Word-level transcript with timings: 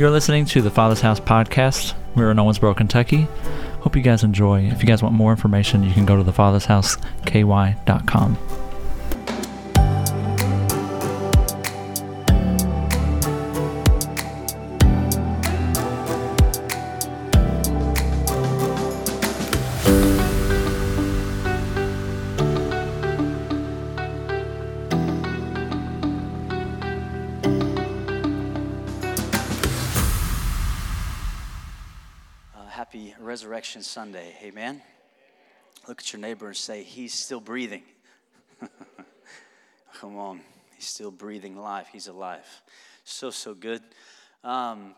You're 0.00 0.10
listening 0.10 0.46
to 0.46 0.62
the 0.62 0.70
Father's 0.70 1.02
House 1.02 1.20
podcast. 1.20 1.92
We're 2.14 2.30
in 2.30 2.38
Owensboro, 2.38 2.74
Kentucky. 2.74 3.28
Hope 3.80 3.94
you 3.94 4.00
guys 4.00 4.24
enjoy. 4.24 4.62
If 4.62 4.80
you 4.80 4.86
guys 4.86 5.02
want 5.02 5.14
more 5.14 5.30
information, 5.30 5.82
you 5.82 5.92
can 5.92 6.06
go 6.06 6.16
to 6.16 6.24
thefathershouseky.com. 6.24 8.69
Amen. 34.50 34.82
Look 35.86 36.00
at 36.00 36.12
your 36.12 36.18
neighbor 36.18 36.48
and 36.48 36.56
say, 36.56 36.82
He's 36.82 37.14
still 37.14 37.38
breathing. 37.38 37.84
Come 39.94 40.16
on. 40.16 40.40
He's 40.74 40.86
still 40.86 41.12
breathing 41.12 41.56
life. 41.56 41.86
He's 41.92 42.08
alive. 42.08 42.44
So, 43.04 43.30
so 43.30 43.54
good. 43.54 43.80
Um, 44.42 44.96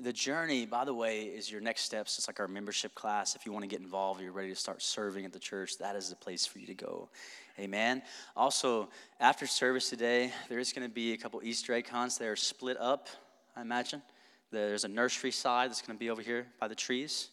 the 0.00 0.10
journey, 0.10 0.64
by 0.64 0.86
the 0.86 0.94
way, 0.94 1.24
is 1.24 1.52
your 1.52 1.60
next 1.60 1.82
steps. 1.82 2.16
It's 2.16 2.28
like 2.28 2.40
our 2.40 2.48
membership 2.48 2.94
class. 2.94 3.36
If 3.36 3.44
you 3.44 3.52
want 3.52 3.64
to 3.64 3.68
get 3.68 3.80
involved, 3.80 4.22
you're 4.22 4.32
ready 4.32 4.48
to 4.48 4.56
start 4.56 4.80
serving 4.80 5.26
at 5.26 5.34
the 5.34 5.38
church, 5.38 5.76
that 5.76 5.94
is 5.94 6.08
the 6.08 6.16
place 6.16 6.46
for 6.46 6.58
you 6.58 6.66
to 6.66 6.74
go. 6.74 7.10
Amen. 7.58 8.00
Also, 8.34 8.88
after 9.20 9.46
service 9.46 9.90
today, 9.90 10.32
there 10.48 10.60
is 10.60 10.72
going 10.72 10.88
to 10.88 10.94
be 10.94 11.12
a 11.12 11.18
couple 11.18 11.42
Easter 11.42 11.74
egg 11.74 11.90
hunts. 11.90 12.16
They 12.16 12.26
are 12.26 12.36
split 12.36 12.78
up, 12.80 13.08
I 13.54 13.60
imagine. 13.60 14.00
There's 14.50 14.84
a 14.84 14.88
nursery 14.88 15.32
side 15.32 15.68
that's 15.68 15.82
going 15.82 15.98
to 15.98 16.00
be 16.00 16.08
over 16.08 16.22
here 16.22 16.46
by 16.58 16.68
the 16.68 16.74
trees. 16.74 17.28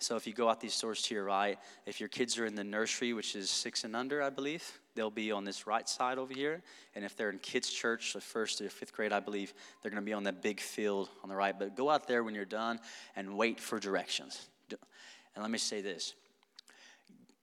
So 0.00 0.16
if 0.16 0.26
you 0.26 0.32
go 0.32 0.48
out 0.48 0.60
these 0.60 0.78
doors 0.80 1.02
to 1.02 1.14
your 1.14 1.24
right, 1.24 1.58
if 1.84 2.00
your 2.00 2.08
kids 2.08 2.38
are 2.38 2.46
in 2.46 2.54
the 2.54 2.64
nursery, 2.64 3.12
which 3.12 3.36
is 3.36 3.50
six 3.50 3.84
and 3.84 3.94
under, 3.94 4.22
I 4.22 4.30
believe, 4.30 4.80
they'll 4.94 5.10
be 5.10 5.30
on 5.30 5.44
this 5.44 5.66
right 5.66 5.86
side 5.86 6.16
over 6.16 6.32
here. 6.32 6.62
And 6.94 7.04
if 7.04 7.16
they're 7.16 7.28
in 7.28 7.38
kids' 7.38 7.70
church, 7.70 8.14
the 8.14 8.20
first 8.20 8.62
or 8.62 8.70
fifth 8.70 8.94
grade, 8.94 9.12
I 9.12 9.20
believe, 9.20 9.52
they're 9.82 9.90
going 9.90 10.02
to 10.02 10.06
be 10.06 10.14
on 10.14 10.24
that 10.24 10.40
big 10.40 10.58
field 10.58 11.10
on 11.22 11.28
the 11.28 11.36
right. 11.36 11.56
But 11.56 11.76
go 11.76 11.90
out 11.90 12.08
there 12.08 12.24
when 12.24 12.34
you're 12.34 12.46
done 12.46 12.80
and 13.14 13.36
wait 13.36 13.60
for 13.60 13.78
directions. 13.78 14.48
And 14.70 15.42
let 15.42 15.50
me 15.50 15.58
say 15.58 15.80
this 15.82 16.14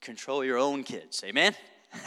control 0.02 0.44
your 0.44 0.58
own 0.58 0.84
kids, 0.84 1.24
amen? 1.26 1.54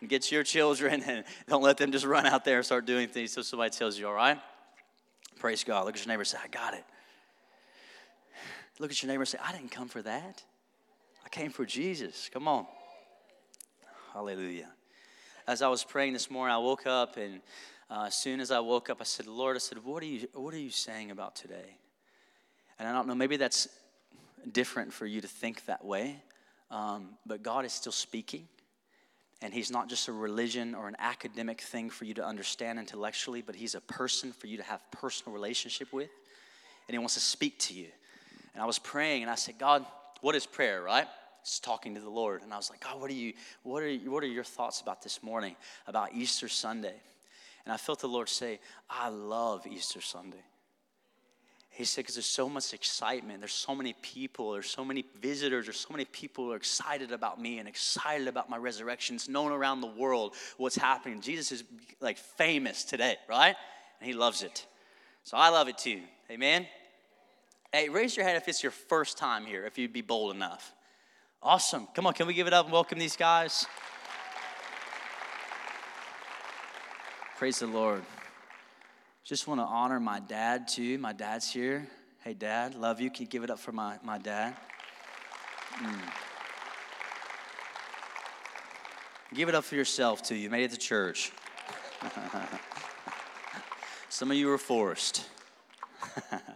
and 0.00 0.08
get 0.08 0.30
your 0.30 0.42
children 0.42 1.02
and 1.06 1.24
don't 1.48 1.62
let 1.62 1.78
them 1.78 1.90
just 1.90 2.04
run 2.04 2.26
out 2.26 2.44
there 2.44 2.58
and 2.58 2.66
start 2.66 2.86
doing 2.86 3.08
things 3.08 3.34
till 3.34 3.42
somebody 3.42 3.70
tells 3.70 3.98
you, 3.98 4.06
all 4.06 4.14
right? 4.14 4.38
Praise 5.38 5.64
God. 5.64 5.86
Look 5.86 5.96
at 5.96 6.04
your 6.04 6.12
neighbor 6.12 6.24
say, 6.24 6.38
I 6.42 6.48
got 6.48 6.74
it. 6.74 6.84
Look 8.80 8.90
at 8.90 9.02
your 9.02 9.08
neighbor 9.08 9.20
and 9.20 9.28
say, 9.28 9.36
I 9.44 9.52
didn't 9.52 9.70
come 9.70 9.88
for 9.88 10.00
that. 10.00 10.42
I 11.22 11.28
came 11.28 11.50
for 11.50 11.66
Jesus. 11.66 12.30
Come 12.32 12.48
on. 12.48 12.64
Hallelujah. 14.14 14.70
As 15.46 15.60
I 15.60 15.68
was 15.68 15.84
praying 15.84 16.14
this 16.14 16.30
morning, 16.30 16.54
I 16.54 16.58
woke 16.58 16.86
up, 16.86 17.18
and 17.18 17.42
uh, 17.90 18.04
as 18.06 18.14
soon 18.14 18.40
as 18.40 18.50
I 18.50 18.58
woke 18.60 18.88
up, 18.88 18.96
I 18.98 19.04
said, 19.04 19.26
Lord, 19.26 19.54
I 19.54 19.58
said, 19.58 19.84
what 19.84 20.02
are 20.02 20.06
you, 20.06 20.26
what 20.32 20.54
are 20.54 20.58
you 20.58 20.70
saying 20.70 21.10
about 21.10 21.36
today? 21.36 21.76
And 22.78 22.88
I 22.88 22.92
don't 22.94 23.06
know, 23.06 23.14
maybe 23.14 23.36
that's 23.36 23.68
different 24.50 24.94
for 24.94 25.04
you 25.04 25.20
to 25.20 25.28
think 25.28 25.66
that 25.66 25.84
way, 25.84 26.16
um, 26.70 27.10
but 27.26 27.42
God 27.42 27.66
is 27.66 27.74
still 27.74 27.92
speaking. 27.92 28.48
And 29.42 29.52
he's 29.52 29.70
not 29.70 29.90
just 29.90 30.08
a 30.08 30.12
religion 30.12 30.74
or 30.74 30.88
an 30.88 30.96
academic 30.98 31.60
thing 31.60 31.90
for 31.90 32.06
you 32.06 32.14
to 32.14 32.24
understand 32.24 32.78
intellectually, 32.78 33.42
but 33.42 33.56
he's 33.56 33.74
a 33.74 33.80
person 33.82 34.32
for 34.32 34.46
you 34.46 34.56
to 34.56 34.62
have 34.62 34.80
personal 34.90 35.34
relationship 35.34 35.92
with. 35.92 36.08
And 36.88 36.94
he 36.94 36.98
wants 36.98 37.14
to 37.14 37.20
speak 37.20 37.58
to 37.60 37.74
you. 37.74 37.88
And 38.54 38.62
I 38.62 38.66
was 38.66 38.78
praying 38.78 39.22
and 39.22 39.30
I 39.30 39.34
said, 39.34 39.58
God, 39.58 39.84
what 40.20 40.34
is 40.34 40.46
prayer, 40.46 40.82
right? 40.82 41.06
Just 41.44 41.64
talking 41.64 41.94
to 41.94 42.00
the 42.00 42.10
Lord. 42.10 42.42
And 42.42 42.52
I 42.52 42.56
was 42.56 42.70
like, 42.70 42.80
God, 42.80 43.00
what 43.00 43.10
are 43.10 43.14
you, 43.14 43.32
what 43.62 43.82
are 43.82 43.88
you, 43.88 44.10
what 44.10 44.22
are 44.22 44.28
your 44.28 44.44
thoughts 44.44 44.80
about 44.80 45.02
this 45.02 45.22
morning, 45.22 45.56
about 45.86 46.12
Easter 46.12 46.48
Sunday? 46.48 46.94
And 47.64 47.72
I 47.72 47.76
felt 47.76 48.00
the 48.00 48.08
Lord 48.08 48.28
say, 48.28 48.60
I 48.88 49.08
love 49.08 49.66
Easter 49.66 50.00
Sunday. 50.00 50.42
He 51.70 51.84
said, 51.84 52.02
because 52.02 52.16
there's 52.16 52.26
so 52.26 52.48
much 52.48 52.74
excitement. 52.74 53.40
There's 53.40 53.52
so 53.52 53.74
many 53.74 53.94
people. 54.02 54.52
There's 54.52 54.68
so 54.68 54.84
many 54.84 55.04
visitors. 55.20 55.66
There's 55.66 55.78
so 55.78 55.92
many 55.92 56.04
people 56.04 56.46
who 56.46 56.52
are 56.52 56.56
excited 56.56 57.12
about 57.12 57.40
me 57.40 57.58
and 57.58 57.68
excited 57.68 58.28
about 58.28 58.50
my 58.50 58.56
resurrection. 58.56 59.16
It's 59.16 59.28
known 59.28 59.52
around 59.52 59.80
the 59.80 59.86
world 59.86 60.34
what's 60.56 60.76
happening. 60.76 61.20
Jesus 61.20 61.52
is 61.52 61.64
like 62.00 62.18
famous 62.18 62.84
today, 62.84 63.16
right? 63.28 63.54
And 64.00 64.06
he 64.06 64.14
loves 64.14 64.42
it. 64.42 64.66
So 65.22 65.36
I 65.36 65.48
love 65.48 65.68
it 65.68 65.78
too. 65.78 66.00
Amen? 66.30 66.66
Hey, 67.72 67.88
raise 67.88 68.16
your 68.16 68.26
hand 68.26 68.36
if 68.36 68.48
it's 68.48 68.64
your 68.64 68.72
first 68.72 69.16
time 69.16 69.46
here, 69.46 69.64
if 69.64 69.78
you'd 69.78 69.92
be 69.92 70.00
bold 70.00 70.34
enough. 70.34 70.72
Awesome. 71.40 71.86
Come 71.94 72.04
on, 72.04 72.14
can 72.14 72.26
we 72.26 72.34
give 72.34 72.48
it 72.48 72.52
up 72.52 72.66
and 72.66 72.72
welcome 72.72 72.98
these 72.98 73.16
guys? 73.16 73.64
Praise 77.38 77.60
the 77.60 77.68
Lord. 77.68 78.02
Just 79.22 79.46
want 79.46 79.60
to 79.60 79.64
honor 79.64 80.00
my 80.00 80.18
dad 80.18 80.66
too. 80.66 80.98
My 80.98 81.12
dad's 81.12 81.48
here. 81.50 81.86
Hey, 82.24 82.34
dad, 82.34 82.74
love 82.74 83.00
you. 83.00 83.08
Can 83.08 83.22
you 83.22 83.28
give 83.28 83.44
it 83.44 83.50
up 83.50 83.60
for 83.60 83.70
my, 83.70 83.98
my 84.02 84.18
dad? 84.18 84.56
Mm. 85.78 86.12
Give 89.32 89.48
it 89.48 89.54
up 89.54 89.62
for 89.62 89.76
yourself 89.76 90.22
too. 90.22 90.34
You 90.34 90.50
made 90.50 90.64
it 90.64 90.72
to 90.72 90.76
church. 90.76 91.30
Some 94.08 94.32
of 94.32 94.36
you 94.36 94.48
were 94.48 94.58
forced. 94.58 95.24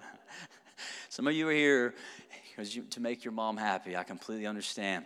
Some 1.14 1.28
of 1.28 1.34
you 1.34 1.48
are 1.48 1.52
here 1.52 1.94
you, 2.58 2.82
to 2.91 3.00
make 3.00 3.25
your 3.25 3.30
mom 3.30 3.56
happy. 3.56 3.97
I 3.97 4.02
completely 4.02 4.48
understand. 4.48 5.04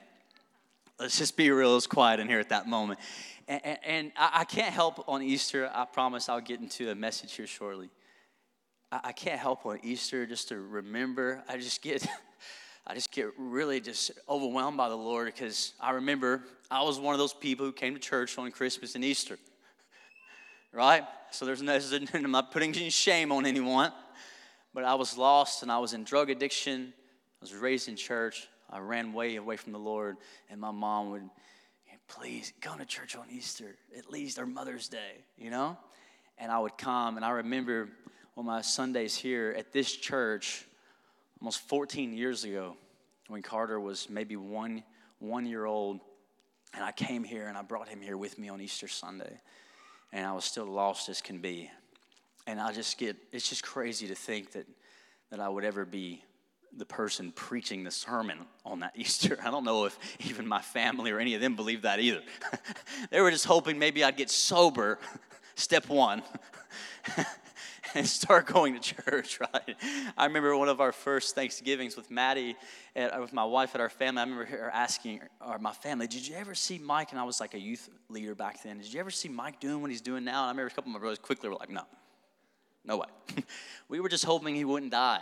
Let's 0.98 1.19
just 1.19 1.36
be 1.36 1.50
real. 1.50 1.76
It's 1.76 1.86
quiet 1.86 2.19
in 2.19 2.28
here 2.28 2.41
at 2.41 2.48
that 2.48 2.66
moment. 2.66 2.98
And, 3.46 3.60
and, 3.62 3.78
and 3.84 4.12
I, 4.16 4.30
I, 4.36 4.44
can't 4.44 4.72
help 4.72 5.06
on 5.06 5.22
Easter. 5.22 5.70
I 5.70 5.84
promise 5.84 6.30
I'll 6.30 6.41
get 6.41 6.60
into 6.60 6.91
a 6.91 6.94
message 6.94 7.34
here 7.34 7.46
shortly. 7.46 7.91
I, 8.91 9.00
I 9.04 9.12
can't 9.12 9.38
help 9.38 9.66
on 9.66 9.80
Easter 9.82 10.24
just 10.24 10.48
to 10.48 10.58
remember. 10.58 11.44
I 11.46 11.58
just 11.58 11.82
get, 11.82 12.08
I 12.86 12.94
just 12.94 13.12
get 13.12 13.26
really 13.36 13.78
just 13.78 14.10
overwhelmed 14.30 14.78
by 14.78 14.88
the 14.88 14.96
Lord 14.96 15.26
because 15.26 15.75
I 15.78 15.90
remember 15.90 16.42
I 16.70 16.84
was 16.84 16.98
one 16.98 17.12
of 17.12 17.19
those 17.19 17.34
people 17.34 17.66
who 17.66 17.72
came 17.72 17.92
to 17.92 18.00
church 18.00 18.38
on 18.38 18.50
Christmas 18.50 18.94
and 18.94 19.04
Easter. 19.04 19.36
Right? 20.70 21.02
So 21.30 21.44
there's 21.46 21.62
no, 21.62 21.78
I'm 22.14 22.30
not 22.30 22.52
putting 22.52 22.75
any 22.76 22.90
shame 22.90 23.32
on 23.32 23.46
anyone, 23.46 23.90
but 24.78 24.84
I 24.84 24.94
was 24.94 25.19
lost 25.19 25.65
and 25.65 25.72
I 25.72 25.78
was 25.81 25.93
in 25.93 26.05
drug 26.05 26.31
addiction. 26.31 26.93
I 26.94 27.37
was 27.41 27.53
raised 27.53 27.89
in 27.89 27.97
church. 27.97 28.47
I 28.71 28.78
ran 28.78 29.12
way 29.12 29.34
away 29.34 29.56
from 29.56 29.72
the 29.72 29.78
Lord, 29.81 30.19
and 30.49 30.61
my 30.61 30.71
mom 30.71 31.11
would, 31.11 31.28
please 32.06 32.53
come 32.61 32.78
to 32.78 32.84
church 32.84 33.17
on 33.17 33.25
Easter, 33.28 33.75
at 33.97 34.09
least, 34.09 34.38
or 34.38 34.47
Mother's 34.47 34.88
Day, 34.88 35.25
you 35.37 35.50
know? 35.50 35.77
And 36.38 36.53
I 36.53 36.61
would 36.61 36.78
come, 36.78 37.17
and 37.17 37.25
I 37.25 37.31
remember 37.31 37.88
on 38.37 38.44
my 38.47 38.61
Sundays 38.61 39.17
here 39.17 39.53
at 39.59 39.72
this 39.72 39.91
church, 39.97 40.65
almost 41.41 41.59
14 41.62 42.17
years 42.17 42.44
ago, 42.44 42.77
when 43.27 43.43
Carter 43.43 43.81
was 43.81 44.09
maybe 44.09 44.37
one, 44.37 44.84
one 45.19 45.44
year 45.44 45.65
old, 45.65 45.99
and 46.72 46.84
I 46.84 46.93
came 46.93 47.25
here 47.25 47.49
and 47.49 47.59
I 47.59 47.62
brought 47.62 47.88
him 47.88 48.00
here 48.00 48.17
with 48.17 48.38
me 48.38 48.49
on 48.49 48.61
Easter 48.61 48.87
Sunday, 48.87 49.41
and 50.12 50.25
I 50.25 50.33
was 50.34 50.44
still 50.44 50.67
lost 50.67 51.09
as 51.09 51.21
can 51.21 51.38
be. 51.38 51.69
And 52.48 52.59
I 52.59 52.72
just 52.72 52.97
get, 52.97 53.14
it's 53.31 53.47
just 53.47 53.62
crazy 53.62 54.09
to 54.09 54.14
think 54.14 54.53
that, 54.53 54.66
that 55.31 55.38
I 55.38 55.50
would 55.50 55.64
ever 55.64 55.84
be 55.84 56.25
the 56.75 56.86
person 56.86 57.31
preaching 57.31 57.84
the 57.84 57.91
sermon 57.91 58.38
on 58.64 58.81
that 58.81 58.92
Easter. 58.97 59.38
I 59.44 59.50
don't 59.50 59.64
know 59.64 59.84
if 59.84 59.99
even 60.26 60.49
my 60.49 60.62
family 60.62 61.11
or 61.11 61.19
any 61.19 61.34
of 61.34 61.43
them 61.43 61.56
believed 61.56 61.82
that 61.82 62.00
either. 62.00 62.23
they 63.11 63.20
were 63.20 63.31
just 63.31 63.44
hoping 63.44 63.78
maybe 63.78 64.02
I'd 64.02 64.17
get 64.17 64.31
sober, 64.31 64.99
step 65.56 65.90
one, 65.90 66.23
and 67.94 68.06
start 68.06 68.46
going 68.46 68.81
to 68.81 68.94
church, 68.94 69.40
right? 69.40 69.76
I 70.17 70.25
remember 70.25 70.56
one 70.56 70.70
of 70.70 70.81
our 70.81 70.93
first 70.93 71.34
Thanksgivings 71.34 71.99
with 71.99 72.11
Maddie, 72.11 72.56
and 72.94 73.20
with 73.20 73.34
my 73.34 73.44
wife 73.44 73.75
and 73.75 73.82
our 73.82 73.90
family. 73.90 74.23
I 74.23 74.25
remember 74.25 74.46
her 74.46 74.70
asking 74.73 75.20
or 75.46 75.58
my 75.58 75.73
family, 75.73 76.06
Did 76.06 76.26
you 76.26 76.34
ever 76.37 76.55
see 76.55 76.78
Mike? 76.78 77.11
And 77.11 77.20
I 77.20 77.25
was 77.25 77.40
like 77.40 77.52
a 77.52 77.61
youth 77.61 77.90
leader 78.08 78.34
back 78.34 78.62
then. 78.62 78.78
Did 78.78 78.90
you 78.90 79.00
ever 79.00 79.11
see 79.11 79.28
Mike 79.28 79.61
doing 79.61 79.82
what 79.82 79.90
he's 79.90 80.00
doing 80.00 80.25
now? 80.25 80.44
And 80.44 80.46
I 80.46 80.50
remember 80.52 80.69
a 80.69 80.75
couple 80.75 80.88
of 80.88 80.94
my 80.94 81.00
brothers 81.00 81.19
quickly 81.19 81.50
were 81.50 81.56
like, 81.56 81.69
No, 81.69 81.82
no 82.84 82.98
way. 82.98 83.44
we 83.88 84.00
were 84.00 84.08
just 84.08 84.25
hoping 84.25 84.54
he 84.54 84.64
wouldn't 84.64 84.92
die. 84.92 85.20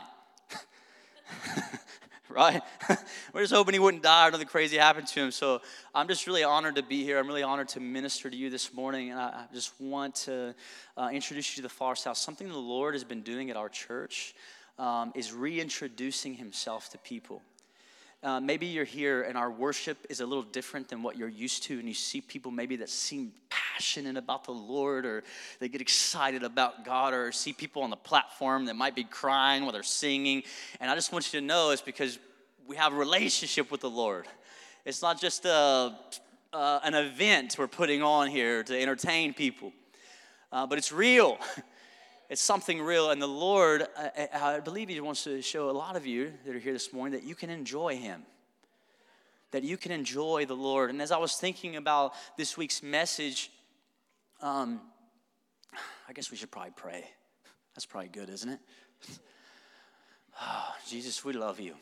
right? 2.29 2.63
We're 3.33 3.41
just 3.41 3.55
hoping 3.55 3.75
he 3.75 3.81
wouldn't 3.81 4.03
die 4.03 4.29
or 4.29 4.31
nothing 4.31 4.47
crazy 4.47 4.77
happened 4.77 5.07
to 5.09 5.21
him. 5.21 5.31
So 5.31 5.63
I'm 5.95 6.07
just 6.07 6.27
really 6.27 6.45
honored 6.45 6.77
to 6.77 6.83
be 6.83 7.03
here. 7.03 7.19
I'm 7.19 7.27
really 7.27 7.43
honored 7.43 7.69
to 7.71 7.81
minister 7.81 8.31
to 8.31 8.37
you 8.37 8.51
this 8.51 8.73
morning. 8.75 9.11
And 9.11 9.19
I, 9.19 9.47
just 9.53 9.73
want 9.81 10.15
to 10.27 10.55
uh, 10.97 11.09
introduce 11.13 11.57
you 11.57 11.63
to 11.63 11.69
the 11.69 11.75
Father's 11.75 12.05
House. 12.05 12.21
Something 12.21 12.49
the 12.49 12.57
Lord 12.57 12.95
has 12.95 13.05
been 13.05 13.23
doing 13.23 13.51
at 13.51 13.57
our 13.57 13.69
church 13.69 14.35
um, 14.79 15.13
is 15.15 15.33
reintroducing 15.33 16.35
himself 16.35 16.91
to 16.91 16.99
people. 16.99 17.43
Uh, 18.27 18.41
maybe 18.41 18.67
you're 18.67 18.85
here 18.85 19.23
and 19.23 19.39
our 19.39 19.53
worship 19.53 19.97
is 20.11 20.19
a 20.19 20.27
little 20.27 20.43
different 20.43 20.89
than 20.89 21.01
what 21.01 21.17
you're 21.17 21.29
used 21.29 21.63
to, 21.63 21.79
and 21.79 21.87
you 21.87 21.95
see 21.95 22.21
people 22.21 22.51
maybe 22.51 22.75
that 22.75 22.91
seem 22.91 23.31
passionate 23.49 24.17
about 24.17 24.43
the 24.43 24.51
Lord 24.51 25.07
or 25.07 25.23
they 25.61 25.69
get 25.69 25.81
excited 25.81 26.43
about 26.43 26.85
God 26.85 27.15
or 27.15 27.31
see 27.31 27.53
people 27.53 27.83
on 27.83 27.91
the 27.91 27.97
platform 27.97 28.65
that 28.65 28.75
might 28.75 28.97
be 28.97 29.05
crying 29.05 29.63
while 29.63 29.71
they're 29.71 29.85
singing. 29.85 30.43
And 30.81 30.91
I 30.91 30.97
just 30.97 31.13
want 31.13 31.33
you 31.33 31.39
to 31.39 31.47
know 31.47 31.71
it's 31.71 31.81
because 31.81 32.19
we 32.67 32.75
have 32.75 32.93
a 32.93 32.97
relationship 32.97 33.71
with 33.71 33.81
the 33.81 33.91
Lord. 33.91 34.27
It's 34.85 35.03
not 35.03 35.21
just 35.21 35.45
a, 35.45 35.97
uh, 36.53 36.81
an 36.83 36.95
event 36.95 37.55
we're 37.57 37.69
putting 37.69 38.03
on 38.03 38.27
here 38.27 38.65
to 38.65 38.77
entertain 38.77 39.35
people, 39.35 39.73
uh, 40.51 40.67
but 40.67 40.79
it's 40.79 40.91
real. 40.91 41.39
It's 42.29 42.43
something 42.43 42.81
real. 42.83 43.11
And 43.11 43.21
the 43.23 43.27
Lord, 43.27 43.87
I, 43.97 44.29
I 44.33 44.61
believe 44.61 44.89
He 44.89 45.01
wants 45.01 45.25
to 45.25 45.41
show 45.43 45.71
a 45.71 45.73
lot 45.73 45.97
of 45.97 46.07
you 46.07 46.33
that 46.45 46.55
are 46.55 46.59
here 46.59 46.73
this 46.73 46.93
morning 46.93 47.19
that 47.19 47.27
you 47.27 47.35
can 47.35 47.51
enjoy 47.51 47.97
Him 47.97 48.25
that 49.57 49.63
you 49.63 49.77
can 49.77 49.93
enjoy 49.93 50.45
the 50.45 50.55
Lord. 50.55 50.91
And 50.91 51.01
as 51.01 51.11
I 51.11 51.19
was 51.19 51.37
thinking 51.37 51.77
about 51.77 52.13
this 52.37 52.57
week's 52.57 52.83
message, 52.83 53.51
um, 54.43 54.81
I 56.09 56.13
guess 56.13 56.31
we 56.31 56.37
should 56.37 56.51
probably 56.51 56.73
pray. 56.77 57.05
That's 57.75 57.87
probably 57.87 58.09
good, 58.09 58.31
isn't 58.31 58.49
it? 58.49 58.61
Oh, 60.39 60.75
Jesus, 60.87 61.25
we 61.25 61.33
love 61.33 61.61
you. 61.61 61.75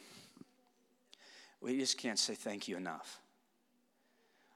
We 1.61 1.77
just 1.77 1.99
can't 1.99 2.21
say 2.21 2.37
thank 2.37 2.69
you 2.69 2.77
enough. 2.77 3.21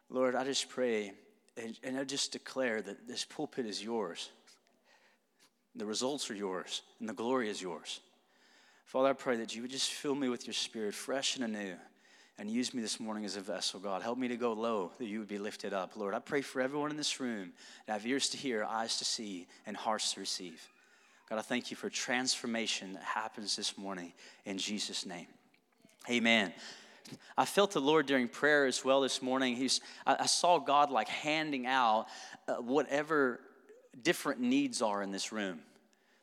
Lord, 0.08 0.36
I 0.36 0.44
just 0.44 0.68
pray 0.68 1.14
and, 1.60 1.76
and 1.82 1.98
I 1.98 2.04
just 2.04 2.30
declare 2.30 2.80
that 2.80 3.08
this 3.08 3.24
pulpit 3.24 3.66
is 3.66 3.82
yours. 3.82 4.30
The 5.76 5.86
results 5.86 6.30
are 6.30 6.34
yours, 6.34 6.82
and 7.00 7.08
the 7.08 7.14
glory 7.14 7.48
is 7.48 7.62
yours. 7.62 8.00
Father, 8.84 9.10
I 9.10 9.12
pray 9.12 9.36
that 9.36 9.54
you 9.54 9.62
would 9.62 9.70
just 9.70 9.92
fill 9.92 10.14
me 10.14 10.28
with 10.28 10.46
your 10.46 10.54
spirit 10.54 10.94
fresh 10.94 11.36
and 11.36 11.44
anew 11.44 11.76
and 12.38 12.48
use 12.48 12.72
me 12.72 12.80
this 12.80 13.00
morning 13.00 13.24
as 13.24 13.36
a 13.36 13.40
vessel, 13.40 13.80
God. 13.80 14.00
Help 14.00 14.16
me 14.16 14.28
to 14.28 14.36
go 14.36 14.52
low, 14.52 14.92
that 14.98 15.06
you 15.06 15.18
would 15.18 15.28
be 15.28 15.38
lifted 15.38 15.74
up. 15.74 15.96
Lord, 15.96 16.14
I 16.14 16.20
pray 16.20 16.40
for 16.40 16.62
everyone 16.62 16.90
in 16.90 16.96
this 16.96 17.18
room 17.18 17.52
to 17.86 17.92
have 17.92 18.06
ears 18.06 18.28
to 18.30 18.36
hear, 18.36 18.64
eyes 18.64 18.96
to 18.98 19.04
see, 19.04 19.48
and 19.66 19.76
hearts 19.76 20.14
to 20.14 20.20
receive. 20.20 20.66
God, 21.28 21.38
I 21.38 21.42
thank 21.42 21.70
you 21.70 21.76
for 21.76 21.90
transformation 21.90 22.92
that 22.94 23.02
happens 23.02 23.56
this 23.56 23.76
morning 23.76 24.12
in 24.44 24.56
Jesus' 24.56 25.04
name. 25.04 25.26
Amen. 26.08 26.52
I 27.36 27.44
felt 27.44 27.72
the 27.72 27.80
Lord 27.80 28.06
during 28.06 28.28
prayer 28.28 28.66
as 28.66 28.84
well 28.84 29.00
this 29.00 29.20
morning. 29.20 29.56
He's, 29.56 29.80
I, 30.06 30.16
I 30.20 30.26
saw 30.26 30.58
God 30.58 30.90
like 30.90 31.08
handing 31.08 31.66
out 31.66 32.06
uh, 32.46 32.54
whatever 32.56 33.40
different 34.02 34.40
needs 34.40 34.82
are 34.82 35.02
in 35.02 35.10
this 35.10 35.32
room. 35.32 35.60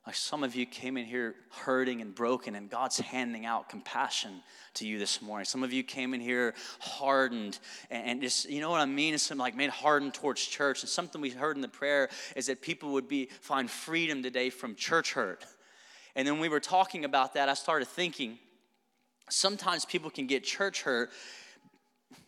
Like 0.05 0.15
some 0.15 0.43
of 0.43 0.55
you 0.55 0.67
came 0.67 0.97
in 0.97 1.05
here 1.05 1.33
hurting 1.49 1.99
and 1.99 2.13
broken, 2.13 2.53
and 2.53 2.69
God's 2.69 2.99
handing 2.99 3.47
out 3.47 3.69
compassion 3.69 4.43
to 4.75 4.85
you 4.85 4.99
this 4.99 5.19
morning. 5.19 5.45
Some 5.45 5.63
of 5.63 5.73
you 5.73 5.81
came 5.83 6.13
in 6.13 6.21
here 6.21 6.53
hardened, 6.79 7.57
and 7.89 8.21
just, 8.21 8.47
you 8.47 8.61
know 8.61 8.69
what 8.69 8.81
I 8.81 8.85
mean? 8.85 9.15
It's 9.15 9.23
something 9.23 9.39
like, 9.39 9.55
made 9.55 9.71
hardened 9.71 10.13
towards 10.13 10.45
church. 10.45 10.83
And 10.83 10.89
something 10.89 11.21
we 11.21 11.31
heard 11.31 11.55
in 11.55 11.61
the 11.63 11.67
prayer 11.67 12.09
is 12.35 12.45
that 12.45 12.61
people 12.61 12.91
would 12.93 13.07
be 13.07 13.29
find 13.41 13.69
freedom 13.69 14.21
today 14.21 14.51
from 14.51 14.75
church 14.75 15.13
hurt. 15.13 15.43
And 16.15 16.27
then 16.27 16.39
we 16.39 16.49
were 16.49 16.59
talking 16.59 17.03
about 17.03 17.33
that, 17.33 17.49
I 17.49 17.55
started 17.55 17.87
thinking, 17.87 18.37
sometimes 19.29 19.85
people 19.85 20.11
can 20.11 20.27
get 20.27 20.43
church 20.43 20.83
hurt 20.83 21.09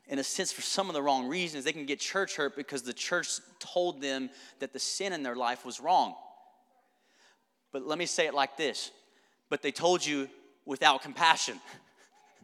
in 0.10 0.20
a 0.20 0.24
sense 0.24 0.52
for 0.52 0.62
some 0.62 0.90
of 0.90 0.94
the 0.94 1.02
wrong 1.02 1.28
reasons. 1.28 1.64
They 1.64 1.74
can 1.74 1.86
get 1.86 2.00
church 2.00 2.36
hurt 2.36 2.56
because 2.56 2.82
the 2.82 2.94
church 2.94 3.40
told 3.60 4.02
them 4.02 4.30
that 4.60 4.74
the 4.74 4.80
sin 4.80 5.14
in 5.14 5.24
their 5.24 5.36
life 5.36 5.66
was 5.66 5.80
wrong. 5.80 6.16
But 7.72 7.86
let 7.86 7.98
me 7.98 8.06
say 8.06 8.26
it 8.26 8.34
like 8.34 8.58
this 8.58 8.92
but 9.50 9.62
they 9.62 9.72
told 9.72 10.06
you 10.06 10.30
without 10.66 11.02
compassion. 11.02 11.60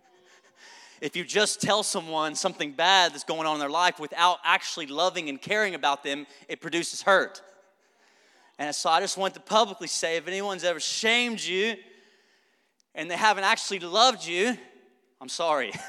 if 1.02 1.16
you 1.16 1.24
just 1.24 1.62
tell 1.62 1.84
someone 1.84 2.36
something 2.36 2.72
bad 2.72 3.14
that's 3.14 3.24
going 3.24 3.46
on 3.46 3.56
in 3.56 3.60
their 3.60 3.70
life 3.70 4.00
without 4.00 4.40
actually 4.44 4.88
loving 4.88 5.30
and 5.30 5.42
caring 5.42 5.76
about 5.76 6.04
them, 6.04 6.26
it 6.48 6.62
produces 6.62 7.02
hurt. 7.02 7.42
And 8.60 8.74
so 8.74 8.90
I 8.90 9.00
just 9.00 9.18
want 9.18 9.34
to 9.34 9.40
publicly 9.40 9.88
say 9.88 10.18
if 10.18 10.28
anyone's 10.28 10.64
ever 10.64 10.80
shamed 10.80 11.42
you 11.44 11.76
and 12.96 13.10
they 13.10 13.18
haven't 13.18 13.44
actually 13.44 13.80
loved 13.80 14.26
you, 14.26 14.58
I'm 15.20 15.30
sorry. 15.30 15.74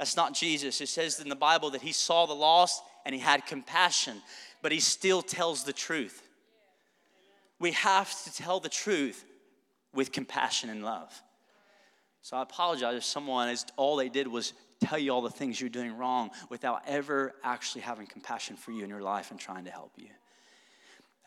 That's 0.00 0.16
not 0.16 0.32
Jesus. 0.32 0.80
It 0.80 0.88
says 0.88 1.20
in 1.20 1.28
the 1.28 1.36
Bible 1.36 1.68
that 1.72 1.82
he 1.82 1.92
saw 1.92 2.24
the 2.24 2.32
lost 2.32 2.82
and 3.04 3.14
he 3.14 3.20
had 3.20 3.44
compassion, 3.44 4.22
but 4.62 4.72
he 4.72 4.80
still 4.80 5.20
tells 5.20 5.62
the 5.64 5.74
truth 5.74 6.22
we 7.58 7.72
have 7.72 8.10
to 8.24 8.32
tell 8.32 8.58
the 8.60 8.70
truth 8.70 9.22
with 9.92 10.10
compassion 10.10 10.70
and 10.70 10.82
love. 10.82 11.12
So 12.22 12.38
I 12.38 12.42
apologize 12.42 12.96
if 12.96 13.04
someone 13.04 13.50
is 13.50 13.66
all 13.76 13.96
they 13.96 14.08
did 14.08 14.26
was 14.26 14.54
tell 14.80 14.98
you 14.98 15.12
all 15.12 15.20
the 15.20 15.28
things 15.28 15.60
you're 15.60 15.68
doing 15.68 15.94
wrong 15.98 16.30
without 16.48 16.80
ever 16.86 17.34
actually 17.44 17.82
having 17.82 18.06
compassion 18.06 18.56
for 18.56 18.72
you 18.72 18.82
in 18.82 18.88
your 18.88 19.02
life 19.02 19.30
and 19.30 19.38
trying 19.38 19.66
to 19.66 19.70
help 19.70 19.92
you. 19.98 20.08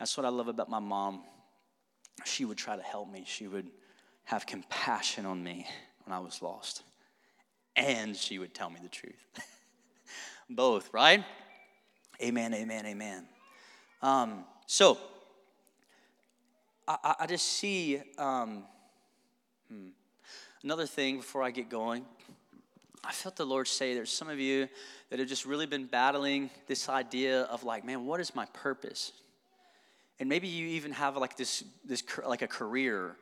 That's 0.00 0.16
what 0.16 0.26
I 0.26 0.30
love 0.30 0.48
about 0.48 0.68
my 0.68 0.80
mom. 0.80 1.22
She 2.24 2.44
would 2.44 2.58
try 2.58 2.74
to 2.74 2.82
help 2.82 3.08
me. 3.08 3.22
She 3.24 3.46
would 3.46 3.70
have 4.24 4.44
compassion 4.44 5.26
on 5.26 5.44
me 5.44 5.68
when 6.04 6.12
I 6.12 6.18
was 6.18 6.42
lost. 6.42 6.82
And 7.76 8.16
she 8.16 8.38
would 8.38 8.54
tell 8.54 8.70
me 8.70 8.78
the 8.82 8.88
truth. 8.88 9.26
Both, 10.50 10.92
right? 10.92 11.24
Amen, 12.22 12.54
amen, 12.54 12.86
amen. 12.86 13.26
Um, 14.02 14.44
so, 14.66 14.98
I, 16.86 17.14
I 17.20 17.26
just 17.26 17.46
see 17.46 18.00
um, 18.18 18.64
hmm, 19.68 19.88
another 20.62 20.86
thing 20.86 21.16
before 21.16 21.42
I 21.42 21.50
get 21.50 21.68
going. 21.68 22.04
I 23.02 23.12
felt 23.12 23.36
the 23.36 23.44
Lord 23.44 23.68
say 23.68 23.94
there's 23.94 24.12
some 24.12 24.28
of 24.28 24.38
you 24.38 24.68
that 25.10 25.18
have 25.18 25.28
just 25.28 25.44
really 25.44 25.66
been 25.66 25.86
battling 25.86 26.50
this 26.66 26.88
idea 26.88 27.42
of 27.42 27.64
like, 27.64 27.84
man, 27.84 28.06
what 28.06 28.20
is 28.20 28.34
my 28.34 28.46
purpose? 28.46 29.12
And 30.20 30.28
maybe 30.28 30.48
you 30.48 30.68
even 30.68 30.92
have 30.92 31.16
like 31.16 31.36
this, 31.36 31.64
this 31.84 32.02
like 32.26 32.42
a 32.42 32.46
career 32.46 33.16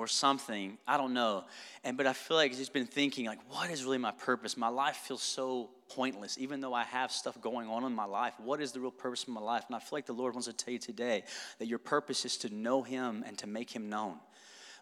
or 0.00 0.06
something. 0.06 0.78
I 0.88 0.96
don't 0.96 1.12
know. 1.12 1.44
And 1.84 1.98
but 1.98 2.06
I 2.06 2.14
feel 2.14 2.38
like 2.38 2.54
he's 2.54 2.70
been 2.70 2.86
thinking 2.86 3.26
like, 3.26 3.38
what 3.50 3.70
is 3.70 3.84
really 3.84 3.98
my 3.98 4.12
purpose? 4.12 4.56
My 4.56 4.68
life 4.68 4.96
feels 4.96 5.22
so 5.22 5.68
pointless, 5.90 6.38
even 6.38 6.62
though 6.62 6.72
I 6.72 6.84
have 6.84 7.12
stuff 7.12 7.38
going 7.42 7.68
on 7.68 7.84
in 7.84 7.94
my 7.94 8.06
life. 8.06 8.32
What 8.42 8.62
is 8.62 8.72
the 8.72 8.80
real 8.80 8.92
purpose 8.92 9.24
of 9.24 9.28
my 9.28 9.42
life? 9.42 9.64
And 9.66 9.76
I 9.76 9.78
feel 9.78 9.98
like 9.98 10.06
the 10.06 10.14
Lord 10.14 10.32
wants 10.32 10.46
to 10.46 10.54
tell 10.54 10.72
you 10.72 10.78
today 10.78 11.24
that 11.58 11.66
your 11.66 11.78
purpose 11.78 12.24
is 12.24 12.38
to 12.38 12.54
know 12.54 12.82
Him 12.82 13.24
and 13.26 13.36
to 13.38 13.46
make 13.46 13.70
Him 13.70 13.90
known. 13.90 14.16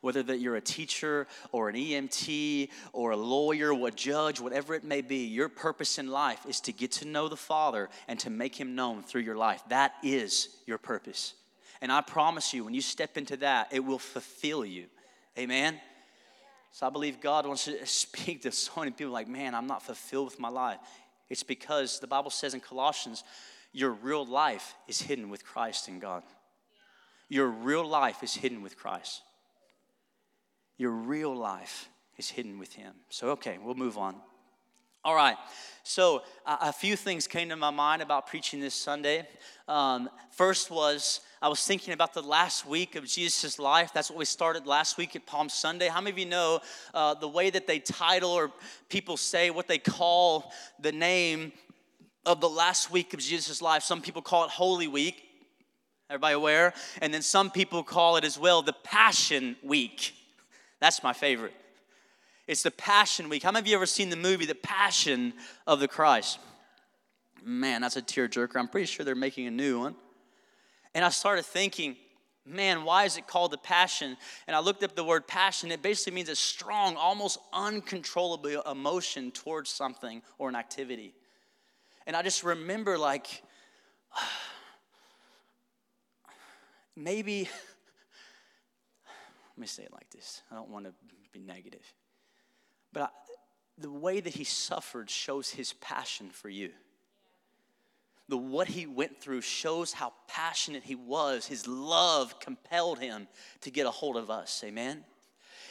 Whether 0.02 0.22
that 0.22 0.38
you're 0.38 0.54
a 0.54 0.60
teacher 0.60 1.26
or 1.50 1.68
an 1.68 1.74
EMT 1.74 2.68
or 2.92 3.10
a 3.10 3.16
lawyer 3.16 3.74
or 3.74 3.88
a 3.88 3.90
judge, 3.90 4.38
whatever 4.38 4.76
it 4.76 4.84
may 4.84 5.00
be, 5.00 5.24
your 5.24 5.48
purpose 5.48 5.98
in 5.98 6.06
life 6.06 6.46
is 6.46 6.60
to 6.60 6.72
get 6.72 6.92
to 6.92 7.08
know 7.08 7.28
the 7.28 7.36
Father 7.36 7.88
and 8.06 8.20
to 8.20 8.30
make 8.30 8.54
Him 8.54 8.76
known 8.76 9.02
through 9.02 9.22
your 9.22 9.36
life. 9.36 9.64
That 9.68 9.94
is 10.04 10.48
your 10.64 10.78
purpose. 10.78 11.34
And 11.80 11.90
I 11.90 12.00
promise 12.02 12.54
you, 12.54 12.64
when 12.64 12.74
you 12.74 12.80
step 12.80 13.16
into 13.16 13.36
that, 13.38 13.72
it 13.72 13.80
will 13.80 13.98
fulfill 13.98 14.64
you. 14.64 14.86
Amen? 15.38 15.80
So 16.72 16.86
I 16.86 16.90
believe 16.90 17.20
God 17.20 17.46
wants 17.46 17.64
to 17.64 17.86
speak 17.86 18.42
to 18.42 18.52
so 18.52 18.72
many 18.76 18.90
people 18.90 19.12
like, 19.12 19.28
man, 19.28 19.54
I'm 19.54 19.66
not 19.66 19.82
fulfilled 19.82 20.26
with 20.26 20.40
my 20.40 20.48
life. 20.48 20.78
It's 21.30 21.42
because 21.42 22.00
the 22.00 22.06
Bible 22.06 22.30
says 22.30 22.54
in 22.54 22.60
Colossians, 22.60 23.22
your 23.72 23.90
real 23.90 24.26
life 24.26 24.74
is 24.86 25.00
hidden 25.00 25.28
with 25.30 25.44
Christ 25.44 25.88
in 25.88 25.98
God. 25.98 26.22
Your 27.28 27.48
real 27.48 27.86
life 27.86 28.22
is 28.22 28.34
hidden 28.34 28.62
with 28.62 28.76
Christ. 28.76 29.22
Your 30.78 30.90
real 30.90 31.34
life 31.34 31.88
is 32.16 32.30
hidden 32.30 32.58
with 32.58 32.72
Him. 32.72 32.94
So, 33.10 33.30
okay, 33.30 33.58
we'll 33.62 33.74
move 33.74 33.98
on. 33.98 34.16
All 35.04 35.14
right, 35.14 35.36
so 35.84 36.22
uh, 36.44 36.56
a 36.60 36.72
few 36.72 36.96
things 36.96 37.28
came 37.28 37.48
to 37.50 37.56
my 37.56 37.70
mind 37.70 38.02
about 38.02 38.26
preaching 38.26 38.58
this 38.58 38.74
Sunday. 38.74 39.28
Um, 39.68 40.10
first 40.32 40.72
was 40.72 41.20
I 41.40 41.48
was 41.48 41.64
thinking 41.64 41.94
about 41.94 42.14
the 42.14 42.22
last 42.22 42.66
week 42.66 42.96
of 42.96 43.06
Jesus' 43.06 43.60
life. 43.60 43.92
That's 43.94 44.10
what 44.10 44.18
we 44.18 44.24
started 44.24 44.66
last 44.66 44.98
week 44.98 45.14
at 45.14 45.24
Palm 45.24 45.48
Sunday. 45.48 45.86
How 45.86 46.00
many 46.00 46.10
of 46.10 46.18
you 46.18 46.26
know 46.26 46.60
uh, 46.92 47.14
the 47.14 47.28
way 47.28 47.48
that 47.48 47.68
they 47.68 47.78
title 47.78 48.32
or 48.32 48.50
people 48.88 49.16
say 49.16 49.50
what 49.50 49.68
they 49.68 49.78
call 49.78 50.52
the 50.80 50.90
name 50.90 51.52
of 52.26 52.40
the 52.40 52.48
last 52.48 52.90
week 52.90 53.14
of 53.14 53.20
Jesus' 53.20 53.62
life? 53.62 53.84
Some 53.84 54.02
people 54.02 54.20
call 54.20 54.46
it 54.46 54.50
Holy 54.50 54.88
Week. 54.88 55.22
Everybody 56.10 56.34
aware? 56.34 56.74
And 57.00 57.14
then 57.14 57.22
some 57.22 57.52
people 57.52 57.84
call 57.84 58.16
it 58.16 58.24
as 58.24 58.36
well 58.36 58.62
the 58.62 58.74
Passion 58.82 59.54
Week. 59.62 60.12
That's 60.80 61.04
my 61.04 61.12
favorite. 61.12 61.54
It's 62.48 62.62
the 62.62 62.70
Passion 62.70 63.28
Week. 63.28 63.42
How 63.42 63.52
many 63.52 63.60
of 63.60 63.68
you 63.68 63.76
ever 63.76 63.84
seen 63.84 64.08
the 64.08 64.16
movie 64.16 64.46
The 64.46 64.54
Passion 64.54 65.34
of 65.66 65.80
the 65.80 65.86
Christ? 65.86 66.38
Man, 67.44 67.82
that's 67.82 67.98
a 67.98 68.02
tearjerker. 68.02 68.56
I'm 68.56 68.68
pretty 68.68 68.86
sure 68.86 69.04
they're 69.04 69.14
making 69.14 69.46
a 69.46 69.50
new 69.50 69.78
one. 69.78 69.94
And 70.94 71.04
I 71.04 71.10
started 71.10 71.44
thinking, 71.44 71.94
man, 72.46 72.84
why 72.84 73.04
is 73.04 73.18
it 73.18 73.26
called 73.26 73.50
the 73.50 73.58
passion? 73.58 74.16
And 74.46 74.56
I 74.56 74.60
looked 74.60 74.82
up 74.82 74.96
the 74.96 75.04
word 75.04 75.28
passion. 75.28 75.70
It 75.70 75.82
basically 75.82 76.14
means 76.14 76.30
a 76.30 76.34
strong, 76.34 76.96
almost 76.96 77.36
uncontrollable 77.52 78.62
emotion 78.62 79.30
towards 79.30 79.68
something 79.68 80.22
or 80.38 80.48
an 80.48 80.56
activity. 80.56 81.12
And 82.06 82.16
I 82.16 82.22
just 82.22 82.44
remember, 82.44 82.96
like, 82.96 83.42
maybe, 86.96 87.42
let 89.56 89.60
me 89.60 89.66
say 89.66 89.82
it 89.82 89.92
like 89.92 90.08
this. 90.08 90.40
I 90.50 90.54
don't 90.54 90.70
want 90.70 90.86
to 90.86 90.94
be 91.30 91.40
negative. 91.40 91.84
But 92.92 93.02
I, 93.02 93.08
the 93.78 93.90
way 93.90 94.20
that 94.20 94.34
he 94.34 94.44
suffered 94.44 95.08
shows 95.08 95.50
his 95.50 95.72
passion 95.74 96.30
for 96.30 96.48
you. 96.48 96.70
the 98.28 98.36
what 98.36 98.68
he 98.68 98.86
went 98.86 99.20
through 99.20 99.40
shows 99.40 99.92
how 99.92 100.12
passionate 100.26 100.82
he 100.82 100.94
was. 100.94 101.46
His 101.46 101.66
love 101.66 102.38
compelled 102.40 102.98
him 102.98 103.26
to 103.62 103.70
get 103.70 103.86
a 103.86 103.90
hold 103.90 104.16
of 104.16 104.30
us. 104.30 104.62
Amen. 104.64 105.04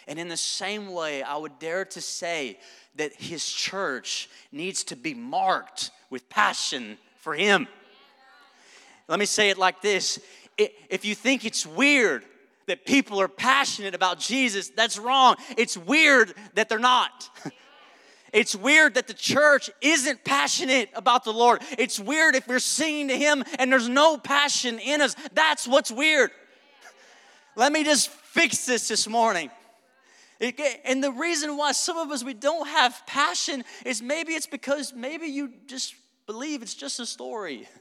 And 0.07 0.17
in 0.17 0.27
the 0.27 0.37
same 0.37 0.93
way, 0.93 1.21
I 1.21 1.35
would 1.37 1.59
dare 1.59 1.85
to 1.85 2.01
say 2.01 2.57
that 2.95 3.13
his 3.13 3.45
church 3.45 4.29
needs 4.51 4.83
to 4.85 4.95
be 4.95 5.13
marked 5.13 5.91
with 6.09 6.29
passion 6.29 6.97
for 7.17 7.33
him. 7.35 7.67
Let 9.07 9.19
me 9.19 9.25
say 9.25 9.49
it 9.49 9.57
like 9.57 9.81
this 9.81 10.19
if 10.57 11.05
you 11.05 11.13
think 11.13 11.45
it's 11.45 11.65
weird 11.65 12.23
that 12.67 12.85
people 12.85 13.19
are 13.19 13.27
passionate 13.27 13.95
about 13.95 14.19
Jesus, 14.19 14.69
that's 14.69 14.97
wrong. 14.97 15.35
It's 15.57 15.77
weird 15.77 16.33
that 16.53 16.69
they're 16.69 16.79
not. 16.79 17.29
It's 18.33 18.55
weird 18.55 18.95
that 18.95 19.07
the 19.07 19.13
church 19.13 19.69
isn't 19.81 20.23
passionate 20.25 20.89
about 20.93 21.23
the 21.23 21.31
Lord. 21.31 21.61
It's 21.77 21.97
weird 21.97 22.35
if 22.35 22.47
we're 22.47 22.59
singing 22.59 23.07
to 23.07 23.17
Him 23.17 23.43
and 23.57 23.71
there's 23.71 23.87
no 23.87 24.17
passion 24.17 24.79
in 24.79 25.01
us. 25.01 25.15
That's 25.33 25.65
what's 25.67 25.91
weird. 25.91 26.31
Let 27.55 27.71
me 27.71 27.83
just 27.83 28.09
fix 28.09 28.65
this 28.65 28.89
this 28.89 29.07
morning. 29.07 29.49
And 30.85 31.03
the 31.03 31.11
reason 31.11 31.57
why 31.57 31.71
some 31.71 31.97
of 31.97 32.11
us 32.11 32.23
we 32.23 32.33
don't 32.33 32.67
have 32.67 33.01
passion 33.07 33.63
is 33.85 34.01
maybe 34.01 34.33
it's 34.33 34.45
because 34.45 34.93
maybe 34.93 35.27
you 35.27 35.53
just 35.65 35.95
believe 36.27 36.61
it's 36.61 36.75
just 36.75 36.99
a 36.99 37.05
story. 37.05 37.67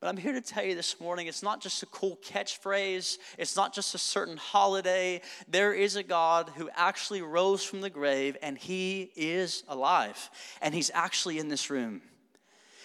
But 0.00 0.08
I'm 0.08 0.16
here 0.16 0.32
to 0.32 0.40
tell 0.40 0.64
you 0.64 0.74
this 0.74 0.98
morning 0.98 1.26
it's 1.26 1.42
not 1.42 1.60
just 1.60 1.82
a 1.82 1.86
cool 1.86 2.18
catchphrase, 2.24 3.18
it's 3.36 3.54
not 3.54 3.74
just 3.74 3.94
a 3.94 3.98
certain 3.98 4.38
holiday. 4.38 5.20
There 5.46 5.74
is 5.74 5.96
a 5.96 6.02
God 6.02 6.50
who 6.56 6.70
actually 6.74 7.20
rose 7.20 7.62
from 7.62 7.82
the 7.82 7.90
grave 7.90 8.34
and 8.40 8.56
he 8.56 9.10
is 9.14 9.62
alive. 9.68 10.30
And 10.62 10.74
he's 10.74 10.90
actually 10.94 11.38
in 11.38 11.48
this 11.48 11.68
room. 11.68 12.00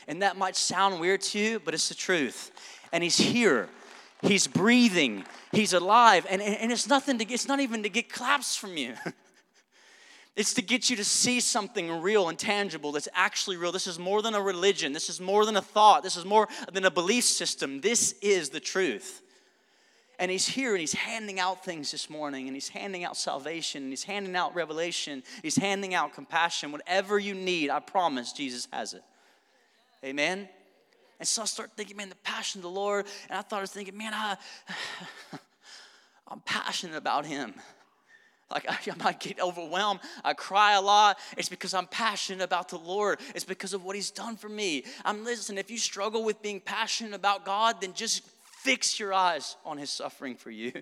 And 0.10 0.22
that 0.22 0.36
might 0.36 0.58
sound 0.58 1.00
weird 1.00 1.22
to 1.22 1.40
you, 1.40 1.60
but 1.60 1.74
it's 1.74 1.88
the 1.88 1.96
truth. 1.96 2.52
And 2.92 3.02
he's 3.02 3.18
here. 3.18 3.70
He's 4.22 4.46
breathing. 4.46 5.24
He's 5.54 5.72
alive. 5.72 6.28
And, 6.30 6.42
and, 6.42 6.70
it's 6.72 6.88
nothing 6.88 7.18
to 7.20 7.34
it's 7.34 7.48
not 7.48 7.62
even 7.62 7.84
to 7.84 7.90
get 7.90 8.12
claps 8.12 8.58
from 8.58 8.76
you. 8.76 8.94
It's 10.36 10.54
to 10.56 10.62
get 10.62 10.90
you 10.90 10.98
to 10.98 11.04
see 11.06 11.40
something 11.40 12.02
real 12.02 12.28
and 12.28 12.38
tangible 12.38 12.92
that's 12.92 13.08
actually 13.14 13.56
real. 13.56 13.72
This 13.72 13.88
is 13.88 13.98
more 13.98 14.22
than 14.22 14.36
a 14.36 14.42
religion. 14.42 14.92
This 14.92 15.10
is 15.10 15.22
more 15.22 15.46
than 15.46 15.56
a 15.56 15.62
thought. 15.62 16.04
This 16.04 16.18
is 16.18 16.26
more 16.26 16.50
than 16.74 16.84
a 16.84 16.92
belief 16.92 17.24
system. 17.24 17.80
This 17.80 18.14
is 18.22 18.50
the 18.50 18.60
truth. 18.60 19.22
And 20.20 20.30
he's 20.30 20.48
here 20.48 20.72
and 20.72 20.80
he's 20.80 20.94
handing 20.94 21.40
out 21.40 21.64
things 21.64 21.92
this 21.92 22.10
morning 22.10 22.48
and 22.48 22.56
he's 22.56 22.70
handing 22.70 23.04
out 23.06 23.16
salvation 23.16 23.84
and 23.84 23.92
he's 23.92 24.04
handing 24.04 24.36
out 24.36 24.56
revelation. 24.56 25.24
He's 25.42 25.58
handing 25.58 25.94
out 25.94 26.14
compassion. 26.14 26.72
Whatever 26.72 27.18
you 27.18 27.34
need, 27.34 27.70
I 27.70 27.80
promise 27.80 28.34
Jesus 28.34 28.68
has 28.74 28.94
it. 28.94 29.04
Amen? 30.04 30.50
And 31.20 31.28
so 31.28 31.44
I 31.44 31.46
start 31.46 31.72
thinking, 31.78 31.96
man, 31.96 32.10
the 32.10 32.16
passion 32.16 32.60
of 32.60 32.64
the 32.64 32.70
Lord. 32.70 33.08
And 33.30 33.40
I 33.40 33.42
thought 33.42 33.58
I 33.58 33.62
was 33.62 33.72
thinking, 33.72 33.98
man, 33.98 34.14
I, 34.14 34.36
I'm 36.28 36.42
passionate 36.42 36.98
about 36.98 37.26
him. 37.26 37.54
Like 38.52 38.70
I, 38.70 38.78
I, 38.92 39.04
might 39.04 39.20
get 39.20 39.40
overwhelmed. 39.40 40.00
I 40.24 40.34
cry 40.34 40.74
a 40.74 40.82
lot. 40.82 41.18
It's 41.38 41.50
because 41.50 41.74
I'm 41.74 41.88
passionate 41.88 42.44
about 42.44 42.70
the 42.70 42.78
Lord. 42.78 43.20
It's 43.34 43.46
because 43.46 43.74
of 43.74 43.84
what 43.84 43.96
He's 43.96 44.12
done 44.12 44.36
for 44.36 44.50
me. 44.50 44.86
I'm 45.04 45.24
listening. 45.24 45.58
If 45.58 45.72
you 45.72 45.78
struggle 45.78 46.24
with 46.24 46.42
being 46.42 46.60
passionate 46.60 47.14
about 47.14 47.46
God, 47.46 47.82
then 47.82 47.94
just 47.94 48.24
fix 48.44 49.00
your 49.00 49.14
eyes 49.14 49.56
on 49.66 49.78
His 49.78 49.90
suffering 49.90 50.36
for 50.36 50.52
you. 50.52 50.72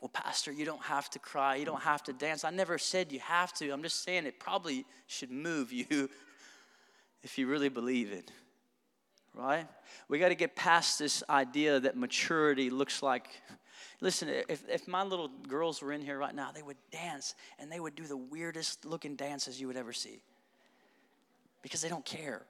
Well, 0.00 0.10
Pastor, 0.10 0.52
you 0.52 0.66
don't 0.66 0.82
have 0.82 1.08
to 1.12 1.18
cry. 1.18 1.56
You 1.56 1.64
don't 1.64 1.80
have 1.80 2.02
to 2.02 2.12
dance. 2.12 2.44
I 2.44 2.50
never 2.50 2.76
said 2.76 3.10
you 3.10 3.20
have 3.20 3.54
to. 3.54 3.70
I'm 3.70 3.82
just 3.82 4.04
saying 4.04 4.26
it 4.26 4.38
probably 4.38 4.84
should 5.06 5.30
move 5.30 5.72
you 5.72 5.86
if 7.22 7.38
you 7.38 7.46
really 7.46 7.70
believe 7.70 8.12
it 8.12 8.30
right? 9.34 9.66
We 10.08 10.18
got 10.18 10.28
to 10.28 10.34
get 10.34 10.54
past 10.54 10.98
this 10.98 11.22
idea 11.28 11.80
that 11.80 11.96
maturity 11.96 12.70
looks 12.70 13.02
like 13.02 13.28
Listen, 14.04 14.28
if, 14.28 14.62
if 14.68 14.86
my 14.86 15.02
little 15.02 15.30
girls 15.48 15.80
were 15.80 15.90
in 15.90 16.02
here 16.02 16.18
right 16.18 16.34
now, 16.34 16.52
they 16.52 16.60
would 16.60 16.76
dance 16.92 17.34
and 17.58 17.72
they 17.72 17.80
would 17.80 17.94
do 17.94 18.06
the 18.06 18.18
weirdest 18.18 18.84
looking 18.84 19.16
dances 19.16 19.58
you 19.58 19.66
would 19.66 19.78
ever 19.78 19.94
see 19.94 20.20
because 21.62 21.80
they 21.80 21.88
don't 21.88 22.04
care. 22.04 22.42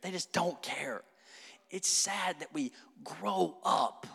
They 0.00 0.10
just 0.10 0.32
don't 0.32 0.60
care. 0.62 1.02
It's 1.68 1.90
sad 1.90 2.36
that 2.40 2.48
we 2.54 2.72
grow 3.04 3.58
up. 3.62 4.06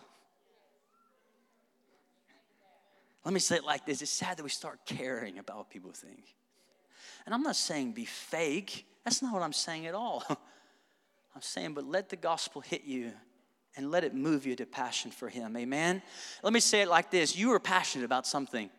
Let 3.23 3.35
me 3.35 3.39
say 3.39 3.57
it 3.57 3.63
like 3.63 3.85
this 3.85 4.01
it's 4.01 4.09
sad 4.09 4.37
that 4.37 4.43
we 4.43 4.49
start 4.49 4.79
caring 4.87 5.37
about 5.37 5.57
what 5.57 5.69
people 5.69 5.91
think. 5.91 6.33
And 7.27 7.35
I'm 7.35 7.43
not 7.43 7.55
saying 7.55 7.91
be 7.91 8.05
fake, 8.05 8.87
that's 9.03 9.21
not 9.21 9.33
what 9.33 9.43
I'm 9.43 9.53
saying 9.53 9.85
at 9.85 9.93
all. 9.93 10.23
I'm 11.35 11.43
saying, 11.43 11.75
but 11.75 11.85
let 11.85 12.09
the 12.09 12.15
gospel 12.15 12.61
hit 12.61 12.85
you 12.85 13.11
and 13.75 13.89
let 13.89 14.03
it 14.03 14.13
move 14.13 14.45
you 14.45 14.55
to 14.55 14.65
passion 14.65 15.11
for 15.11 15.29
Him. 15.29 15.55
Amen? 15.55 16.01
Let 16.43 16.53
me 16.53 16.59
say 16.59 16.81
it 16.81 16.87
like 16.87 17.11
this 17.11 17.35
you 17.35 17.51
are 17.53 17.59
passionate 17.59 18.05
about 18.05 18.27
something. 18.27 18.69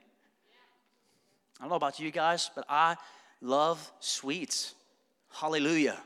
I 1.58 1.64
don't 1.64 1.70
know 1.70 1.76
about 1.76 2.00
you 2.00 2.10
guys, 2.10 2.50
but 2.54 2.64
I 2.68 2.96
love 3.40 3.92
sweets. 4.00 4.74
Hallelujah. 5.32 5.96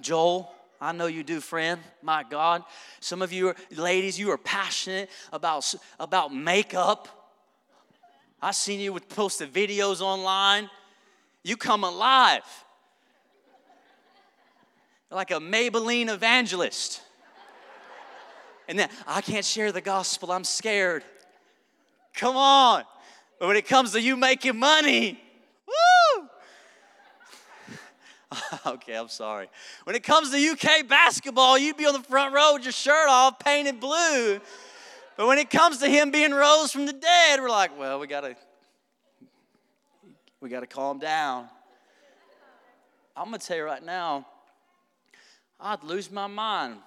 Joel, 0.00 0.52
I 0.80 0.92
know 0.92 1.06
you 1.06 1.22
do, 1.22 1.40
friend. 1.40 1.80
My 2.02 2.24
God. 2.28 2.64
Some 2.98 3.22
of 3.22 3.32
you 3.32 3.48
are, 3.48 3.56
ladies, 3.70 4.18
you 4.18 4.30
are 4.30 4.38
passionate 4.38 5.10
about, 5.32 5.72
about 6.00 6.34
makeup. 6.34 7.08
I've 8.40 8.56
seen 8.56 8.80
you 8.80 8.92
with 8.92 9.08
posted 9.08 9.52
videos 9.52 10.00
online. 10.00 10.68
You 11.44 11.56
come 11.56 11.84
alive. 11.84 12.42
Like 15.10 15.30
a 15.30 15.38
Maybelline 15.38 16.08
evangelist. 16.08 17.02
And 18.68 18.78
then 18.78 18.88
I 19.06 19.20
can't 19.20 19.44
share 19.44 19.72
the 19.72 19.80
gospel, 19.80 20.32
I'm 20.32 20.44
scared. 20.44 21.04
Come 22.14 22.36
on. 22.36 22.84
But 23.38 23.48
when 23.48 23.56
it 23.56 23.66
comes 23.66 23.92
to 23.92 24.00
you 24.00 24.16
making 24.16 24.56
money, 24.58 25.20
woo! 25.66 26.28
okay, 28.66 28.94
I'm 28.94 29.08
sorry. 29.08 29.48
When 29.84 29.96
it 29.96 30.04
comes 30.04 30.30
to 30.30 30.38
UK 30.38 30.86
basketball, 30.86 31.58
you'd 31.58 31.76
be 31.76 31.86
on 31.86 31.92
the 31.92 32.02
front 32.02 32.34
row 32.34 32.54
with 32.54 32.62
your 32.62 32.72
shirt 32.72 33.08
off, 33.08 33.38
painted 33.38 33.80
blue. 33.80 34.40
But 35.16 35.26
when 35.26 35.38
it 35.38 35.50
comes 35.50 35.78
to 35.78 35.88
him 35.88 36.10
being 36.10 36.32
rose 36.32 36.72
from 36.72 36.86
the 36.86 36.92
dead, 36.92 37.40
we're 37.40 37.50
like, 37.50 37.78
well, 37.78 37.98
we 37.98 38.06
gotta 38.06 38.36
we 40.40 40.48
gotta 40.48 40.66
calm 40.66 40.98
down. 40.98 41.48
I'm 43.16 43.26
gonna 43.26 43.38
tell 43.38 43.56
you 43.56 43.64
right 43.64 43.84
now, 43.84 44.26
I'd 45.60 45.84
lose 45.84 46.10
my 46.10 46.26
mind 46.26 46.78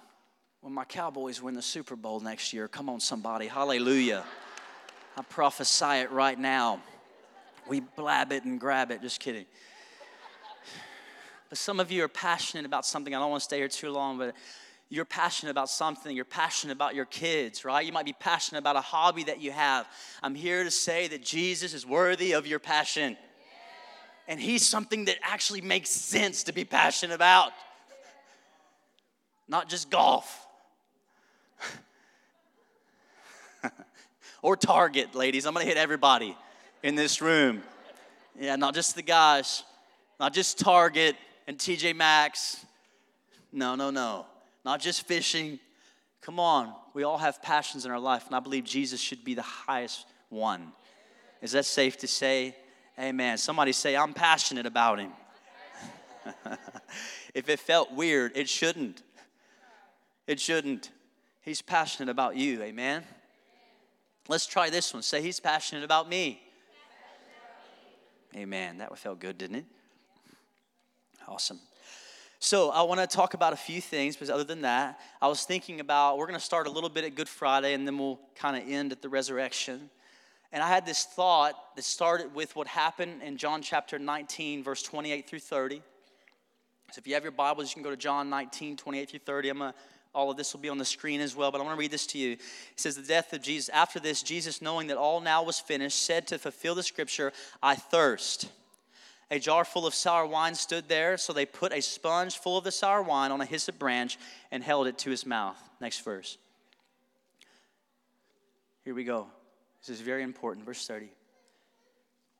when 0.66 0.74
my 0.74 0.84
Cowboys 0.84 1.40
win 1.40 1.54
the 1.54 1.62
Super 1.62 1.94
Bowl 1.94 2.18
next 2.18 2.52
year. 2.52 2.66
Come 2.66 2.88
on, 2.88 2.98
somebody. 2.98 3.46
Hallelujah. 3.46 4.24
I 5.16 5.22
prophesy 5.22 6.00
it 6.00 6.10
right 6.10 6.36
now. 6.36 6.82
We 7.68 7.78
blab 7.78 8.32
it 8.32 8.42
and 8.42 8.58
grab 8.58 8.90
it. 8.90 9.00
Just 9.00 9.20
kidding. 9.20 9.46
But 11.48 11.58
some 11.58 11.78
of 11.78 11.92
you 11.92 12.02
are 12.02 12.08
passionate 12.08 12.66
about 12.66 12.84
something. 12.84 13.14
I 13.14 13.20
don't 13.20 13.30
want 13.30 13.42
to 13.42 13.44
stay 13.44 13.58
here 13.58 13.68
too 13.68 13.92
long, 13.92 14.18
but 14.18 14.34
you're 14.88 15.04
passionate 15.04 15.52
about 15.52 15.70
something. 15.70 16.16
You're 16.16 16.24
passionate 16.24 16.72
about 16.72 16.96
your 16.96 17.04
kids, 17.04 17.64
right? 17.64 17.86
You 17.86 17.92
might 17.92 18.04
be 18.04 18.16
passionate 18.18 18.58
about 18.58 18.74
a 18.74 18.80
hobby 18.80 19.22
that 19.22 19.40
you 19.40 19.52
have. 19.52 19.86
I'm 20.20 20.34
here 20.34 20.64
to 20.64 20.70
say 20.72 21.06
that 21.06 21.22
Jesus 21.22 21.74
is 21.74 21.86
worthy 21.86 22.32
of 22.32 22.44
your 22.44 22.58
passion. 22.58 23.16
And 24.26 24.40
he's 24.40 24.66
something 24.66 25.04
that 25.04 25.18
actually 25.22 25.60
makes 25.60 25.90
sense 25.90 26.42
to 26.42 26.52
be 26.52 26.64
passionate 26.64 27.14
about. 27.14 27.52
Not 29.46 29.68
just 29.68 29.90
golf. 29.90 30.42
or 34.42 34.56
Target, 34.56 35.14
ladies. 35.14 35.46
I'm 35.46 35.54
gonna 35.54 35.64
hit 35.64 35.76
everybody 35.76 36.36
in 36.82 36.94
this 36.94 37.20
room. 37.20 37.62
Yeah, 38.38 38.56
not 38.56 38.74
just 38.74 38.94
the 38.94 39.02
guys, 39.02 39.62
not 40.20 40.32
just 40.32 40.58
Target 40.58 41.16
and 41.46 41.58
TJ 41.58 41.94
Maxx. 41.96 42.64
No, 43.52 43.74
no, 43.74 43.90
no. 43.90 44.26
Not 44.64 44.80
just 44.80 45.06
fishing. 45.06 45.58
Come 46.20 46.40
on, 46.40 46.74
we 46.92 47.04
all 47.04 47.18
have 47.18 47.40
passions 47.40 47.86
in 47.86 47.92
our 47.92 48.00
life, 48.00 48.26
and 48.26 48.34
I 48.34 48.40
believe 48.40 48.64
Jesus 48.64 49.00
should 49.00 49.24
be 49.24 49.34
the 49.34 49.42
highest 49.42 50.06
one. 50.28 50.72
Is 51.40 51.52
that 51.52 51.64
safe 51.64 51.96
to 51.98 52.08
say? 52.08 52.56
Amen. 52.98 53.38
Somebody 53.38 53.72
say, 53.72 53.96
I'm 53.96 54.12
passionate 54.12 54.66
about 54.66 54.98
him. 54.98 55.12
if 57.34 57.48
it 57.48 57.60
felt 57.60 57.92
weird, 57.92 58.32
it 58.34 58.48
shouldn't. 58.48 59.02
It 60.26 60.40
shouldn't. 60.40 60.90
He's 61.46 61.62
passionate 61.62 62.10
about 62.10 62.34
you. 62.36 62.60
Amen. 62.60 63.04
Let's 64.26 64.46
try 64.46 64.68
this 64.68 64.92
one. 64.92 65.04
Say, 65.04 65.22
He's 65.22 65.38
passionate 65.38 65.84
about 65.84 66.08
me. 66.08 66.42
Amen. 68.34 68.78
That 68.78 68.98
felt 68.98 69.20
good, 69.20 69.38
didn't 69.38 69.58
it? 69.58 69.64
Awesome. 71.28 71.60
So, 72.40 72.70
I 72.70 72.82
want 72.82 73.00
to 73.00 73.06
talk 73.06 73.34
about 73.34 73.52
a 73.52 73.56
few 73.56 73.80
things, 73.80 74.16
but 74.16 74.28
other 74.28 74.42
than 74.42 74.62
that, 74.62 74.98
I 75.22 75.28
was 75.28 75.44
thinking 75.44 75.78
about 75.78 76.18
we're 76.18 76.26
going 76.26 76.38
to 76.38 76.44
start 76.44 76.66
a 76.66 76.70
little 76.70 76.90
bit 76.90 77.04
at 77.04 77.14
Good 77.14 77.28
Friday 77.28 77.74
and 77.74 77.86
then 77.86 77.96
we'll 77.96 78.18
kind 78.34 78.60
of 78.60 78.68
end 78.68 78.90
at 78.90 79.00
the 79.00 79.08
resurrection. 79.08 79.88
And 80.50 80.64
I 80.64 80.68
had 80.68 80.84
this 80.84 81.04
thought 81.04 81.76
that 81.76 81.84
started 81.84 82.34
with 82.34 82.56
what 82.56 82.66
happened 82.66 83.22
in 83.22 83.36
John 83.36 83.62
chapter 83.62 84.00
19, 84.00 84.64
verse 84.64 84.82
28 84.82 85.28
through 85.28 85.38
30. 85.38 85.80
So 86.90 86.98
if 86.98 87.06
you 87.06 87.14
have 87.14 87.22
your 87.22 87.32
Bibles, 87.32 87.70
you 87.70 87.74
can 87.74 87.82
go 87.84 87.90
to 87.90 87.96
John 87.96 88.30
19, 88.30 88.76
28 88.76 89.10
through 89.10 89.20
30. 89.20 89.48
I'm 89.48 89.58
gonna, 89.58 89.74
all 90.16 90.30
of 90.30 90.38
this 90.38 90.54
will 90.54 90.60
be 90.60 90.70
on 90.70 90.78
the 90.78 90.84
screen 90.84 91.20
as 91.20 91.36
well, 91.36 91.52
but 91.52 91.60
I 91.60 91.64
want 91.64 91.76
to 91.76 91.78
read 91.78 91.90
this 91.90 92.06
to 92.08 92.18
you. 92.18 92.32
It 92.32 92.40
says, 92.76 92.96
The 92.96 93.02
death 93.02 93.34
of 93.34 93.42
Jesus. 93.42 93.68
After 93.68 94.00
this, 94.00 94.22
Jesus, 94.22 94.62
knowing 94.62 94.86
that 94.86 94.96
all 94.96 95.20
now 95.20 95.42
was 95.42 95.60
finished, 95.60 96.02
said 96.02 96.26
to 96.28 96.38
fulfill 96.38 96.74
the 96.74 96.82
scripture, 96.82 97.32
I 97.62 97.74
thirst. 97.76 98.48
A 99.30 99.38
jar 99.38 99.64
full 99.64 99.86
of 99.86 99.94
sour 99.94 100.24
wine 100.24 100.54
stood 100.54 100.88
there, 100.88 101.18
so 101.18 101.32
they 101.32 101.44
put 101.44 101.72
a 101.72 101.82
sponge 101.82 102.38
full 102.38 102.56
of 102.56 102.64
the 102.64 102.72
sour 102.72 103.02
wine 103.02 103.30
on 103.30 103.40
a 103.40 103.44
hyssop 103.44 103.78
branch 103.78 104.18
and 104.50 104.62
held 104.62 104.86
it 104.86 104.98
to 104.98 105.10
his 105.10 105.26
mouth. 105.26 105.58
Next 105.80 106.02
verse. 106.02 106.38
Here 108.84 108.94
we 108.94 109.04
go. 109.04 109.26
This 109.80 109.96
is 109.96 110.00
very 110.00 110.22
important. 110.22 110.64
Verse 110.64 110.86
30. 110.86 111.08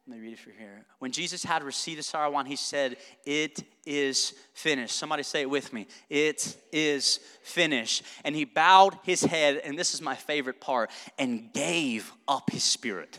Let 0.08 0.18
me 0.18 0.22
read 0.22 0.34
it 0.34 0.38
for 0.38 0.50
here. 0.50 0.84
When 1.00 1.10
Jesus 1.10 1.42
had 1.42 1.64
received 1.64 1.98
the 1.98 2.02
sour 2.04 2.30
wine, 2.30 2.46
he 2.46 2.54
said, 2.54 2.96
It 3.24 3.64
is 3.84 4.34
finished. 4.54 4.94
Somebody 4.94 5.24
say 5.24 5.40
it 5.40 5.50
with 5.50 5.72
me. 5.72 5.88
It 6.08 6.56
is 6.70 7.18
finished. 7.42 8.04
And 8.24 8.34
he 8.36 8.44
bowed 8.44 8.96
his 9.02 9.22
head, 9.22 9.60
and 9.64 9.76
this 9.76 9.94
is 9.94 10.00
my 10.00 10.14
favorite 10.14 10.60
part, 10.60 10.90
and 11.18 11.52
gave 11.52 12.12
up 12.28 12.50
his 12.50 12.62
spirit. 12.62 13.18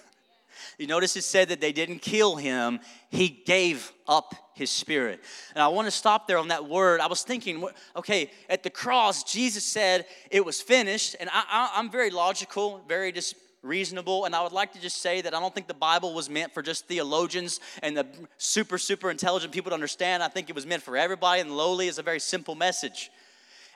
You 0.77 0.87
notice 0.87 1.17
it 1.17 1.23
said 1.23 1.49
that 1.49 1.59
they 1.59 1.73
didn't 1.73 1.99
kill 1.99 2.35
him, 2.35 2.79
he 3.09 3.29
gave 3.29 3.91
up 4.07 4.33
his 4.53 4.69
spirit. 4.69 5.19
And 5.55 5.63
I 5.63 5.67
want 5.67 5.87
to 5.87 5.91
stop 5.91 6.27
there 6.27 6.37
on 6.37 6.49
that 6.49 6.69
word. 6.69 7.01
I 7.01 7.07
was 7.07 7.23
thinking, 7.23 7.67
okay, 7.95 8.31
at 8.49 8.63
the 8.63 8.69
cross, 8.69 9.23
Jesus 9.23 9.65
said 9.65 10.05
it 10.31 10.45
was 10.45 10.61
finished. 10.61 11.15
And 11.19 11.29
I, 11.33 11.71
am 11.75 11.89
very 11.89 12.11
logical, 12.11 12.81
very 12.87 13.11
just 13.11 13.35
reasonable. 13.67 14.25
And 14.25 14.35
I 14.35 14.41
would 14.41 14.51
like 14.51 14.73
to 14.73 14.81
just 14.81 15.01
say 15.01 15.21
that 15.21 15.33
I 15.33 15.39
don't 15.39 15.53
think 15.53 15.67
the 15.67 15.73
Bible 15.73 16.13
was 16.13 16.29
meant 16.29 16.53
for 16.53 16.61
just 16.61 16.87
theologians 16.87 17.59
and 17.83 17.95
the 17.95 18.07
super, 18.37 18.77
super 18.77 19.11
intelligent 19.11 19.53
people 19.53 19.69
to 19.69 19.75
understand. 19.75 20.23
I 20.23 20.27
think 20.27 20.49
it 20.49 20.55
was 20.55 20.65
meant 20.65 20.81
for 20.81 20.97
everybody, 20.97 21.41
and 21.41 21.55
lowly 21.55 21.87
is 21.87 21.99
a 21.99 22.03
very 22.03 22.19
simple 22.19 22.55
message. 22.55 23.11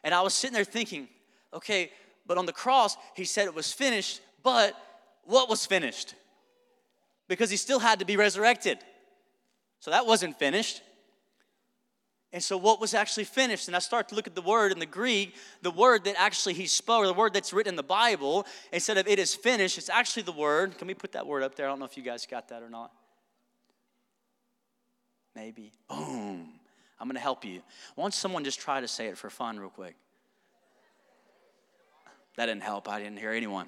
And 0.03 0.13
I 0.13 0.21
was 0.21 0.33
sitting 0.33 0.53
there 0.53 0.63
thinking, 0.63 1.07
okay, 1.53 1.91
but 2.25 2.37
on 2.37 2.45
the 2.45 2.53
cross, 2.53 2.97
he 3.15 3.25
said 3.25 3.45
it 3.45 3.53
was 3.53 3.71
finished, 3.71 4.21
but 4.41 4.75
what 5.25 5.49
was 5.49 5.65
finished? 5.65 6.15
Because 7.27 7.49
he 7.49 7.57
still 7.57 7.79
had 7.79 7.99
to 7.99 8.05
be 8.05 8.17
resurrected. 8.17 8.79
So 9.79 9.91
that 9.91 10.05
wasn't 10.05 10.37
finished. 10.37 10.81
And 12.33 12.41
so, 12.41 12.55
what 12.55 12.79
was 12.79 12.93
actually 12.93 13.25
finished? 13.25 13.67
And 13.67 13.75
I 13.75 13.79
start 13.79 14.07
to 14.09 14.15
look 14.15 14.25
at 14.25 14.35
the 14.35 14.41
word 14.41 14.71
in 14.71 14.79
the 14.79 14.85
Greek, 14.85 15.35
the 15.61 15.71
word 15.71 16.05
that 16.05 16.15
actually 16.17 16.53
he 16.53 16.65
spoke, 16.65 17.05
the 17.05 17.13
word 17.13 17.33
that's 17.33 17.51
written 17.51 17.71
in 17.71 17.75
the 17.75 17.83
Bible, 17.83 18.45
instead 18.71 18.97
of 18.97 19.07
it 19.07 19.19
is 19.19 19.35
finished, 19.35 19.77
it's 19.77 19.89
actually 19.89 20.23
the 20.23 20.31
word. 20.31 20.77
Can 20.77 20.87
we 20.87 20.93
put 20.93 21.11
that 21.11 21.27
word 21.27 21.43
up 21.43 21.55
there? 21.55 21.65
I 21.65 21.69
don't 21.69 21.79
know 21.79 21.85
if 21.85 21.97
you 21.97 22.03
guys 22.03 22.25
got 22.25 22.47
that 22.49 22.63
or 22.63 22.69
not. 22.69 22.91
Maybe. 25.35 25.73
Boom. 25.89 26.53
I'm 26.99 27.07
going 27.07 27.15
to 27.15 27.21
help 27.21 27.43
you. 27.43 27.61
Won't 27.95 28.13
someone 28.13 28.43
just 28.43 28.61
try 28.61 28.79
to 28.79 28.87
say 28.87 29.07
it 29.07 29.17
for 29.17 29.29
fun, 29.29 29.59
real 29.59 29.69
quick? 29.69 29.95
That 32.37 32.45
didn't 32.45 32.63
help. 32.63 32.87
I 32.87 32.99
didn't 32.99 33.17
hear 33.17 33.31
anyone. 33.31 33.67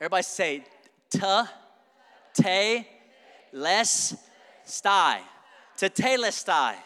Everybody 0.00 0.22
say, 0.22 0.64
ta, 1.10 1.50
te, 2.34 2.86
less, 3.52 4.16
sty. 4.64 5.20
Tetelestai. 5.76 6.76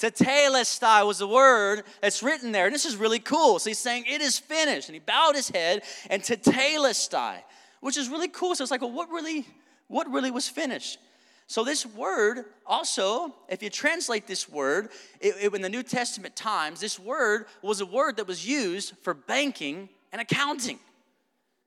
Tetelestai 0.00 1.06
was 1.06 1.18
the 1.18 1.26
word 1.26 1.82
that's 2.00 2.22
written 2.22 2.52
there. 2.52 2.66
And 2.66 2.74
this 2.74 2.86
is 2.86 2.96
really 2.96 3.18
cool. 3.18 3.58
So 3.58 3.68
he's 3.68 3.78
saying, 3.78 4.04
It 4.08 4.22
is 4.22 4.38
finished. 4.38 4.88
And 4.88 4.94
he 4.94 5.00
bowed 5.00 5.34
his 5.34 5.50
head 5.50 5.82
and 6.08 6.22
tetelestai, 6.22 7.42
which 7.80 7.98
is 7.98 8.08
really 8.08 8.28
cool. 8.28 8.54
So 8.54 8.64
it's 8.64 8.70
like, 8.70 8.80
well, 8.80 8.92
what 8.92 9.10
really, 9.10 9.46
what 9.88 10.10
really 10.10 10.30
was 10.30 10.48
finished? 10.48 10.98
So 11.46 11.64
this 11.64 11.84
word 11.84 12.44
also, 12.64 13.34
if 13.48 13.62
you 13.62 13.70
translate 13.70 14.26
this 14.26 14.48
word 14.48 14.90
it, 15.20 15.34
it, 15.40 15.54
in 15.54 15.62
the 15.62 15.68
New 15.68 15.82
Testament 15.82 16.36
times, 16.36 16.80
this 16.80 16.98
word 16.98 17.46
was 17.60 17.80
a 17.80 17.86
word 17.86 18.16
that 18.16 18.26
was 18.26 18.46
used 18.46 18.94
for 19.02 19.14
banking 19.14 19.88
and 20.12 20.22
accounting. 20.22 20.78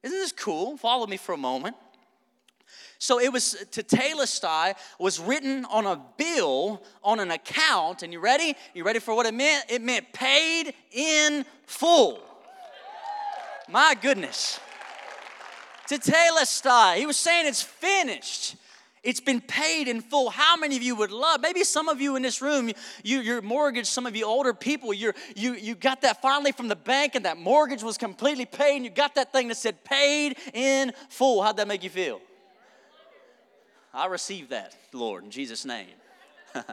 Isn't 0.02 0.18
this 0.18 0.32
cool? 0.32 0.78
Follow 0.78 1.06
me 1.06 1.18
for 1.18 1.34
a 1.34 1.38
moment. 1.38 1.76
So 3.04 3.20
it 3.20 3.34
was 3.34 3.66
to 3.72 3.84
tetelestai 3.84 4.76
was 4.98 5.20
written 5.20 5.66
on 5.66 5.86
a 5.86 6.00
bill 6.16 6.82
on 7.04 7.20
an 7.20 7.32
account. 7.32 8.02
And 8.02 8.14
you 8.14 8.22
ready? 8.22 8.56
You 8.74 8.86
ready 8.86 9.00
for 9.00 9.14
what 9.14 9.26
it 9.26 9.34
meant? 9.34 9.66
It 9.68 9.82
meant 9.82 10.14
paid 10.14 10.74
in 10.90 11.44
full. 11.66 12.24
My 13.68 13.94
goodness. 14.02 14.58
To 15.90 15.96
Tetelestai. 15.96 16.96
He 16.96 17.06
was 17.06 17.18
saying 17.18 17.46
it's 17.46 17.62
finished. 17.62 18.56
It's 19.04 19.20
been 19.20 19.42
paid 19.42 19.90
in 19.90 20.00
full. 20.00 20.30
How 20.30 20.56
many 20.56 20.78
of 20.78 20.82
you 20.82 20.96
would 20.96 21.12
love? 21.12 21.42
Maybe 21.42 21.66
some 21.66 21.90
of 21.90 22.00
you 22.00 22.16
in 22.16 22.22
this 22.22 22.42
room, 22.42 22.72
you, 23.04 23.20
your 23.20 23.42
mortgage, 23.42 23.88
some 23.88 24.06
of 24.06 24.16
you 24.16 24.26
older 24.26 24.54
people, 24.54 24.94
you 24.94 25.12
you, 25.36 25.56
you 25.56 25.76
got 25.76 26.04
that 26.04 26.22
finally 26.22 26.54
from 26.54 26.70
the 26.70 26.78
bank 26.78 27.16
and 27.16 27.26
that 27.26 27.38
mortgage 27.38 27.84
was 27.84 27.98
completely 27.98 28.46
paid 28.46 28.78
and 28.78 28.86
you 28.86 28.92
got 28.92 29.16
that 29.16 29.34
thing 29.34 29.50
that 29.50 29.58
said 29.58 29.84
paid 29.84 30.38
in 30.54 30.94
full. 31.10 31.44
How'd 31.44 31.58
that 31.58 31.68
make 31.68 31.84
you 31.84 31.90
feel? 31.90 32.22
I 33.94 34.08
receive 34.08 34.50
that, 34.50 34.76
Lord, 34.92 35.24
in 35.24 35.32
Jesus' 35.32 35.66
name. 35.66 35.88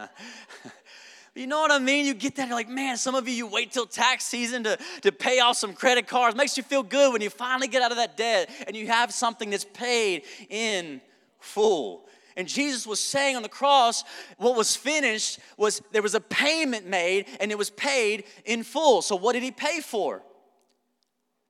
You 1.34 1.46
know 1.46 1.60
what 1.60 1.70
I 1.70 1.78
mean? 1.78 2.06
You 2.06 2.14
get 2.14 2.36
that, 2.36 2.48
you're 2.48 2.56
like, 2.56 2.68
man, 2.68 2.96
some 2.96 3.14
of 3.14 3.28
you, 3.28 3.34
you 3.34 3.46
wait 3.46 3.70
till 3.70 3.86
tax 3.86 4.24
season 4.24 4.64
to, 4.64 4.76
to 5.02 5.12
pay 5.12 5.38
off 5.38 5.56
some 5.56 5.74
credit 5.74 6.08
cards. 6.08 6.36
Makes 6.36 6.56
you 6.56 6.64
feel 6.64 6.82
good 6.82 7.12
when 7.12 7.22
you 7.22 7.30
finally 7.30 7.68
get 7.68 7.82
out 7.82 7.92
of 7.92 7.98
that 7.98 8.16
debt 8.16 8.50
and 8.66 8.76
you 8.76 8.88
have 8.88 9.12
something 9.12 9.48
that's 9.50 9.64
paid 9.64 10.24
in 10.48 11.00
full. 11.38 12.08
And 12.36 12.48
Jesus 12.48 12.86
was 12.86 12.98
saying 12.98 13.36
on 13.36 13.42
the 13.42 13.48
cross, 13.48 14.02
what 14.38 14.56
was 14.56 14.74
finished 14.74 15.38
was 15.56 15.82
there 15.92 16.02
was 16.02 16.14
a 16.14 16.20
payment 16.20 16.88
made 16.88 17.26
and 17.38 17.52
it 17.52 17.58
was 17.58 17.70
paid 17.70 18.24
in 18.44 18.64
full. 18.64 19.02
So, 19.02 19.14
what 19.14 19.34
did 19.34 19.42
he 19.42 19.50
pay 19.50 19.80
for? 19.80 20.22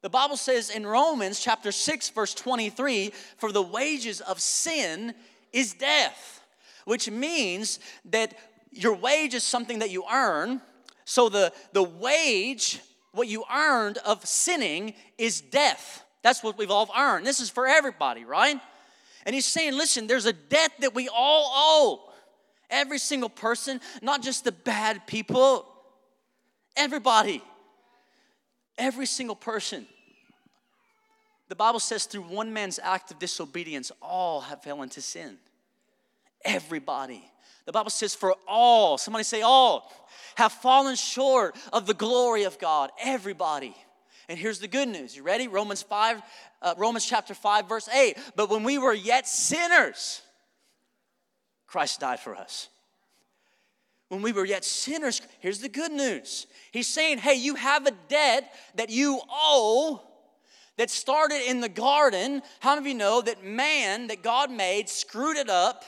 The 0.03 0.11
Bible 0.11 0.37
says 0.37 0.71
in 0.71 0.87
Romans 0.87 1.41
chapter 1.41 1.73
6, 1.73 2.11
verse 2.11 2.35
23 2.35 3.13
for 3.37 3.53
the 3.53 3.63
wages 3.63 4.21
of 4.21 4.41
sin 4.41 5.15
is 5.53 5.75
death, 5.75 6.43
which 6.85 7.11
means 7.11 7.81
that 8.07 8.35
your 8.71 8.95
wage 8.95 9.35
is 9.35 9.43
something 9.43 9.81
that 9.81 9.91
you 9.91 10.05
earn. 10.11 10.61
So 11.05 11.29
the, 11.29 11.53
the 11.73 11.83
wage, 11.83 12.81
what 13.13 13.29
you 13.29 13.45
earned 13.53 13.99
of 13.99 14.25
sinning, 14.25 14.95
is 15.19 15.41
death. 15.41 16.05
That's 16.23 16.43
what 16.43 16.59
we've 16.59 16.71
all 16.71 16.91
earned. 16.97 17.27
This 17.27 17.41
is 17.41 17.51
for 17.51 17.67
everybody, 17.67 18.25
right? 18.25 18.61
And 19.27 19.35
he's 19.35 19.47
saying, 19.47 19.77
listen, 19.77 20.07
there's 20.07 20.27
a 20.27 20.33
debt 20.33 20.73
that 20.81 20.95
we 20.95 21.09
all 21.09 21.51
owe. 21.55 22.13
Every 22.71 22.99
single 22.99 23.29
person, 23.29 23.81
not 24.01 24.23
just 24.23 24.45
the 24.45 24.53
bad 24.53 25.07
people, 25.07 25.67
everybody. 26.77 27.43
Every 28.79 29.07
single 29.07 29.37
person. 29.37 29.87
The 31.51 31.57
Bible 31.57 31.81
says 31.81 32.05
through 32.05 32.23
one 32.23 32.53
man's 32.53 32.79
act 32.81 33.11
of 33.11 33.19
disobedience, 33.19 33.91
all 34.01 34.41
have 34.41 34.63
fell 34.63 34.83
into 34.83 35.01
sin. 35.01 35.37
Everybody. 36.45 37.25
The 37.67 37.73
Bible 37.73 37.91
says, 37.91 38.15
for 38.15 38.37
all, 38.47 38.97
somebody 38.99 39.25
say 39.25 39.43
all, 39.43 39.93
have 40.37 40.53
fallen 40.53 40.95
short 40.95 41.57
of 41.73 41.87
the 41.87 41.93
glory 41.93 42.45
of 42.45 42.61
God. 42.61 42.91
Everybody. 43.03 43.75
And 44.29 44.39
here's 44.39 44.61
the 44.61 44.69
good 44.69 44.89
news. 44.89 45.17
You 45.17 45.25
ready? 45.25 45.49
Romans 45.49 45.83
5, 45.83 46.23
uh, 46.63 46.75
Romans 46.79 47.05
chapter 47.05 47.35
5, 47.35 47.69
verse 47.69 47.89
8. 47.89 48.17
But 48.37 48.49
when 48.49 48.63
we 48.63 48.79
were 48.79 48.95
yet 48.95 49.27
sinners, 49.27 50.23
Christ 51.67 51.99
died 51.99 52.21
for 52.21 52.37
us. 52.37 52.69
When 54.09 54.23
we 54.23 54.31
were 54.31 54.45
yet 54.45 54.65
sinners, 54.65 55.21
here's 55.41 55.59
the 55.59 55.69
good 55.69 55.91
news. 55.91 56.47
He's 56.71 56.87
saying, 56.87 57.19
hey, 57.19 57.35
you 57.35 57.57
have 57.57 57.89
a 57.89 57.93
debt 58.09 58.55
that 58.77 58.91
you 58.91 59.21
owe 59.29 60.01
that 60.81 60.89
started 60.89 61.43
in 61.47 61.61
the 61.61 61.69
garden. 61.69 62.41
How 62.61 62.71
many 62.71 62.81
of 62.81 62.87
you 62.87 62.95
know 62.95 63.21
that 63.21 63.45
man 63.45 64.07
that 64.07 64.23
God 64.23 64.51
made 64.51 64.89
screwed 64.89 65.37
it 65.37 65.51
up 65.51 65.85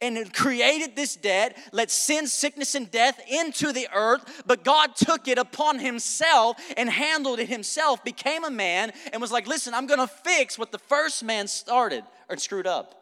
and 0.00 0.32
created 0.32 0.94
this 0.94 1.16
debt, 1.16 1.58
let 1.72 1.90
sin, 1.90 2.28
sickness, 2.28 2.76
and 2.76 2.88
death 2.88 3.20
into 3.28 3.72
the 3.72 3.88
earth, 3.92 4.44
but 4.46 4.62
God 4.62 4.94
took 4.94 5.26
it 5.26 5.38
upon 5.38 5.80
himself 5.80 6.56
and 6.76 6.88
handled 6.88 7.40
it 7.40 7.48
himself, 7.48 8.04
became 8.04 8.44
a 8.44 8.50
man, 8.50 8.92
and 9.12 9.20
was 9.20 9.32
like, 9.32 9.48
listen, 9.48 9.74
I'm 9.74 9.88
gonna 9.88 10.06
fix 10.06 10.56
what 10.56 10.70
the 10.70 10.78
first 10.78 11.24
man 11.24 11.48
started 11.48 12.04
or 12.28 12.36
screwed 12.36 12.68
up, 12.68 12.94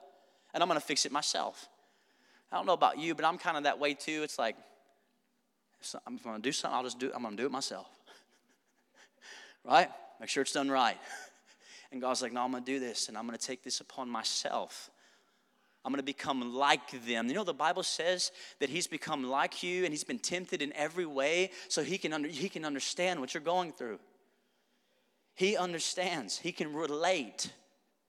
and 0.54 0.62
I'm 0.62 0.70
gonna 0.70 0.80
fix 0.80 1.04
it 1.04 1.12
myself. 1.12 1.68
I 2.50 2.56
don't 2.56 2.64
know 2.64 2.72
about 2.72 2.98
you, 2.98 3.14
but 3.14 3.26
I'm 3.26 3.36
kind 3.36 3.58
of 3.58 3.64
that 3.64 3.78
way 3.78 3.92
too. 3.92 4.22
It's 4.22 4.38
like, 4.38 4.56
if 5.82 5.94
I'm 6.06 6.16
gonna 6.16 6.38
do 6.38 6.50
something, 6.50 6.74
I'll 6.74 6.84
just 6.84 6.98
do 6.98 7.12
I'm 7.14 7.22
gonna 7.22 7.36
do 7.36 7.44
it 7.44 7.52
myself. 7.52 7.88
right? 9.66 9.90
Make 10.20 10.28
sure 10.28 10.42
it's 10.42 10.52
done 10.52 10.70
right. 10.70 10.96
And 11.90 12.00
God's 12.00 12.20
like, 12.20 12.32
no, 12.32 12.42
I'm 12.42 12.50
going 12.50 12.64
to 12.64 12.72
do 12.72 12.80
this, 12.80 13.08
and 13.08 13.16
I'm 13.16 13.26
going 13.26 13.38
to 13.38 13.46
take 13.46 13.62
this 13.62 13.80
upon 13.80 14.10
myself. 14.10 14.90
I'm 15.84 15.92
going 15.92 16.00
to 16.00 16.04
become 16.04 16.54
like 16.54 16.90
them. 17.06 17.28
You 17.28 17.34
know, 17.34 17.44
the 17.44 17.54
Bible 17.54 17.82
says 17.82 18.30
that 18.58 18.68
He's 18.68 18.86
become 18.86 19.24
like 19.24 19.62
you 19.62 19.84
and 19.84 19.92
He's 19.92 20.04
been 20.04 20.18
tempted 20.18 20.60
in 20.60 20.72
every 20.74 21.06
way 21.06 21.50
so 21.68 21.82
He 21.82 21.96
can, 21.96 22.12
under, 22.12 22.28
he 22.28 22.48
can 22.48 22.64
understand 22.64 23.20
what 23.20 23.32
you're 23.32 23.42
going 23.42 23.72
through. 23.72 23.98
He 25.34 25.56
understands, 25.56 26.38
He 26.38 26.52
can 26.52 26.74
relate. 26.74 27.52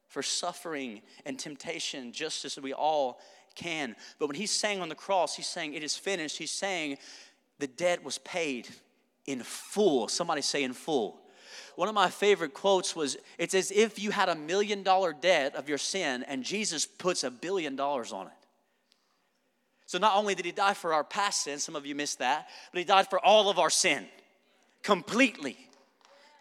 for 0.10 0.24
suffering 0.24 1.02
and 1.26 1.40
temptation 1.40 2.12
just 2.12 2.44
as 2.44 2.60
we 2.60 2.74
all 2.74 3.20
can. 3.56 3.96
But 4.18 4.28
when 4.28 4.36
he's 4.36 4.52
saying 4.52 4.82
on 4.82 4.90
the 4.90 4.96
cross, 4.96 5.36
he's 5.36 5.48
saying 5.48 5.76
it 5.76 5.84
is 5.84 5.96
finished. 5.96 6.38
He's 6.38 6.52
saying 6.52 6.98
the 7.60 7.68
debt 7.68 8.04
was 8.04 8.18
paid 8.18 8.68
in 9.26 9.44
full. 9.44 10.08
Somebody 10.08 10.42
say 10.42 10.64
in 10.64 10.74
full. 10.74 11.22
One 11.76 11.90
of 11.90 11.96
my 11.96 12.10
favorite 12.10 12.54
quotes 12.54 12.96
was 12.96 13.18
It's 13.38 13.54
as 13.54 13.72
if 13.72 14.00
you 14.00 14.12
had 14.12 14.30
a 14.30 14.36
million 14.36 14.84
dollar 14.84 15.14
debt 15.14 15.56
of 15.56 15.70
your 15.70 15.78
sin 15.78 16.24
and 16.28 16.44
Jesus 16.44 16.86
puts 16.86 17.24
a 17.24 17.32
billion 17.32 17.76
dollars 17.76 18.12
on 18.12 18.28
it. 18.28 18.34
So 19.86 19.98
not 19.98 20.16
only 20.16 20.36
did 20.36 20.46
he 20.46 20.52
die 20.52 20.76
for 20.76 20.94
our 20.94 21.04
past 21.04 21.44
sin, 21.44 21.58
some 21.58 21.76
of 21.76 21.86
you 21.86 21.96
missed 21.96 22.20
that, 22.20 22.48
but 22.72 22.78
he 22.78 22.86
died 22.86 23.10
for 23.10 23.20
all 23.20 23.50
of 23.50 23.58
our 23.58 23.72
sin 23.72 24.06
completely, 24.84 25.58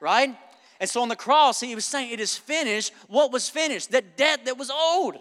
right? 0.00 0.37
And 0.81 0.88
so 0.88 1.02
on 1.02 1.09
the 1.09 1.16
cross, 1.16 1.61
he 1.61 1.74
was 1.74 1.85
saying, 1.85 2.12
It 2.12 2.20
is 2.20 2.37
finished. 2.37 2.92
What 3.09 3.33
was 3.33 3.48
finished? 3.48 3.90
That 3.90 4.16
debt 4.16 4.44
that 4.44 4.59
was 4.59 4.70
owed. 4.72 5.18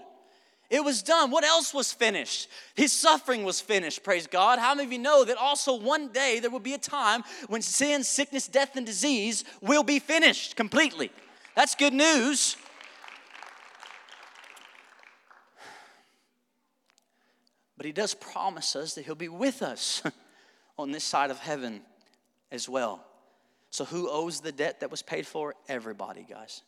It 0.69 0.83
was 0.83 1.01
done. 1.01 1.31
What 1.31 1.45
else 1.45 1.73
was 1.73 1.93
finished? 1.93 2.49
His 2.75 2.91
suffering 2.91 3.45
was 3.45 3.61
finished, 3.61 4.03
praise 4.03 4.27
God. 4.27 4.59
How 4.59 4.75
many 4.75 4.85
of 4.85 4.91
you 4.91 4.99
know 4.99 5.23
that 5.23 5.37
also 5.37 5.75
one 5.75 6.09
day 6.09 6.39
there 6.39 6.51
will 6.51 6.59
be 6.59 6.73
a 6.73 6.77
time 6.77 7.23
when 7.47 7.61
sin, 7.61 8.03
sickness, 8.03 8.47
death, 8.47 8.75
and 8.75 8.85
disease 8.85 9.45
will 9.61 9.83
be 9.83 9.99
finished 9.99 10.57
completely? 10.57 11.09
That's 11.55 11.73
good 11.73 11.93
news. 11.93 12.57
But 17.77 17.85
he 17.85 17.91
does 17.93 18.13
promise 18.13 18.75
us 18.75 18.95
that 18.95 19.05
he'll 19.05 19.15
be 19.15 19.29
with 19.29 19.61
us 19.61 20.01
on 20.77 20.91
this 20.91 21.03
side 21.03 21.31
of 21.31 21.39
heaven 21.39 21.81
as 22.51 22.67
well. 22.67 23.05
So, 23.69 23.85
who 23.85 24.09
owes 24.09 24.41
the 24.41 24.51
debt 24.51 24.79
that 24.81 24.91
was 24.91 25.01
paid 25.01 25.27
for? 25.27 25.53
Everybody, 25.67 26.25
guys. 26.27 26.63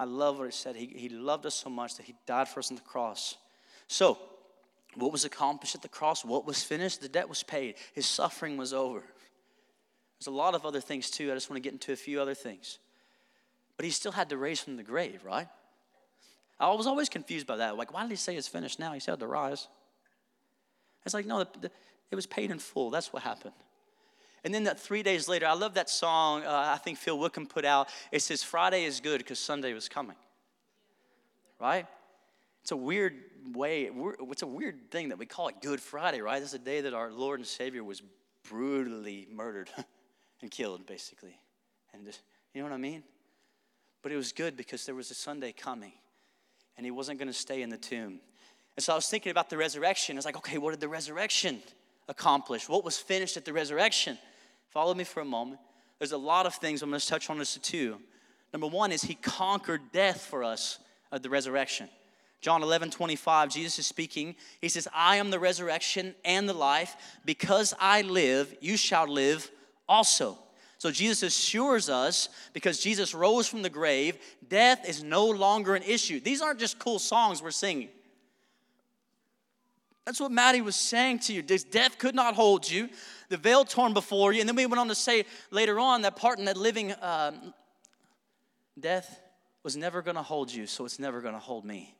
I 0.00 0.04
love 0.04 0.38
what 0.38 0.48
it 0.48 0.54
said. 0.54 0.76
He, 0.76 0.86
he 0.86 1.10
loved 1.10 1.44
us 1.44 1.54
so 1.54 1.68
much 1.68 1.96
that 1.96 2.06
he 2.06 2.14
died 2.24 2.48
for 2.48 2.58
us 2.60 2.70
on 2.70 2.76
the 2.76 2.82
cross. 2.82 3.36
So, 3.86 4.16
what 4.94 5.12
was 5.12 5.26
accomplished 5.26 5.74
at 5.74 5.82
the 5.82 5.90
cross? 5.90 6.24
What 6.24 6.46
was 6.46 6.62
finished? 6.62 7.02
The 7.02 7.08
debt 7.08 7.28
was 7.28 7.42
paid. 7.42 7.74
His 7.92 8.06
suffering 8.06 8.56
was 8.56 8.72
over. 8.72 9.02
There's 10.18 10.26
a 10.26 10.30
lot 10.30 10.54
of 10.54 10.64
other 10.64 10.80
things 10.80 11.10
too. 11.10 11.30
I 11.30 11.34
just 11.34 11.50
want 11.50 11.58
to 11.58 11.60
get 11.60 11.74
into 11.74 11.92
a 11.92 11.96
few 11.96 12.18
other 12.18 12.32
things. 12.32 12.78
But 13.76 13.84
he 13.84 13.90
still 13.90 14.12
had 14.12 14.30
to 14.30 14.38
raise 14.38 14.58
from 14.58 14.76
the 14.78 14.82
grave, 14.82 15.22
right? 15.22 15.48
I 16.58 16.72
was 16.72 16.86
always 16.86 17.10
confused 17.10 17.46
by 17.46 17.58
that. 17.58 17.76
Like, 17.76 17.92
why 17.92 18.00
did 18.00 18.10
he 18.10 18.16
say 18.16 18.36
it's 18.36 18.48
finished 18.48 18.78
now? 18.78 18.94
He 18.94 19.00
said 19.00 19.20
to 19.20 19.26
rise. 19.26 19.68
It's 21.04 21.12
like, 21.12 21.26
no, 21.26 21.40
the, 21.40 21.48
the, 21.60 21.70
it 22.10 22.16
was 22.16 22.26
paid 22.26 22.50
in 22.50 22.58
full. 22.58 22.88
That's 22.88 23.12
what 23.12 23.22
happened. 23.22 23.54
And 24.44 24.54
then 24.54 24.64
that 24.64 24.80
three 24.80 25.02
days 25.02 25.28
later, 25.28 25.46
I 25.46 25.52
love 25.52 25.74
that 25.74 25.90
song 25.90 26.42
uh, 26.44 26.72
I 26.74 26.78
think 26.78 26.98
Phil 26.98 27.18
Wickham 27.18 27.46
put 27.46 27.64
out. 27.64 27.88
It 28.10 28.22
says, 28.22 28.42
Friday 28.42 28.84
is 28.84 29.00
good 29.00 29.18
because 29.18 29.38
Sunday 29.38 29.72
was 29.72 29.88
coming. 29.88 30.16
Right? 31.60 31.86
It's 32.62 32.72
a 32.72 32.76
weird 32.76 33.14
way, 33.52 33.90
it's 34.30 34.42
a 34.42 34.46
weird 34.46 34.90
thing 34.90 35.10
that 35.10 35.18
we 35.18 35.26
call 35.26 35.48
it 35.48 35.56
Good 35.62 35.80
Friday, 35.80 36.20
right? 36.20 36.40
Is 36.42 36.52
the 36.52 36.58
day 36.58 36.82
that 36.82 36.94
our 36.94 37.10
Lord 37.10 37.40
and 37.40 37.46
Savior 37.46 37.84
was 37.84 38.02
brutally 38.48 39.26
murdered 39.30 39.70
and 40.42 40.50
killed, 40.50 40.86
basically. 40.86 41.38
And 41.92 42.04
just, 42.04 42.22
you 42.54 42.62
know 42.62 42.68
what 42.68 42.74
I 42.74 42.78
mean? 42.78 43.02
But 44.02 44.12
it 44.12 44.16
was 44.16 44.32
good 44.32 44.56
because 44.56 44.86
there 44.86 44.94
was 44.94 45.10
a 45.10 45.14
Sunday 45.14 45.52
coming 45.52 45.92
and 46.76 46.86
he 46.86 46.90
wasn't 46.90 47.18
going 47.18 47.28
to 47.28 47.34
stay 47.34 47.62
in 47.62 47.68
the 47.68 47.76
tomb. 47.76 48.20
And 48.76 48.84
so 48.84 48.92
I 48.92 48.96
was 48.96 49.08
thinking 49.08 49.30
about 49.30 49.50
the 49.50 49.56
resurrection. 49.56 50.16
It's 50.16 50.24
like, 50.24 50.36
okay, 50.36 50.58
what 50.58 50.70
did 50.70 50.80
the 50.80 50.88
resurrection 50.88 51.62
accomplish? 52.08 52.68
What 52.68 52.84
was 52.84 52.96
finished 52.96 53.36
at 53.36 53.44
the 53.44 53.52
resurrection? 53.52 54.18
Follow 54.70 54.94
me 54.94 55.04
for 55.04 55.20
a 55.20 55.24
moment. 55.24 55.60
There's 55.98 56.12
a 56.12 56.18
lot 56.18 56.46
of 56.46 56.54
things 56.54 56.82
I'm 56.82 56.90
going 56.90 57.00
to 57.00 57.06
touch 57.06 57.28
on 57.28 57.38
this 57.38 57.56
too. 57.58 57.98
Number 58.52 58.66
one 58.66 58.92
is 58.92 59.02
he 59.02 59.14
conquered 59.14 59.92
death 59.92 60.22
for 60.22 60.42
us 60.42 60.78
at 61.12 61.22
the 61.22 61.30
resurrection. 61.30 61.88
John 62.40 62.62
11, 62.62 62.90
25, 62.90 63.50
Jesus 63.50 63.78
is 63.78 63.86
speaking. 63.86 64.34
He 64.60 64.70
says, 64.70 64.88
I 64.94 65.16
am 65.16 65.30
the 65.30 65.38
resurrection 65.38 66.14
and 66.24 66.48
the 66.48 66.54
life. 66.54 66.96
Because 67.24 67.74
I 67.78 68.02
live, 68.02 68.54
you 68.60 68.76
shall 68.76 69.06
live 69.06 69.50
also. 69.88 70.38
So 70.78 70.90
Jesus 70.90 71.22
assures 71.22 71.90
us 71.90 72.30
because 72.54 72.80
Jesus 72.80 73.12
rose 73.12 73.46
from 73.46 73.60
the 73.60 73.68
grave, 73.68 74.16
death 74.48 74.88
is 74.88 75.02
no 75.02 75.26
longer 75.26 75.74
an 75.74 75.82
issue. 75.82 76.20
These 76.20 76.40
aren't 76.40 76.58
just 76.58 76.78
cool 76.78 76.98
songs 76.98 77.42
we're 77.42 77.50
singing. 77.50 77.90
That's 80.04 80.20
what 80.20 80.32
Maddie 80.32 80.60
was 80.60 80.76
saying 80.76 81.20
to 81.20 81.32
you. 81.32 81.42
Death 81.42 81.98
could 81.98 82.14
not 82.14 82.34
hold 82.34 82.68
you, 82.68 82.88
the 83.28 83.36
veil 83.36 83.64
torn 83.64 83.94
before 83.94 84.32
you. 84.32 84.40
And 84.40 84.48
then 84.48 84.56
we 84.56 84.66
went 84.66 84.80
on 84.80 84.88
to 84.88 84.94
say 84.94 85.24
later 85.50 85.78
on 85.78 86.02
that 86.02 86.16
part 86.16 86.38
in 86.38 86.46
that 86.46 86.56
living, 86.56 86.94
um, 87.00 87.54
death 88.78 89.20
was 89.62 89.76
never 89.76 90.02
going 90.02 90.16
to 90.16 90.22
hold 90.22 90.52
you, 90.52 90.66
so 90.66 90.84
it's 90.84 90.98
never 90.98 91.20
going 91.20 91.34
to 91.34 91.40
hold 91.40 91.64
me. 91.64 91.94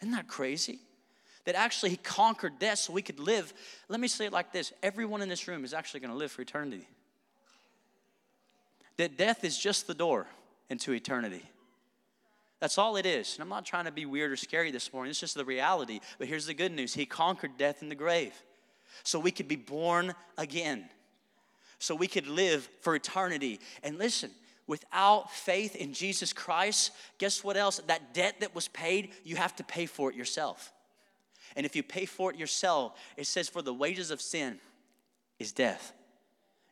Isn't 0.00 0.12
that 0.12 0.28
crazy? 0.28 0.80
That 1.44 1.54
actually 1.54 1.90
he 1.90 1.96
conquered 1.96 2.58
death 2.58 2.78
so 2.78 2.92
we 2.92 3.02
could 3.02 3.20
live. 3.20 3.54
Let 3.88 4.00
me 4.00 4.08
say 4.08 4.26
it 4.26 4.32
like 4.32 4.52
this 4.52 4.72
everyone 4.82 5.22
in 5.22 5.28
this 5.28 5.48
room 5.48 5.64
is 5.64 5.72
actually 5.72 6.00
going 6.00 6.12
to 6.12 6.16
live 6.16 6.32
for 6.32 6.42
eternity 6.42 6.86
that 8.98 9.16
death 9.16 9.44
is 9.44 9.56
just 9.56 9.86
the 9.86 9.94
door 9.94 10.26
into 10.68 10.92
eternity. 10.92 11.42
That's 12.60 12.78
all 12.78 12.96
it 12.96 13.06
is. 13.06 13.34
And 13.34 13.42
I'm 13.42 13.48
not 13.48 13.64
trying 13.64 13.84
to 13.84 13.92
be 13.92 14.06
weird 14.06 14.32
or 14.32 14.36
scary 14.36 14.70
this 14.70 14.92
morning. 14.92 15.10
It's 15.10 15.20
just 15.20 15.34
the 15.34 15.44
reality. 15.44 16.00
But 16.18 16.28
here's 16.28 16.46
the 16.46 16.54
good 16.54 16.72
news 16.72 16.94
He 16.94 17.06
conquered 17.06 17.56
death 17.56 17.82
in 17.82 17.88
the 17.88 17.94
grave. 17.94 18.34
So 19.04 19.18
we 19.18 19.30
could 19.30 19.48
be 19.48 19.56
born 19.56 20.14
again. 20.36 20.88
So 21.78 21.94
we 21.94 22.08
could 22.08 22.26
live 22.26 22.68
for 22.80 22.94
eternity. 22.94 23.60
And 23.84 23.98
listen, 23.98 24.30
without 24.66 25.32
faith 25.32 25.76
in 25.76 25.92
Jesus 25.92 26.32
Christ, 26.32 26.90
guess 27.18 27.44
what 27.44 27.56
else? 27.56 27.80
That 27.86 28.12
debt 28.12 28.40
that 28.40 28.54
was 28.54 28.68
paid, 28.68 29.10
you 29.24 29.36
have 29.36 29.54
to 29.56 29.64
pay 29.64 29.86
for 29.86 30.10
it 30.10 30.16
yourself. 30.16 30.72
And 31.56 31.64
if 31.64 31.76
you 31.76 31.82
pay 31.82 32.06
for 32.06 32.30
it 32.30 32.38
yourself, 32.38 32.98
it 33.16 33.26
says, 33.26 33.48
For 33.48 33.62
the 33.62 33.74
wages 33.74 34.10
of 34.10 34.20
sin 34.20 34.58
is 35.38 35.52
death. 35.52 35.92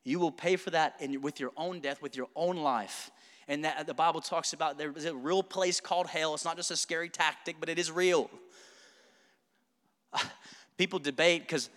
You 0.05 0.20
will 0.20 0.33
pay 0.33 0.57
for 0.57 0.70
that 0.70 0.94
in, 1.01 1.20
with 1.20 1.40
your 1.40 1.51
own 1.57 1.81
death, 1.81 2.03
with 2.03 2.16
your 2.16 2.29
own 2.37 2.57
life. 2.57 3.11
And 3.49 3.65
that 3.65 3.87
the 3.87 3.95
Bible 3.95 4.21
talks 4.21 4.53
about 4.53 4.77
there 4.77 4.93
is 4.97 5.05
a 5.05 5.15
real 5.15 5.43
place 5.43 5.81
called 5.81 6.09
hell. 6.09 6.35
It's 6.35 6.45
not 6.45 6.57
just 6.57 6.71
a 6.71 6.77
scary 6.77 7.09
tactic, 7.09 7.57
but 7.61 7.69
it 7.69 7.79
is 7.79 7.91
real. 7.91 8.29
People 10.77 10.99
debate 10.99 11.43
because 11.43 11.71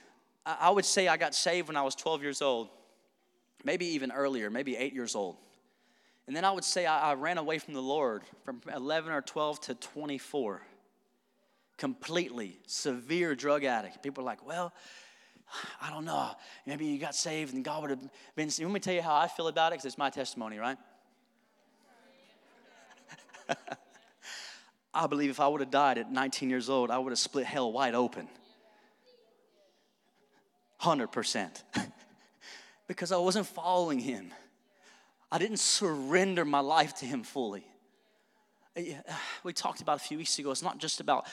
I 0.45 0.69
would 0.69 0.85
say 0.85 1.07
I 1.07 1.17
got 1.17 1.35
saved 1.35 1.67
when 1.67 1.77
I 1.77 1.83
was 1.83 1.95
12 1.95 2.23
years 2.23 2.41
old, 2.41 2.69
maybe 3.63 3.85
even 3.87 4.11
earlier, 4.11 4.49
maybe 4.49 4.75
eight 4.75 4.93
years 4.93 5.15
old. 5.15 5.35
And 6.27 6.35
then 6.35 6.45
I 6.45 6.51
would 6.51 6.63
say 6.63 6.85
I, 6.85 7.11
I 7.11 7.13
ran 7.15 7.37
away 7.37 7.59
from 7.59 7.73
the 7.73 7.81
Lord 7.81 8.23
from 8.43 8.61
11 8.73 9.11
or 9.11 9.21
12 9.21 9.61
to 9.61 9.75
24. 9.75 10.61
Completely 11.77 12.59
severe 12.67 13.35
drug 13.35 13.63
addict. 13.63 14.03
People 14.03 14.23
are 14.23 14.25
like, 14.25 14.45
well, 14.45 14.73
I 15.81 15.89
don't 15.89 16.05
know. 16.05 16.29
Maybe 16.65 16.85
you 16.85 16.99
got 16.99 17.15
saved 17.15 17.53
and 17.53 17.63
God 17.63 17.81
would 17.81 17.89
have 17.91 17.99
been. 18.35 18.49
Let 18.59 18.71
me 18.71 18.79
tell 18.79 18.93
you 18.93 19.01
how 19.01 19.15
I 19.15 19.27
feel 19.27 19.47
about 19.47 19.71
it 19.71 19.75
because 19.75 19.85
it's 19.85 19.97
my 19.97 20.09
testimony, 20.09 20.57
right? 20.57 20.77
I 24.93 25.07
believe 25.07 25.29
if 25.29 25.39
I 25.39 25.47
would 25.47 25.61
have 25.61 25.71
died 25.71 25.97
at 25.97 26.11
19 26.11 26.49
years 26.49 26.69
old, 26.69 26.91
I 26.91 26.97
would 26.97 27.11
have 27.11 27.19
split 27.19 27.45
hell 27.45 27.71
wide 27.71 27.95
open. 27.95 28.27
100%. 30.81 31.63
because 32.87 33.11
I 33.11 33.17
wasn't 33.17 33.45
following 33.45 33.99
Him. 33.99 34.33
I 35.31 35.37
didn't 35.37 35.59
surrender 35.59 36.43
my 36.43 36.59
life 36.59 36.95
to 36.95 37.05
Him 37.05 37.23
fully. 37.23 37.63
Eh, 38.75 38.93
uh, 39.07 39.13
we 39.43 39.53
talked 39.53 39.81
about 39.81 39.97
a 39.97 40.03
few 40.03 40.17
weeks 40.17 40.39
ago, 40.39 40.51
it's 40.51 40.63
not 40.63 40.79
just 40.79 40.99
about 40.99 41.27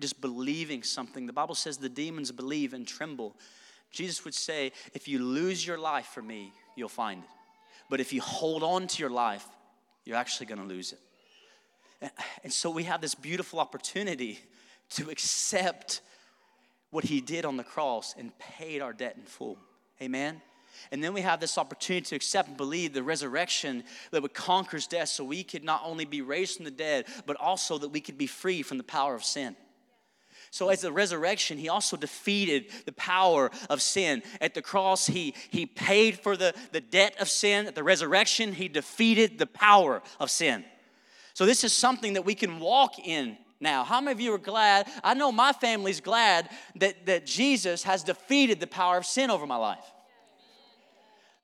just 0.00 0.20
believing 0.20 0.82
something. 0.82 1.26
The 1.26 1.32
Bible 1.32 1.54
says 1.54 1.78
the 1.78 1.88
demons 1.88 2.30
believe 2.32 2.74
and 2.74 2.86
tremble. 2.86 3.36
Jesus 3.90 4.24
would 4.24 4.34
say, 4.34 4.72
if 4.94 5.06
you 5.06 5.18
lose 5.18 5.66
your 5.66 5.78
life 5.78 6.06
for 6.06 6.22
me, 6.22 6.52
you'll 6.76 6.88
find 6.88 7.22
it. 7.22 7.30
But 7.88 8.00
if 8.00 8.12
you 8.12 8.20
hold 8.20 8.62
on 8.62 8.86
to 8.86 9.00
your 9.00 9.10
life, 9.10 9.46
you're 10.04 10.16
actually 10.16 10.46
going 10.46 10.60
to 10.60 10.66
lose 10.66 10.92
it. 10.92 11.00
And 12.42 12.52
so 12.52 12.70
we 12.70 12.84
have 12.84 13.00
this 13.00 13.14
beautiful 13.14 13.60
opportunity 13.60 14.40
to 14.90 15.10
accept 15.10 16.00
what 16.90 17.04
he 17.04 17.20
did 17.20 17.44
on 17.44 17.56
the 17.56 17.64
cross 17.64 18.14
and 18.18 18.36
paid 18.38 18.82
our 18.82 18.92
debt 18.92 19.16
in 19.16 19.24
full. 19.24 19.58
Amen. 20.00 20.40
And 20.90 21.02
then 21.02 21.12
we 21.12 21.20
have 21.20 21.40
this 21.40 21.58
opportunity 21.58 22.04
to 22.06 22.16
accept 22.16 22.48
and 22.48 22.56
believe 22.56 22.92
the 22.92 23.02
resurrection 23.02 23.84
that 24.10 24.22
would 24.22 24.34
conquers 24.34 24.86
death 24.86 25.08
so 25.08 25.24
we 25.24 25.44
could 25.44 25.64
not 25.64 25.82
only 25.84 26.04
be 26.04 26.22
raised 26.22 26.56
from 26.56 26.64
the 26.64 26.70
dead, 26.70 27.06
but 27.26 27.36
also 27.36 27.78
that 27.78 27.88
we 27.88 28.00
could 28.00 28.18
be 28.18 28.26
free 28.26 28.62
from 28.62 28.78
the 28.78 28.84
power 28.84 29.14
of 29.14 29.24
sin. 29.24 29.56
So, 30.50 30.68
as 30.68 30.82
the 30.82 30.92
resurrection, 30.92 31.56
he 31.56 31.70
also 31.70 31.96
defeated 31.96 32.66
the 32.84 32.92
power 32.92 33.50
of 33.70 33.80
sin. 33.80 34.22
At 34.38 34.52
the 34.52 34.60
cross, 34.60 35.06
he, 35.06 35.34
he 35.48 35.64
paid 35.64 36.18
for 36.18 36.36
the, 36.36 36.52
the 36.72 36.80
debt 36.82 37.16
of 37.18 37.30
sin. 37.30 37.66
At 37.66 37.74
the 37.74 37.82
resurrection, 37.82 38.52
he 38.52 38.68
defeated 38.68 39.38
the 39.38 39.46
power 39.46 40.02
of 40.20 40.30
sin. 40.30 40.64
So, 41.34 41.46
this 41.46 41.64
is 41.64 41.72
something 41.72 42.14
that 42.14 42.24
we 42.24 42.34
can 42.34 42.60
walk 42.60 42.98
in 42.98 43.36
now. 43.60 43.84
How 43.84 44.00
many 44.00 44.12
of 44.12 44.20
you 44.20 44.34
are 44.34 44.38
glad? 44.38 44.88
I 45.02 45.14
know 45.14 45.32
my 45.32 45.52
family's 45.52 46.00
glad 46.00 46.50
that, 46.76 47.06
that 47.06 47.24
Jesus 47.24 47.84
has 47.84 48.02
defeated 48.04 48.60
the 48.60 48.66
power 48.66 48.98
of 48.98 49.06
sin 49.06 49.30
over 49.30 49.46
my 49.46 49.56
life. 49.56 49.84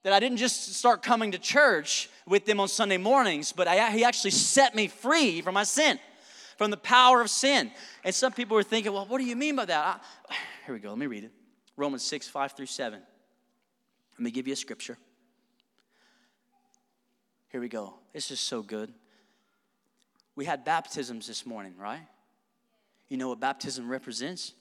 that 0.02 0.12
I 0.12 0.20
didn't 0.20 0.38
just 0.38 0.74
start 0.74 1.02
coming 1.02 1.32
to 1.32 1.38
church 1.38 2.10
with 2.26 2.44
them 2.44 2.60
on 2.60 2.68
Sunday 2.68 2.98
mornings, 2.98 3.52
but 3.52 3.68
I, 3.68 3.90
He 3.92 4.04
actually 4.04 4.32
set 4.32 4.74
me 4.74 4.88
free 4.88 5.40
from 5.40 5.54
my 5.54 5.64
sin, 5.64 5.98
from 6.58 6.70
the 6.70 6.76
power 6.76 7.20
of 7.20 7.30
sin. 7.30 7.70
And 8.04 8.14
some 8.14 8.32
people 8.32 8.56
were 8.56 8.62
thinking, 8.62 8.92
well, 8.92 9.06
what 9.06 9.18
do 9.18 9.24
you 9.24 9.36
mean 9.36 9.56
by 9.56 9.64
that? 9.64 10.02
I, 10.28 10.34
here 10.66 10.74
we 10.74 10.80
go, 10.80 10.90
let 10.90 10.98
me 10.98 11.06
read 11.06 11.24
it 11.24 11.32
Romans 11.78 12.02
6, 12.02 12.28
5 12.28 12.52
through 12.52 12.66
7. 12.66 13.00
Let 13.00 14.20
me 14.20 14.32
give 14.32 14.48
you 14.48 14.52
a 14.52 14.56
scripture. 14.56 14.98
Here 17.50 17.60
we 17.60 17.68
go. 17.68 17.94
This 18.12 18.30
is 18.32 18.40
so 18.40 18.62
good. 18.62 18.92
We 20.38 20.44
had 20.44 20.64
baptisms 20.64 21.26
this 21.26 21.44
morning, 21.44 21.74
right? 21.76 22.06
You 23.08 23.16
know 23.16 23.30
what 23.30 23.40
baptism 23.40 23.88
represents? 23.88 24.52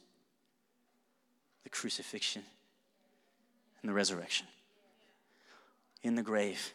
The 1.65 1.69
crucifixion 1.69 2.41
and 3.83 3.87
the 3.87 3.93
resurrection. 3.93 4.47
In 6.01 6.15
the 6.15 6.23
grave, 6.23 6.73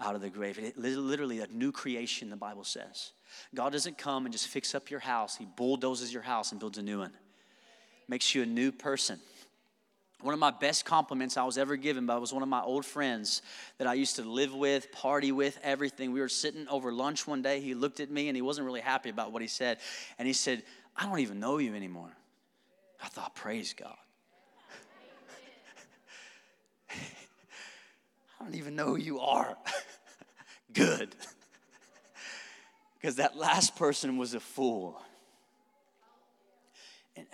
out 0.00 0.14
of 0.14 0.22
the 0.22 0.30
grave. 0.30 0.58
It, 0.58 0.78
literally 0.78 1.40
a 1.40 1.48
new 1.48 1.70
creation, 1.70 2.30
the 2.30 2.36
Bible 2.36 2.64
says. 2.64 3.12
God 3.54 3.72
doesn't 3.72 3.98
come 3.98 4.24
and 4.24 4.32
just 4.32 4.48
fix 4.48 4.74
up 4.74 4.90
your 4.90 5.00
house, 5.00 5.36
He 5.36 5.44
bulldozes 5.44 6.14
your 6.14 6.22
house 6.22 6.52
and 6.52 6.58
builds 6.58 6.78
a 6.78 6.82
new 6.82 7.00
one. 7.00 7.12
Makes 8.08 8.34
you 8.34 8.42
a 8.42 8.46
new 8.46 8.72
person. 8.72 9.20
One 10.26 10.34
of 10.34 10.40
my 10.40 10.50
best 10.50 10.84
compliments 10.84 11.36
I 11.36 11.44
was 11.44 11.56
ever 11.56 11.76
given 11.76 12.04
by 12.04 12.18
was 12.18 12.32
one 12.32 12.42
of 12.42 12.48
my 12.48 12.60
old 12.60 12.84
friends 12.84 13.42
that 13.78 13.86
I 13.86 13.94
used 13.94 14.16
to 14.16 14.24
live 14.24 14.52
with, 14.52 14.90
party 14.90 15.30
with, 15.30 15.56
everything. 15.62 16.10
We 16.10 16.18
were 16.18 16.28
sitting 16.28 16.66
over 16.66 16.90
lunch 16.90 17.28
one 17.28 17.42
day. 17.42 17.60
He 17.60 17.74
looked 17.74 18.00
at 18.00 18.10
me 18.10 18.26
and 18.28 18.34
he 18.34 18.42
wasn't 18.42 18.64
really 18.64 18.80
happy 18.80 19.08
about 19.08 19.30
what 19.30 19.40
he 19.40 19.46
said. 19.46 19.78
And 20.18 20.26
he 20.26 20.34
said, 20.34 20.64
I 20.96 21.06
don't 21.06 21.20
even 21.20 21.38
know 21.38 21.58
you 21.58 21.76
anymore. 21.76 22.10
I 23.00 23.06
thought, 23.06 23.36
praise 23.36 23.72
God. 23.72 23.94
I 26.90 26.94
don't 28.42 28.56
even 28.56 28.74
know 28.74 28.86
who 28.86 28.96
you 28.96 29.20
are. 29.20 29.56
Good. 30.72 31.14
Because 32.98 33.16
that 33.16 33.36
last 33.36 33.76
person 33.76 34.16
was 34.16 34.34
a 34.34 34.40
fool. 34.40 35.00
And, 37.14 37.26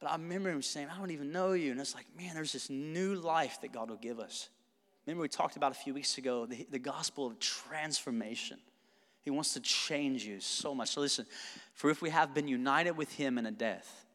but 0.00 0.10
I 0.10 0.16
remember 0.16 0.50
him 0.50 0.62
saying, 0.62 0.88
I 0.94 0.98
don't 0.98 1.10
even 1.10 1.32
know 1.32 1.52
you. 1.52 1.72
And 1.72 1.80
it's 1.80 1.94
like, 1.94 2.06
man, 2.16 2.34
there's 2.34 2.52
this 2.52 2.70
new 2.70 3.14
life 3.14 3.60
that 3.62 3.72
God 3.72 3.90
will 3.90 3.96
give 3.96 4.20
us. 4.20 4.48
Remember, 5.06 5.22
we 5.22 5.28
talked 5.28 5.56
about 5.56 5.72
a 5.72 5.74
few 5.76 5.94
weeks 5.94 6.18
ago 6.18 6.46
the, 6.46 6.66
the 6.70 6.78
gospel 6.78 7.26
of 7.26 7.38
transformation. 7.40 8.58
He 9.22 9.30
wants 9.30 9.54
to 9.54 9.60
change 9.60 10.24
you 10.24 10.40
so 10.40 10.74
much. 10.74 10.90
So 10.90 11.00
listen, 11.00 11.26
for 11.74 11.90
if 11.90 12.00
we 12.00 12.10
have 12.10 12.34
been 12.34 12.48
united 12.48 12.92
with 12.92 13.12
him 13.12 13.38
in 13.38 13.46
a 13.46 13.50
death, 13.50 14.06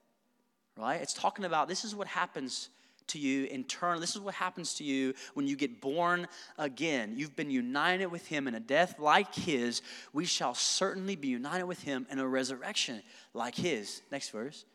right? 0.77 1.01
It's 1.01 1.13
talking 1.13 1.45
about 1.45 1.67
this 1.67 1.83
is 1.83 1.95
what 1.95 2.07
happens 2.07 2.69
to 3.07 3.19
you 3.19 3.45
in 3.45 3.63
turn. 3.65 3.99
This 3.99 4.15
is 4.15 4.21
what 4.21 4.33
happens 4.33 4.75
to 4.75 4.83
you 4.83 5.13
when 5.33 5.47
you 5.47 5.55
get 5.55 5.81
born 5.81 6.27
again. 6.57 7.13
You've 7.15 7.35
been 7.35 7.51
united 7.51 8.07
with 8.07 8.25
him 8.27 8.47
in 8.47 8.55
a 8.55 8.59
death 8.59 8.97
like 8.99 9.33
his. 9.35 9.81
We 10.13 10.25
shall 10.25 10.55
certainly 10.55 11.15
be 11.15 11.27
united 11.27 11.65
with 11.65 11.81
him 11.81 12.07
in 12.09 12.19
a 12.19 12.27
resurrection 12.27 13.01
like 13.33 13.55
his. 13.55 14.01
Next 14.11 14.29
verse. 14.29 14.65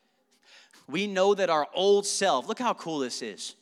We 0.88 1.06
know 1.06 1.34
that 1.34 1.50
our 1.50 1.66
old 1.74 2.06
self, 2.06 2.48
look 2.48 2.58
how 2.58 2.74
cool 2.74 3.00
this 3.00 3.22
is. 3.22 3.54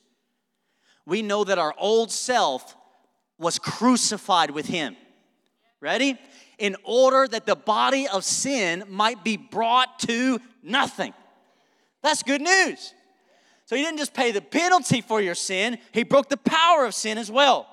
We 1.05 1.23
know 1.23 1.45
that 1.45 1.59
our 1.59 1.75
old 1.77 2.11
self 2.11 2.77
was 3.39 3.59
crucified 3.59 4.51
with 4.51 4.67
him. 4.67 4.97
Ready? 5.81 6.19
In 6.59 6.77
order 6.85 7.29
that 7.29 7.47
the 7.47 7.57
body 7.57 8.09
of 8.09 8.25
sin 8.25 8.85
might 8.89 9.23
be 9.23 9.37
brought 9.37 9.99
to 10.01 10.41
nothing. 10.63 11.13
That's 12.03 12.23
good 12.23 12.41
news. 12.41 12.95
So 13.67 13.77
he 13.77 13.83
didn't 13.83 13.99
just 13.99 14.15
pay 14.15 14.31
the 14.31 14.41
penalty 14.41 15.01
for 15.01 15.21
your 15.21 15.35
sin, 15.35 15.79
he 15.93 16.05
broke 16.05 16.29
the 16.29 16.37
power 16.37 16.87
of 16.87 16.95
sin 16.95 17.19
as 17.19 17.31
well. 17.31 17.69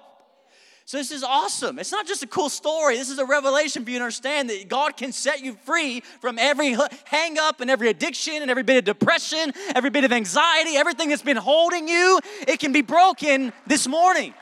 So 0.85 0.97
this 0.97 1.11
is 1.11 1.23
awesome. 1.23 1.79
It's 1.79 1.93
not 1.93 2.05
just 2.05 2.23
a 2.23 2.27
cool 2.27 2.49
story. 2.49 2.97
This 2.97 3.09
is 3.09 3.17
a 3.17 3.25
revelation 3.25 3.85
for 3.85 3.91
you 3.91 3.99
to 3.99 4.03
understand 4.03 4.49
that 4.49 4.67
God 4.67 4.97
can 4.97 5.13
set 5.13 5.41
you 5.41 5.55
free 5.63 6.01
from 6.19 6.37
every 6.37 6.75
hang 7.05 7.39
up 7.39 7.61
and 7.61 7.71
every 7.71 7.89
addiction 7.89 8.41
and 8.41 8.51
every 8.51 8.63
bit 8.63 8.77
of 8.77 8.83
depression, 8.83 9.53
every 9.75 9.89
bit 9.89 10.03
of 10.03 10.11
anxiety, 10.11 10.75
everything 10.75 11.07
that's 11.09 11.21
been 11.21 11.37
holding 11.37 11.87
you. 11.87 12.19
It 12.47 12.59
can 12.59 12.73
be 12.73 12.81
broken 12.81 13.53
this 13.65 13.87
morning. 13.87 14.33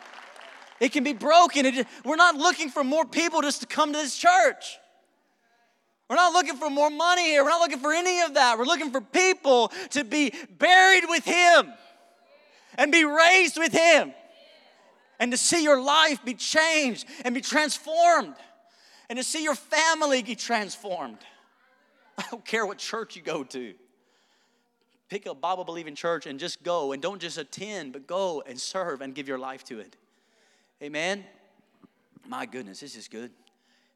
It 0.79 0.91
can 0.91 1.03
be 1.03 1.13
broken. 1.13 1.67
It, 1.67 1.87
we're 2.03 2.15
not 2.15 2.35
looking 2.35 2.69
for 2.69 2.83
more 2.83 3.05
people 3.05 3.43
just 3.43 3.61
to 3.61 3.67
come 3.67 3.93
to 3.93 3.99
this 3.99 4.17
church. 4.17 4.79
We're 6.09 6.15
not 6.15 6.33
looking 6.33 6.57
for 6.57 6.71
more 6.71 6.89
money 6.89 7.23
here. 7.25 7.43
We're 7.43 7.51
not 7.51 7.61
looking 7.61 7.79
for 7.79 7.93
any 7.93 8.21
of 8.21 8.33
that. 8.33 8.57
We're 8.57 8.65
looking 8.65 8.89
for 8.89 8.99
people 8.99 9.71
to 9.91 10.03
be 10.03 10.33
buried 10.57 11.03
with 11.07 11.23
Him 11.23 11.71
and 12.79 12.91
be 12.91 13.05
raised 13.05 13.57
with 13.57 13.71
Him 13.71 14.11
and 15.21 15.31
to 15.31 15.37
see 15.37 15.63
your 15.63 15.79
life 15.79 16.25
be 16.25 16.33
changed 16.33 17.07
and 17.23 17.35
be 17.35 17.41
transformed 17.41 18.33
and 19.07 19.17
to 19.17 19.23
see 19.23 19.43
your 19.43 19.53
family 19.53 20.23
be 20.23 20.35
transformed. 20.35 21.19
I 22.17 22.25
don't 22.31 22.43
care 22.43 22.65
what 22.65 22.79
church 22.79 23.15
you 23.15 23.21
go 23.21 23.43
to. 23.43 23.75
Pick 25.09 25.27
a 25.27 25.35
Bible 25.35 25.63
believing 25.63 25.93
church 25.93 26.25
and 26.25 26.39
just 26.39 26.63
go 26.63 26.91
and 26.91 27.01
don't 27.01 27.21
just 27.21 27.37
attend, 27.37 27.93
but 27.93 28.07
go 28.07 28.41
and 28.47 28.59
serve 28.59 29.01
and 29.01 29.13
give 29.13 29.27
your 29.27 29.37
life 29.37 29.63
to 29.65 29.79
it. 29.79 29.95
Amen. 30.81 31.23
My 32.27 32.47
goodness, 32.47 32.79
this 32.79 32.95
is 32.95 33.07
good. 33.07 33.29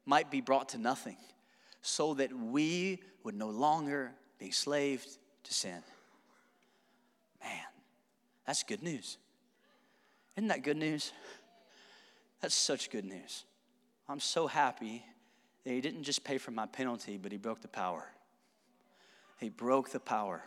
Might 0.04 0.30
be 0.30 0.40
brought 0.40 0.68
to 0.70 0.78
nothing 0.78 1.16
so 1.82 2.14
that 2.14 2.32
we 2.32 3.00
would 3.24 3.34
no 3.34 3.48
longer 3.48 4.12
be 4.38 4.46
enslaved 4.46 5.18
to 5.42 5.52
sin. 5.52 5.82
Man, 7.42 7.64
that's 8.46 8.62
good 8.62 8.82
news. 8.82 9.18
Isn't 10.36 10.48
that 10.48 10.62
good 10.62 10.76
news? 10.76 11.12
That's 12.40 12.54
such 12.54 12.90
good 12.90 13.04
news. 13.04 13.44
I'm 14.08 14.20
so 14.20 14.46
happy 14.46 15.04
that 15.64 15.70
he 15.70 15.80
didn't 15.80 16.04
just 16.04 16.22
pay 16.24 16.38
for 16.38 16.50
my 16.50 16.66
penalty, 16.66 17.16
but 17.16 17.32
he 17.32 17.38
broke 17.38 17.62
the 17.62 17.68
power. 17.68 18.06
He 19.38 19.48
broke 19.48 19.90
the 19.90 20.00
power. 20.00 20.42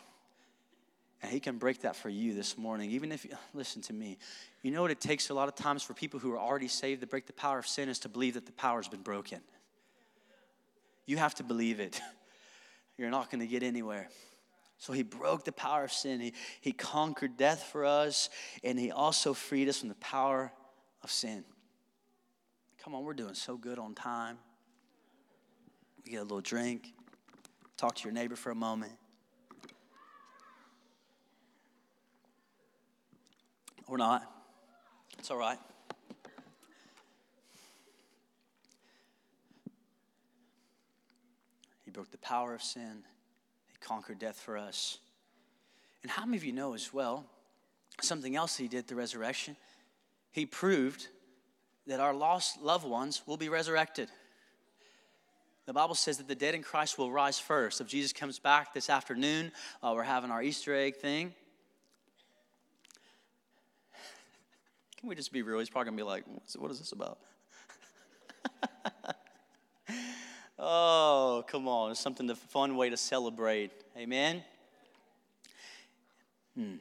And 1.22 1.32
he 1.32 1.40
can 1.40 1.58
break 1.58 1.82
that 1.82 1.96
for 1.96 2.08
you 2.08 2.34
this 2.34 2.58
morning. 2.58 2.92
Even 2.92 3.12
if, 3.12 3.26
you, 3.26 3.32
listen 3.54 3.82
to 3.84 3.94
me, 3.94 4.18
you 4.62 4.72
know 4.72 4.82
what 4.82 4.92
it 4.92 5.02
takes 5.02 5.30
a 5.30 5.34
lot 5.34 5.50
of 5.50 5.56
times 5.56 5.84
for 5.84 5.94
people 5.94 6.20
who 6.20 6.32
are 6.32 6.40
already 6.40 6.70
saved 6.70 7.02
to 7.02 7.08
break 7.08 7.26
the 7.26 7.34
power 7.34 7.60
of 7.60 7.68
sin 7.68 7.90
is 7.90 8.00
to 8.00 8.10
believe 8.10 8.36
that 8.36 8.46
the 8.46 8.54
power's 8.54 8.88
been 8.88 9.02
broken. 9.02 9.42
You 11.06 11.18
have 11.18 11.36
to 11.36 11.44
believe 11.44 11.80
it. 11.80 12.00
You're 12.98 13.10
not 13.10 13.30
going 13.30 13.42
to 13.42 13.48
get 13.48 13.64
anywhere. 13.64 14.08
So 14.80 14.94
he 14.94 15.04
broke 15.04 15.44
the 15.44 15.52
power 15.52 15.84
of 15.84 15.92
sin. 15.92 16.22
He, 16.22 16.34
he 16.62 16.72
conquered 16.72 17.36
death 17.36 17.64
for 17.64 17.86
us, 17.86 18.30
and 18.64 18.80
he 18.80 18.92
also 18.92 19.34
freed 19.34 19.68
us 19.68 19.80
from 19.80 19.90
the 19.90 19.96
power 19.96 20.54
of 21.04 21.12
sin. 21.12 21.44
Come 22.82 22.96
on, 22.96 23.04
we're 23.04 23.14
doing 23.14 23.34
so 23.34 23.58
good 23.58 23.78
on 23.78 23.94
time. 23.94 24.38
We 26.06 26.14
get 26.14 26.22
a 26.22 26.24
little 26.24 26.40
drink, 26.40 26.94
talk 27.76 27.96
to 27.96 28.04
your 28.06 28.14
neighbor 28.14 28.38
for 28.38 28.52
a 28.52 28.56
moment. 28.56 28.94
Or 33.86 33.98
not. 33.98 34.24
It's 35.18 35.30
all 35.30 35.38
right. 35.38 35.60
He 41.84 41.92
broke 41.92 42.12
the 42.12 42.18
power 42.20 42.54
of 42.54 42.64
sin 42.64 43.04
conquered 43.82 44.20
death 44.20 44.40
for 44.40 44.58
us. 44.58 45.00
And 46.04 46.12
how 46.12 46.26
many 46.26 46.38
of 46.38 46.44
you 46.44 46.54
know 46.54 46.74
as 46.74 46.94
well 46.94 47.26
something 48.02 48.36
else 48.36 48.56
he 48.56 48.68
did 48.68 48.80
at 48.80 48.88
the 48.88 48.96
resurrection? 48.96 49.56
He 50.32 50.46
proved 50.46 51.08
that 51.88 52.00
our 52.00 52.14
lost 52.14 52.62
loved 52.62 52.86
ones 52.86 53.24
will 53.26 53.38
be 53.38 53.50
resurrected. 53.50 54.10
The 55.66 55.74
Bible 55.74 55.96
says 55.96 56.18
that 56.18 56.28
the 56.28 56.36
dead 56.36 56.56
in 56.56 56.64
Christ 56.64 56.98
will 56.98 57.12
rise 57.12 57.40
first. 57.40 57.82
If 57.82 57.88
Jesus 57.88 58.14
comes 58.14 58.40
back 58.40 58.74
this 58.74 58.90
afternoon, 58.90 59.52
uh, 59.84 59.92
we're 59.96 60.04
having 60.04 60.32
our 60.32 60.42
Easter 60.42 60.74
egg 60.74 60.96
thing. 60.96 61.34
Can 65.00 65.10
we 65.10 65.16
just 65.16 65.32
be 65.32 65.42
real? 65.42 65.60
He's 65.60 65.70
probably 65.70 65.92
gonna 65.92 65.98
be 65.98 66.04
like, 66.04 66.26
"What 66.58 66.72
is 66.72 66.80
this 66.80 66.92
about?" 66.92 67.20
Oh, 70.62 71.46
come 71.48 71.70
on. 71.70 71.92
It's 71.92 72.00
something, 72.02 72.30
a 72.30 72.36
fun 72.36 72.76
way 72.76 72.90
to 72.90 72.98
celebrate. 72.98 73.72
Amen? 73.98 74.44
Hmm. 76.56 76.76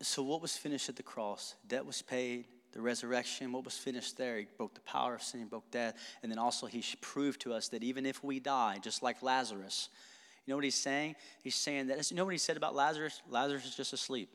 So, 0.00 0.22
what 0.22 0.40
was 0.40 0.56
finished 0.56 0.88
at 0.88 0.96
the 0.96 1.02
cross? 1.02 1.54
Debt 1.68 1.84
was 1.84 2.00
paid, 2.00 2.46
the 2.72 2.80
resurrection, 2.80 3.52
what 3.52 3.64
was 3.64 3.76
finished 3.76 4.16
there? 4.16 4.38
He 4.38 4.46
broke 4.56 4.74
the 4.74 4.80
power 4.80 5.14
of 5.14 5.22
sin, 5.22 5.40
he 5.40 5.46
broke 5.46 5.70
death. 5.70 5.94
And 6.22 6.32
then 6.32 6.38
also, 6.38 6.66
he 6.66 6.82
proved 7.00 7.40
to 7.42 7.52
us 7.52 7.68
that 7.68 7.82
even 7.82 8.06
if 8.06 8.24
we 8.24 8.40
die, 8.40 8.78
just 8.82 9.02
like 9.02 9.22
Lazarus, 9.22 9.90
you 10.46 10.52
know 10.52 10.56
what 10.56 10.64
he's 10.64 10.74
saying? 10.74 11.16
He's 11.42 11.56
saying 11.56 11.88
that, 11.88 12.10
you 12.10 12.16
know 12.16 12.24
what 12.24 12.32
he 12.32 12.38
said 12.38 12.56
about 12.56 12.74
Lazarus? 12.74 13.20
Lazarus 13.28 13.66
is 13.66 13.74
just 13.74 13.92
asleep. 13.92 14.30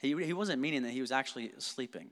He, 0.00 0.08
he 0.24 0.32
wasn't 0.32 0.60
meaning 0.60 0.82
that 0.82 0.90
he 0.90 1.00
was 1.00 1.12
actually 1.12 1.52
sleeping. 1.58 2.10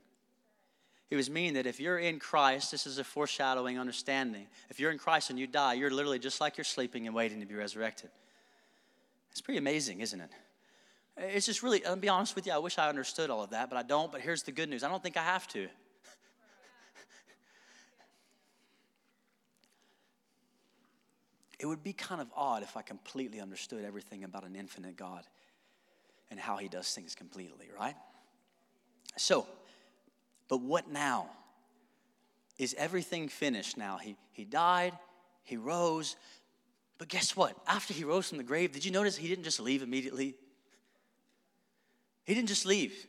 It 1.11 1.17
was 1.17 1.31
meaning 1.31 1.55
that 1.55 1.67
if 1.67 1.81
you're 1.81 1.99
in 1.99 2.19
Christ, 2.19 2.71
this 2.71 2.87
is 2.87 2.99
a 2.99 3.05
foreshadowing 3.05 3.79
understanding. 3.79 4.47
If 4.69 4.79
you're 4.79 4.91
in 4.91 4.99
Christ 4.99 5.31
and 5.31 5.39
you 5.39 5.47
die, 5.47 5.73
you're 5.75 5.91
literally 5.91 6.19
just 6.19 6.39
like 6.41 6.59
you're 6.59 6.65
sleeping 6.65 7.07
and 7.07 7.17
waiting 7.17 7.41
to 7.41 7.47
be 7.47 7.55
resurrected. 7.55 8.11
It's 9.31 9.41
pretty 9.41 9.59
amazing, 9.59 10.01
isn't 10.01 10.21
it? 10.21 10.31
It's 11.17 11.47
just 11.47 11.63
really, 11.63 11.85
I'll 11.87 11.97
be 11.97 12.11
honest 12.11 12.35
with 12.35 12.47
you, 12.47 12.53
I 12.53 12.59
wish 12.59 12.77
I 12.79 12.89
understood 12.89 13.31
all 13.31 13.43
of 13.43 13.51
that, 13.51 13.71
but 13.71 13.77
I 13.79 13.83
don't. 13.83 14.13
But 14.13 14.21
here's 14.21 14.43
the 14.43 14.53
good 14.53 14.69
news 14.69 14.85
I 14.85 14.89
don't 14.89 15.03
think 15.03 15.17
I 15.17 15.23
have 15.23 15.49
to. 15.49 15.63
it 21.59 21.65
would 21.65 21.83
be 21.83 21.95
kind 21.95 22.21
of 22.21 22.29
odd 22.37 22.63
if 22.63 22.77
I 22.77 22.83
completely 22.83 23.41
understood 23.41 23.83
everything 23.85 24.25
about 24.25 24.45
an 24.45 24.55
infinite 24.55 24.97
God 24.97 25.25
and 26.31 26.39
how 26.39 26.59
he 26.59 26.69
does 26.69 26.93
things 26.93 27.15
completely, 27.15 27.71
right? 27.79 27.97
So, 29.17 29.47
but 30.49 30.61
what 30.61 30.91
now? 30.91 31.31
Is 32.59 32.75
everything 32.77 33.29
finished 33.29 33.77
now? 33.77 33.99
He, 33.99 34.17
he 34.33 34.45
died, 34.45 34.93
he 35.45 35.57
rose, 35.57 36.17
but 36.99 37.09
guess 37.09 37.37
what? 37.37 37.57
After 37.67 37.95
he 37.95 38.05
rose 38.05 38.29
from 38.29 38.39
the 38.39 38.45
grave, 38.45 38.73
did 38.73 38.85
you 38.85 38.91
notice 38.91 39.17
he 39.17 39.29
didn't 39.29 39.45
just 39.45 39.61
leave 39.61 39.83
immediately? 39.83 40.35
He 42.25 42.35
didn't 42.35 42.49
just 42.49 42.67
leave. 42.67 43.07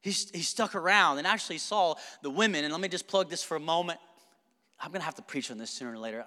He, 0.00 0.10
he 0.10 0.42
stuck 0.42 0.74
around 0.74 1.18
and 1.18 1.26
actually 1.26 1.58
saw 1.58 1.96
the 2.22 2.30
women. 2.30 2.64
And 2.64 2.72
let 2.72 2.80
me 2.80 2.88
just 2.88 3.06
plug 3.06 3.28
this 3.28 3.42
for 3.42 3.56
a 3.56 3.60
moment. 3.60 3.98
I'm 4.80 4.90
going 4.92 5.00
to 5.00 5.04
have 5.04 5.16
to 5.16 5.22
preach 5.22 5.50
on 5.50 5.58
this 5.58 5.70
sooner 5.70 5.92
or 5.92 5.98
later. 5.98 6.24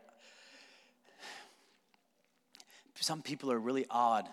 Some 2.99 3.21
people 3.21 3.51
are 3.51 3.59
really 3.59 3.85
odd 3.89 4.29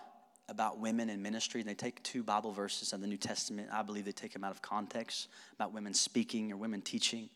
about 0.51 0.77
women 0.79 1.09
in 1.09 1.21
ministry. 1.21 1.63
They 1.63 1.73
take 1.73 2.03
two 2.03 2.21
Bible 2.21 2.51
verses 2.51 2.91
of 2.91 2.99
the 3.01 3.07
New 3.07 3.17
Testament. 3.17 3.69
I 3.71 3.81
believe 3.81 4.05
they 4.05 4.11
take 4.11 4.33
them 4.33 4.43
out 4.43 4.51
of 4.51 4.61
context 4.61 5.29
about 5.55 5.73
women 5.73 5.93
speaking 5.93 6.51
or 6.51 6.57
women 6.57 6.81
teaching. 6.81 7.29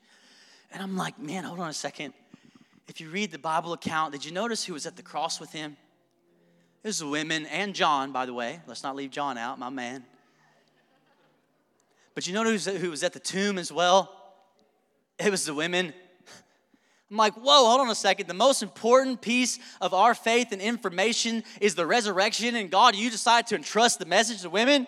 And 0.71 0.83
I'm 0.83 0.97
like, 0.97 1.17
man, 1.17 1.45
hold 1.45 1.61
on 1.61 1.69
a 1.69 1.73
second. 1.73 2.13
If 2.87 2.99
you 2.99 3.09
read 3.09 3.31
the 3.31 3.39
Bible 3.39 3.73
account, 3.73 4.11
did 4.11 4.25
you 4.25 4.31
notice 4.31 4.65
who 4.65 4.73
was 4.73 4.85
at 4.85 4.97
the 4.97 5.01
cross 5.01 5.39
with 5.39 5.53
him? 5.53 5.77
It 6.83 6.89
was 6.89 6.99
the 6.99 7.07
women 7.07 7.45
and 7.47 7.73
John, 7.73 8.11
by 8.11 8.25
the 8.25 8.33
way. 8.33 8.59
Let's 8.67 8.83
not 8.83 8.95
leave 8.95 9.09
John 9.09 9.37
out, 9.37 9.57
my 9.57 9.69
man. 9.69 10.03
But 12.13 12.27
you 12.27 12.33
know 12.33 12.43
who 12.43 12.89
was 12.89 13.03
at 13.03 13.13
the 13.13 13.19
tomb 13.19 13.57
as 13.57 13.71
well? 13.71 14.11
It 15.17 15.31
was 15.31 15.45
the 15.45 15.53
women. 15.53 15.93
I'm 17.15 17.17
like, 17.17 17.35
whoa, 17.35 17.65
hold 17.65 17.79
on 17.79 17.89
a 17.89 17.95
second. 17.95 18.27
The 18.27 18.33
most 18.33 18.61
important 18.61 19.21
piece 19.21 19.57
of 19.79 19.93
our 19.93 20.13
faith 20.13 20.51
and 20.51 20.61
information 20.61 21.45
is 21.61 21.73
the 21.73 21.85
resurrection, 21.85 22.57
and 22.57 22.69
God, 22.69 22.93
you 22.93 23.09
decide 23.09 23.47
to 23.47 23.55
entrust 23.55 23.99
the 23.99 24.05
message 24.05 24.41
to 24.41 24.49
women? 24.49 24.85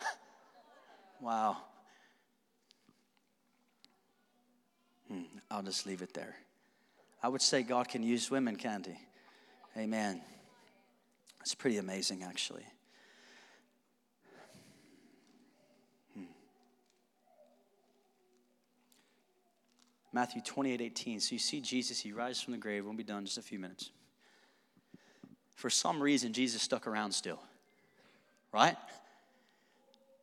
wow. 1.22 1.56
Hmm, 5.08 5.22
I'll 5.50 5.62
just 5.62 5.86
leave 5.86 6.02
it 6.02 6.12
there. 6.12 6.36
I 7.22 7.28
would 7.28 7.40
say 7.40 7.62
God 7.62 7.88
can 7.88 8.02
use 8.02 8.30
women, 8.30 8.56
can't 8.56 8.84
He? 8.84 9.80
Amen. 9.80 10.20
It's 11.40 11.54
pretty 11.54 11.78
amazing, 11.78 12.22
actually. 12.22 12.66
Matthew 20.14 20.40
28 20.42 20.80
18. 20.80 21.20
So 21.20 21.32
you 21.32 21.38
see 21.40 21.60
Jesus, 21.60 21.98
he 22.00 22.12
rises 22.12 22.40
from 22.40 22.52
the 22.52 22.58
grave. 22.58 22.84
We'll 22.84 22.94
be 22.94 23.02
done 23.02 23.18
in 23.18 23.24
just 23.24 23.36
a 23.36 23.42
few 23.42 23.58
minutes. 23.58 23.90
For 25.56 25.68
some 25.68 26.00
reason, 26.00 26.32
Jesus 26.32 26.62
stuck 26.62 26.86
around 26.86 27.12
still, 27.12 27.40
right? 28.52 28.76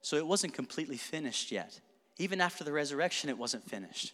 So 0.01 0.15
it 0.15 0.25
wasn't 0.25 0.53
completely 0.53 0.97
finished 0.97 1.51
yet. 1.51 1.79
Even 2.17 2.39
after 2.39 2.63
the 2.63 2.71
resurrection, 2.71 3.29
it 3.29 3.37
wasn't 3.37 3.69
finished. 3.69 4.13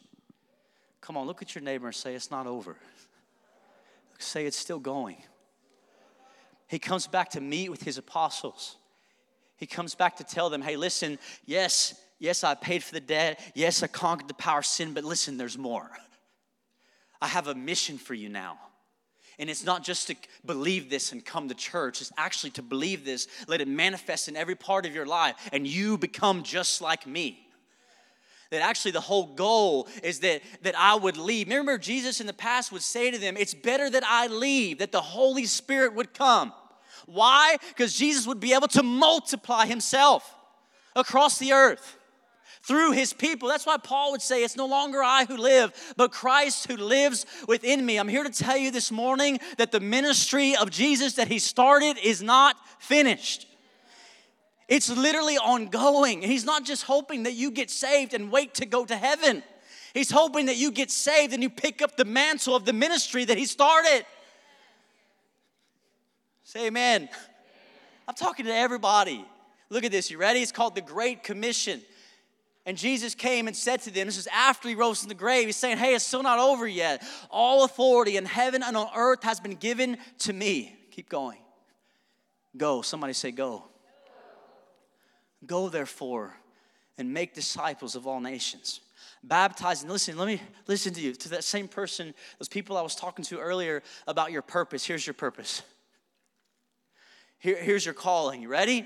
Come 0.99 1.15
on, 1.15 1.27
look 1.27 1.41
at 1.41 1.53
your 1.53 1.63
neighbor 1.63 1.85
and 1.85 1.95
say, 1.95 2.15
It's 2.15 2.31
not 2.31 2.47
over. 2.47 2.75
Say, 4.17 4.47
It's 4.47 4.57
still 4.57 4.79
going. 4.79 5.17
He 6.67 6.79
comes 6.79 7.05
back 7.05 7.29
to 7.29 7.41
meet 7.41 7.69
with 7.69 7.83
his 7.83 7.99
apostles. 7.99 8.77
He 9.57 9.67
comes 9.67 9.95
back 9.95 10.17
to 10.17 10.23
tell 10.23 10.49
them, 10.49 10.63
Hey, 10.63 10.75
listen, 10.75 11.19
yes, 11.45 11.93
Yes, 12.19 12.43
I 12.43 12.56
paid 12.56 12.84
for 12.84 12.93
the 12.93 12.99
debt. 12.99 13.39
Yes, 13.53 13.84
I 13.84 13.88
conquered 13.88 14.27
the 14.27 14.34
power 14.34 14.60
of 14.60 14.65
sin, 14.65 14.93
but 14.93 15.03
listen, 15.03 15.38
there's 15.38 15.58
more. 15.58 15.89
I 17.21 17.27
have 17.27 17.47
a 17.47 17.56
mission 17.56 17.97
for 17.97 18.13
you 18.13 18.30
now. 18.30 18.58
And 19.39 19.51
it's 19.51 19.63
not 19.63 19.84
just 19.84 20.08
to 20.08 20.15
believe 20.45 20.89
this 20.89 21.12
and 21.12 21.23
come 21.23 21.47
to 21.47 21.53
church, 21.53 22.01
it's 22.01 22.12
actually 22.17 22.49
to 22.51 22.63
believe 22.63 23.06
this, 23.06 23.27
let 23.47 23.62
it 23.62 23.67
manifest 23.67 24.27
in 24.27 24.36
every 24.36 24.56
part 24.56 24.88
of 24.88 24.95
your 24.95 25.06
life, 25.06 25.36
and 25.53 25.67
you 25.67 25.97
become 25.97 26.41
just 26.41 26.82
like 26.82 27.06
me. 27.06 27.43
That 28.49 28.62
actually 28.62 28.91
the 28.91 29.01
whole 29.01 29.36
goal 29.36 29.89
is 30.03 30.21
that, 30.21 30.41
that 30.63 30.73
I 30.75 30.95
would 30.95 31.17
leave. 31.17 31.49
Remember, 31.49 31.77
Jesus 31.77 32.19
in 32.19 32.27
the 32.27 32.34
past 32.34 32.71
would 32.71 32.82
say 32.82 33.12
to 33.12 33.17
them, 33.19 33.36
It's 33.38 33.53
better 33.53 33.89
that 33.89 34.03
I 34.06 34.27
leave, 34.27 34.80
that 34.80 34.93
the 34.93 35.01
Holy 35.01 35.45
Spirit 35.45 35.93
would 35.93 36.13
come. 36.13 36.53
Why? 37.06 37.58
Because 37.67 37.93
Jesus 37.93 38.25
would 38.25 38.39
be 38.39 38.53
able 38.53 38.69
to 38.69 38.84
multiply 38.84 39.65
himself 39.65 40.34
across 40.95 41.38
the 41.38 41.51
earth 41.51 41.96
through 42.67 42.91
his 42.91 43.13
people. 43.13 43.47
That's 43.47 43.65
why 43.65 43.77
Paul 43.77 44.12
would 44.12 44.21
say, 44.21 44.43
It's 44.43 44.58
no 44.58 44.65
longer 44.65 45.01
I 45.01 45.25
who 45.25 45.38
live, 45.38 45.73
but 45.95 46.12
Christ 46.12 46.67
who 46.67 46.75
lives 46.75 47.25
within 47.47 47.86
me. 47.86 47.97
I'm 47.97 48.10
here 48.10 48.23
to 48.23 48.30
tell 48.30 48.58
you 48.58 48.71
this 48.71 48.91
morning 48.91 49.39
that 49.58 49.71
the 49.71 49.80
ministry 49.80 50.56
of 50.56 50.69
Jesus 50.69 51.13
that 51.13 51.30
he 51.30 51.39
started 51.39 51.97
is 51.97 52.21
not 52.21 52.58
finished. 52.80 53.47
It's 54.67 54.89
literally 54.89 55.38
ongoing. 55.38 56.21
He's 56.21 56.43
not 56.43 56.65
just 56.65 56.84
hoping 56.84 57.23
that 57.23 57.34
you 57.34 57.51
get 57.51 57.71
saved 57.71 58.13
and 58.13 58.30
wait 58.30 58.56
to 58.56 58.65
go 58.65 58.84
to 58.86 58.97
heaven. 58.97 59.43
He's 59.93 60.12
hoping 60.12 60.47
that 60.47 60.58
you 60.58 60.71
get 60.71 60.91
saved 60.91 61.34
and 61.34 61.41
you 61.41 61.49
pick 61.49 61.82
up 61.82 61.95
the 61.95 62.03
mantle 62.03 62.53
of 62.53 62.65
the 62.65 62.73
ministry 62.73 63.23
that 63.23 63.38
he 63.38 63.45
started. 63.45 64.06
Say 66.43 66.67
amen. 66.67 67.08
I'm 68.10 68.15
talking 68.15 68.45
to 68.45 68.53
everybody. 68.53 69.25
Look 69.69 69.86
at 69.86 69.91
this. 69.91 70.12
You 70.12 70.17
ready? 70.17 70.41
It's 70.41 70.51
called 70.51 70.75
the 70.75 70.82
Great 70.82 71.23
Commission. 71.23 71.82
And 72.67 72.77
Jesus 72.77 73.15
came 73.15 73.47
and 73.47 73.56
said 73.56 73.82
to 73.84 73.91
them, 73.91 74.08
this 74.08 74.17
is 74.17 74.27
after 74.27 74.67
he 74.67 74.75
rose 74.75 74.99
from 74.99 75.08
the 75.08 75.15
grave, 75.15 75.45
he's 75.45 75.56
saying, 75.56 75.77
Hey, 75.77 75.95
it's 75.95 76.06
still 76.06 76.21
not 76.21 76.38
over 76.38 76.67
yet. 76.67 77.01
All 77.32 77.63
authority 77.63 78.17
in 78.17 78.25
heaven 78.25 78.62
and 78.62 78.75
on 78.75 78.89
earth 78.93 79.23
has 79.23 79.39
been 79.39 79.56
given 79.56 79.97
to 80.19 80.34
me. 80.34 80.75
Keep 80.91 81.08
going. 81.08 81.39
Go. 82.58 82.82
Somebody 82.82 83.13
say, 83.13 83.32
Go. 83.32 83.63
Go, 85.45 85.69
therefore, 85.69 86.36
and 86.97 87.13
make 87.13 87.34
disciples 87.34 87.95
of 87.95 88.06
all 88.06 88.19
nations. 88.19 88.82
Baptizing, 89.23 89.89
listen, 89.89 90.17
let 90.17 90.27
me 90.27 90.41
listen 90.67 90.93
to 90.93 90.99
you, 90.99 91.13
to 91.13 91.30
that 91.30 91.45
same 91.45 91.69
person, 91.69 92.13
those 92.38 92.49
people 92.49 92.75
I 92.75 92.82
was 92.82 92.95
talking 92.95 93.23
to 93.25 93.39
earlier 93.39 93.82
about 94.08 94.34
your 94.34 94.41
purpose. 94.41 94.84
Here's 94.84 95.08
your 95.08 95.13
purpose. 95.13 95.62
Here, 97.39 97.62
here's 97.62 97.86
your 97.86 97.93
calling. 97.93 98.41
You 98.41 98.49
ready? 98.49 98.86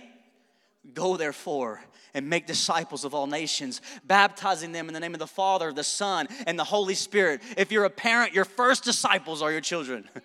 Go, 0.94 1.16
therefore, 1.16 1.82
and 2.14 2.30
make 2.30 2.48
disciples 2.48 3.06
of 3.06 3.14
all 3.14 3.28
nations, 3.28 3.82
baptizing 4.04 4.72
them 4.72 4.88
in 4.88 4.94
the 4.94 5.00
name 5.00 5.14
of 5.14 5.20
the 5.20 5.28
Father, 5.28 5.72
the 5.72 5.84
Son, 5.84 6.28
and 6.48 6.58
the 6.58 6.64
Holy 6.64 6.96
Spirit. 6.96 7.42
If 7.58 7.72
you're 7.72 7.86
a 7.86 7.90
parent, 7.90 8.34
your 8.34 8.46
first 8.46 8.84
disciples 8.84 9.42
are 9.42 9.52
your 9.52 9.62
children. 9.62 10.10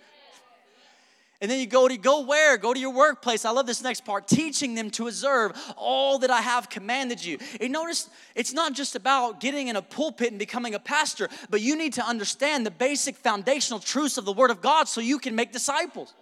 And 1.41 1.51
then 1.51 1.61
you 1.61 1.67
go 1.67 1.87
to 1.87 1.97
go 1.99 2.23
where? 2.23 2.57
Go 2.57 2.73
to 2.73 2.81
your 2.81 2.93
workplace. 2.93 3.45
I 3.45 3.51
love 3.51 3.67
this 3.67 3.83
next 3.83 4.05
part. 4.05 4.27
Teaching 4.27 4.75
them 4.75 4.91
to 4.93 5.07
observe 5.07 5.53
all 5.77 6.19
that 6.21 6.31
I 6.31 6.41
have 6.41 6.71
commanded 6.71 7.23
you. 7.23 7.39
And 7.61 7.73
notice 7.73 8.09
it's 8.35 8.55
not 8.55 8.73
just 8.73 8.97
about 8.97 9.41
getting 9.41 9.69
in 9.69 9.77
a 9.77 9.83
pulpit 9.83 10.31
and 10.31 10.39
becoming 10.39 10.75
a 10.75 10.79
pastor, 10.79 11.29
but 11.51 11.61
you 11.61 11.77
need 11.77 11.93
to 11.95 12.05
understand 12.05 12.65
the 12.65 12.71
basic 12.71 13.17
foundational 13.17 13.81
truths 13.81 14.17
of 14.17 14.25
the 14.25 14.33
Word 14.33 14.51
of 14.51 14.63
God 14.63 14.89
so 14.89 15.03
you 15.03 15.19
can 15.19 15.35
make 15.35 15.53
disciples. 15.53 16.15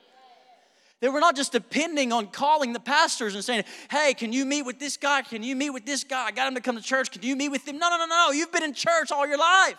They 1.05 1.11
were 1.11 1.21
not 1.21 1.37
just 1.37 1.53
depending 1.53 2.15
on 2.15 2.29
calling 2.29 2.73
the 2.73 2.81
pastors 2.81 3.35
and 3.35 3.45
saying, 3.45 3.65
hey, 3.91 4.15
can 4.15 4.33
you 4.33 4.47
meet 4.47 4.63
with 4.63 4.79
this 4.79 4.97
guy? 4.97 5.21
Can 5.21 5.43
you 5.43 5.55
meet 5.55 5.69
with 5.69 5.85
this 5.85 6.03
guy? 6.03 6.25
I 6.25 6.31
got 6.31 6.49
him 6.49 6.55
to 6.55 6.63
come 6.63 6.77
to 6.77 6.83
church. 6.83 7.11
Can 7.11 7.23
you 7.23 7.37
meet 7.37 7.51
with 7.51 7.69
him? 7.69 7.79
No, 7.79 7.91
no, 7.91 7.99
no, 7.99 8.07
no. 8.07 8.31
You've 8.31 8.51
been 8.51 8.63
in 8.63 8.73
church 8.73 9.13
all 9.13 9.27
your 9.27 9.37
life. 9.37 9.75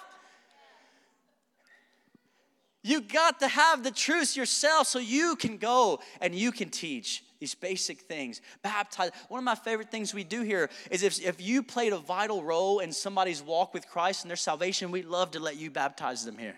You 2.84 3.02
got 3.02 3.40
to 3.40 3.48
have 3.48 3.84
the 3.84 3.90
truth 3.90 4.38
yourself 4.38 4.86
so 4.86 5.00
you 5.00 5.36
can 5.36 5.58
go 5.58 6.00
and 6.22 6.36
you 6.36 6.52
can 6.52 6.70
teach 6.70 7.24
these 7.40 7.56
basic 7.56 8.02
things. 8.02 8.40
Baptize. 8.62 9.10
One 9.28 9.40
of 9.40 9.46
my 9.46 9.56
favorite 9.56 9.90
things 9.90 10.14
we 10.14 10.24
do 10.24 10.44
here 10.44 10.70
is 10.92 11.02
if, 11.02 11.20
if 11.20 11.42
you 11.42 11.64
played 11.64 11.92
a 11.92 11.98
vital 11.98 12.44
role 12.44 12.78
in 12.78 12.92
somebody's 12.92 13.42
walk 13.42 13.74
with 13.74 13.88
Christ 13.88 14.26
and 14.26 14.30
their 14.30 14.36
salvation, 14.38 14.92
we'd 14.92 15.06
love 15.06 15.32
to 15.32 15.40
let 15.40 15.58
you 15.58 15.72
baptize 15.72 16.24
them 16.24 16.38
here. 16.38 16.58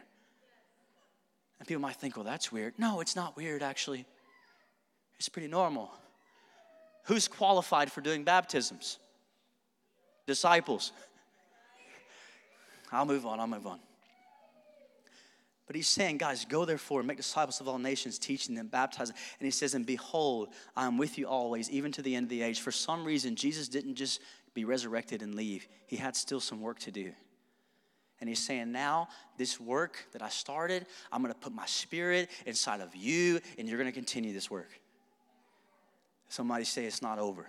And 1.58 1.68
people 1.70 1.82
might 1.82 1.96
think, 1.96 2.18
well, 2.18 2.26
that's 2.26 2.52
weird. 2.52 2.74
No, 2.78 3.00
it's 3.00 3.16
not 3.16 3.38
weird, 3.38 3.64
actually. 3.64 4.06
It's 5.18 5.30
pretty 5.30 5.48
normal. 5.48 5.92
Who's 7.06 7.28
qualified 7.28 7.92
for 7.92 8.02
doing 8.02 8.24
baptisms? 8.24 9.00
Disciples. 10.26 10.92
I'll 12.92 13.06
move 13.06 13.26
on, 13.26 13.40
I'll 13.40 13.48
move 13.48 13.68
on. 13.68 13.80
But 15.68 15.76
he's 15.76 15.88
saying, 15.88 16.18
guys, 16.18 16.46
go 16.46 16.64
therefore, 16.64 17.02
and 17.02 17.08
make 17.08 17.18
disciples 17.18 17.60
of 17.60 17.68
all 17.68 17.78
nations, 17.78 18.18
teaching 18.18 18.56
them, 18.56 18.68
baptizing. 18.68 19.16
And 19.40 19.46
he 19.46 19.52
says, 19.52 19.74
and 19.74 19.86
behold, 19.86 20.50
I 20.78 20.86
am 20.86 20.98
with 20.98 21.18
you 21.18 21.28
always, 21.28 21.70
even 21.70 21.92
to 21.94 22.02
the 22.02 22.16
end 22.16 22.26
of 22.26 22.30
the 22.30 22.42
age. 22.42 22.62
For 22.62 22.72
some 22.72 23.04
reason, 23.04 23.36
Jesus 23.36 23.68
didn't 23.68 23.96
just 23.96 24.22
be 24.54 24.64
resurrected 24.64 25.22
and 25.22 25.36
leave, 25.36 25.68
he 25.86 25.98
had 25.98 26.16
still 26.16 26.40
some 26.40 26.62
work 26.62 26.80
to 26.80 26.92
do. 26.92 27.12
And 28.20 28.28
he's 28.28 28.44
saying, 28.44 28.72
now, 28.72 29.10
this 29.38 29.60
work 29.60 30.08
that 30.14 30.22
I 30.24 30.30
started, 30.30 30.88
I'm 31.12 31.22
gonna 31.22 31.36
put 31.36 31.54
my 31.54 31.68
spirit 31.68 32.30
inside 32.46 32.82
of 32.82 32.96
you, 32.96 33.40
and 33.60 33.68
you're 33.68 33.78
gonna 33.78 33.92
continue 33.92 34.34
this 34.34 34.50
work. 34.50 34.70
Somebody 36.30 36.66
say 36.66 36.86
it's 36.86 37.02
not 37.02 37.20
over, 37.20 37.48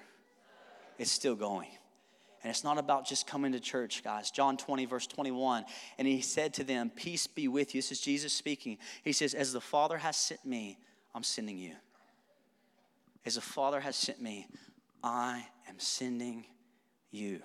it's 0.98 1.10
still 1.10 1.34
going. 1.34 1.68
And 2.42 2.50
it's 2.50 2.62
not 2.62 2.78
about 2.78 3.04
just 3.04 3.26
coming 3.26 3.50
to 3.52 3.60
church, 3.60 4.04
guys. 4.04 4.30
John 4.30 4.56
20, 4.56 4.84
verse 4.84 5.08
21. 5.08 5.64
And 5.98 6.06
he 6.06 6.20
said 6.20 6.54
to 6.54 6.64
them, 6.64 6.88
Peace 6.94 7.26
be 7.26 7.48
with 7.48 7.74
you. 7.74 7.80
This 7.80 7.90
is 7.90 8.00
Jesus 8.00 8.32
speaking. 8.32 8.78
He 9.02 9.12
says, 9.12 9.34
As 9.34 9.52
the 9.52 9.60
Father 9.60 9.98
has 9.98 10.16
sent 10.16 10.44
me, 10.46 10.78
I'm 11.16 11.24
sending 11.24 11.58
you. 11.58 11.74
As 13.26 13.34
the 13.34 13.40
Father 13.40 13.80
has 13.80 13.96
sent 13.96 14.22
me, 14.22 14.46
I 15.02 15.46
am 15.68 15.80
sending 15.80 16.44
you. 17.10 17.40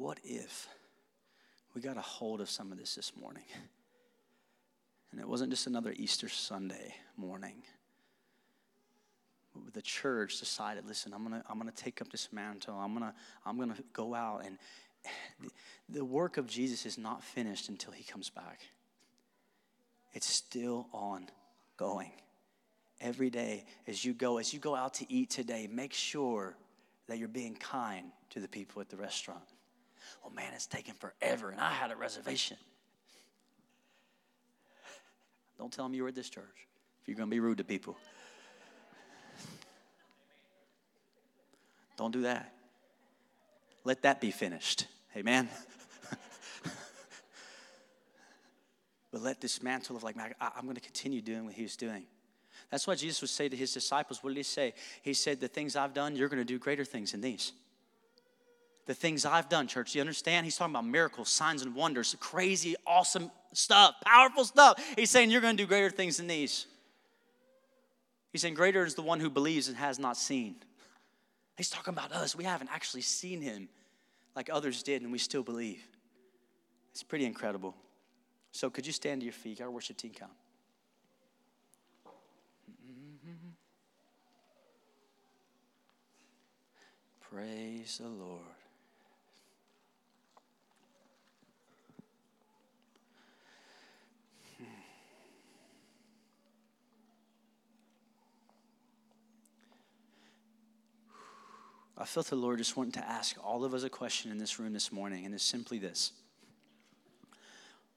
What 0.00 0.18
if 0.24 0.66
we 1.74 1.82
got 1.82 1.98
a 1.98 2.00
hold 2.00 2.40
of 2.40 2.48
some 2.48 2.72
of 2.72 2.78
this 2.78 2.94
this 2.94 3.12
morning? 3.20 3.42
And 5.12 5.20
it 5.20 5.28
wasn't 5.28 5.50
just 5.50 5.66
another 5.66 5.92
Easter 5.94 6.26
Sunday 6.26 6.94
morning. 7.18 7.56
The 9.74 9.82
church 9.82 10.40
decided, 10.40 10.86
listen, 10.86 11.12
I'm 11.12 11.22
gonna, 11.22 11.44
I'm 11.50 11.58
gonna 11.58 11.70
take 11.72 12.00
up 12.00 12.10
this 12.10 12.32
mantle. 12.32 12.76
I'm 12.76 12.94
gonna, 12.94 13.12
I'm 13.44 13.58
gonna 13.58 13.76
go 13.92 14.14
out 14.14 14.46
and 14.46 14.56
the 15.90 16.02
work 16.02 16.38
of 16.38 16.46
Jesus 16.46 16.86
is 16.86 16.96
not 16.96 17.22
finished 17.22 17.68
until 17.68 17.92
he 17.92 18.02
comes 18.02 18.30
back. 18.30 18.60
It's 20.14 20.26
still 20.26 20.88
on 20.94 21.26
going. 21.76 22.12
Every 23.02 23.28
day 23.28 23.66
as 23.86 24.02
you 24.02 24.14
go, 24.14 24.38
as 24.38 24.54
you 24.54 24.60
go 24.60 24.74
out 24.74 24.94
to 24.94 25.12
eat 25.12 25.28
today, 25.28 25.68
make 25.70 25.92
sure 25.92 26.56
that 27.06 27.18
you're 27.18 27.28
being 27.28 27.54
kind 27.54 28.12
to 28.30 28.40
the 28.40 28.48
people 28.48 28.80
at 28.80 28.88
the 28.88 28.96
restaurant 28.96 29.44
well, 30.22 30.32
man, 30.32 30.52
it's 30.54 30.66
taking 30.66 30.94
forever, 30.94 31.50
and 31.50 31.60
I 31.60 31.70
had 31.70 31.90
a 31.90 31.96
reservation. 31.96 32.56
Don't 35.58 35.72
tell 35.72 35.84
them 35.84 35.94
you 35.94 36.02
were 36.02 36.08
at 36.08 36.14
this 36.14 36.30
church 36.30 36.66
if 37.02 37.08
you're 37.08 37.16
going 37.16 37.28
to 37.28 37.30
be 37.30 37.40
rude 37.40 37.58
to 37.58 37.64
people. 37.64 37.96
Don't 41.96 42.12
do 42.12 42.22
that. 42.22 42.54
Let 43.84 44.02
that 44.02 44.22
be 44.22 44.30
finished. 44.30 44.86
Amen. 45.14 45.50
but 49.12 49.20
let 49.20 49.42
this 49.42 49.62
mantle 49.62 49.96
of 49.96 50.02
like, 50.02 50.16
I, 50.18 50.50
am 50.56 50.64
going 50.64 50.76
to 50.76 50.80
continue 50.80 51.20
doing 51.20 51.44
what 51.44 51.52
he 51.52 51.62
was 51.62 51.76
doing. 51.76 52.04
That's 52.70 52.86
what 52.86 52.96
Jesus 52.98 53.20
would 53.20 53.28
say 53.28 53.50
to 53.50 53.56
his 53.56 53.74
disciples. 53.74 54.22
What 54.22 54.30
did 54.30 54.38
he 54.38 54.44
say? 54.44 54.72
He 55.02 55.12
said, 55.12 55.40
The 55.40 55.48
things 55.48 55.76
I've 55.76 55.92
done, 55.92 56.16
you're 56.16 56.28
going 56.28 56.40
to 56.40 56.44
do 56.44 56.58
greater 56.58 56.84
things 56.86 57.12
than 57.12 57.20
these 57.20 57.52
the 58.86 58.94
things 58.94 59.24
I've 59.24 59.48
done, 59.48 59.66
church. 59.66 59.94
You 59.94 60.00
understand? 60.00 60.44
He's 60.44 60.56
talking 60.56 60.74
about 60.74 60.86
miracles, 60.86 61.28
signs, 61.28 61.62
and 61.62 61.74
wonders, 61.74 62.16
crazy, 62.18 62.76
awesome 62.86 63.30
stuff, 63.52 63.94
powerful 64.04 64.44
stuff. 64.44 64.82
He's 64.96 65.10
saying 65.10 65.30
you're 65.30 65.40
going 65.40 65.56
to 65.56 65.62
do 65.62 65.66
greater 65.66 65.90
things 65.90 66.16
than 66.16 66.26
these. 66.26 66.66
He's 68.32 68.42
saying, 68.42 68.54
Greater 68.54 68.84
is 68.84 68.94
the 68.94 69.02
one 69.02 69.20
who 69.20 69.28
believes 69.30 69.68
and 69.68 69.76
has 69.76 69.98
not 69.98 70.16
seen. 70.16 70.56
He's 71.56 71.70
talking 71.70 71.92
about 71.92 72.12
us. 72.12 72.34
We 72.34 72.44
haven't 72.44 72.70
actually 72.72 73.02
seen 73.02 73.42
him 73.42 73.68
like 74.34 74.48
others 74.52 74.82
did, 74.82 75.02
and 75.02 75.12
we 75.12 75.18
still 75.18 75.42
believe. 75.42 75.82
It's 76.92 77.02
pretty 77.02 77.26
incredible. 77.26 77.74
So, 78.52 78.70
could 78.70 78.86
you 78.86 78.92
stand 78.92 79.20
to 79.20 79.24
your 79.24 79.32
feet? 79.32 79.60
Our 79.60 79.70
worship 79.70 79.96
team 79.96 80.12
come. 80.18 80.30
Praise 87.30 87.98
the 88.02 88.08
Lord. 88.08 88.59
I 101.96 102.04
felt 102.04 102.26
the 102.26 102.36
Lord 102.36 102.58
just 102.58 102.76
wanting 102.76 102.92
to 102.92 103.06
ask 103.06 103.36
all 103.44 103.64
of 103.64 103.74
us 103.74 103.82
a 103.82 103.90
question 103.90 104.30
in 104.30 104.38
this 104.38 104.58
room 104.58 104.72
this 104.72 104.90
morning, 104.90 105.26
and 105.26 105.34
it's 105.34 105.44
simply 105.44 105.78
this 105.78 106.12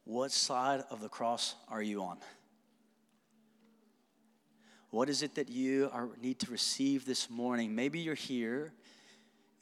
What 0.04 0.32
side 0.32 0.84
of 0.90 1.02
the 1.02 1.10
cross 1.10 1.56
are 1.70 1.82
you 1.82 2.04
on? 2.04 2.18
What 4.90 5.10
is 5.10 5.24
it 5.24 5.36
that 5.36 5.50
you 5.50 5.90
are, 5.92 6.10
need 6.22 6.38
to 6.40 6.52
receive 6.52 7.06
this 7.06 7.30
morning? 7.30 7.74
Maybe 7.74 8.00
you're 8.00 8.14
here 8.14 8.74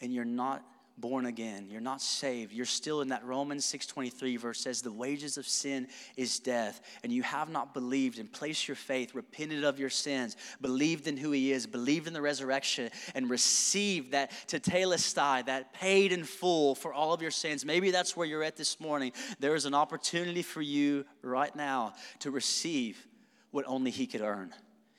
and 0.02 0.14
you're 0.14 0.26
not 0.26 0.62
born 1.02 1.26
again. 1.26 1.68
You're 1.70 1.82
not 1.82 2.02
saved. 2.02 2.54
You're 2.54 2.66
still 2.66 3.02
in 3.02 3.10
that 3.10 3.26
romans 3.26 3.66
6.23 3.66 4.40
verse 4.40 4.62
says 4.62 4.82
the 4.82 4.92
wages 4.92 5.38
of 5.38 5.48
sin 5.48 5.88
is 6.16 6.40
death. 6.40 6.82
And 7.04 7.12
you 7.12 7.24
have 7.24 7.50
not 7.50 7.74
believed 7.74 8.20
and 8.20 8.32
placed 8.32 8.68
your 8.68 8.76
faith 8.76 9.14
repented 9.14 9.64
of 9.64 9.80
your 9.80 9.90
sins 9.90 10.38
believed 10.62 11.08
in 11.08 11.18
who 11.18 11.32
he 11.32 11.52
is 11.52 11.68
believed 11.68 12.08
in 12.08 12.14
the 12.14 12.22
resurrection 12.22 12.90
and 13.16 13.30
received 13.30 14.12
that 14.12 14.32
tetelestai 14.48 15.46
that 15.48 15.74
paid 15.74 16.14
in 16.14 16.24
full 16.24 16.76
for 16.76 16.94
all 16.94 17.14
of 17.14 17.22
your 17.22 17.32
sins. 17.32 17.66
Maybe 17.66 17.92
that's 17.92 18.16
where 18.16 18.28
you're 18.28 18.44
at 18.44 18.56
this 18.56 18.80
morning. 18.80 19.12
There 19.40 19.56
is 19.56 19.66
an 19.66 19.74
opportunity 19.74 20.44
for 20.44 20.62
you 20.62 21.04
right 21.22 21.54
now 21.56 21.94
to 22.20 22.32
receive 22.32 23.06
what 23.50 23.66
only 23.68 23.92
he 23.92 24.08
could 24.08 24.22
earn. 24.22 24.54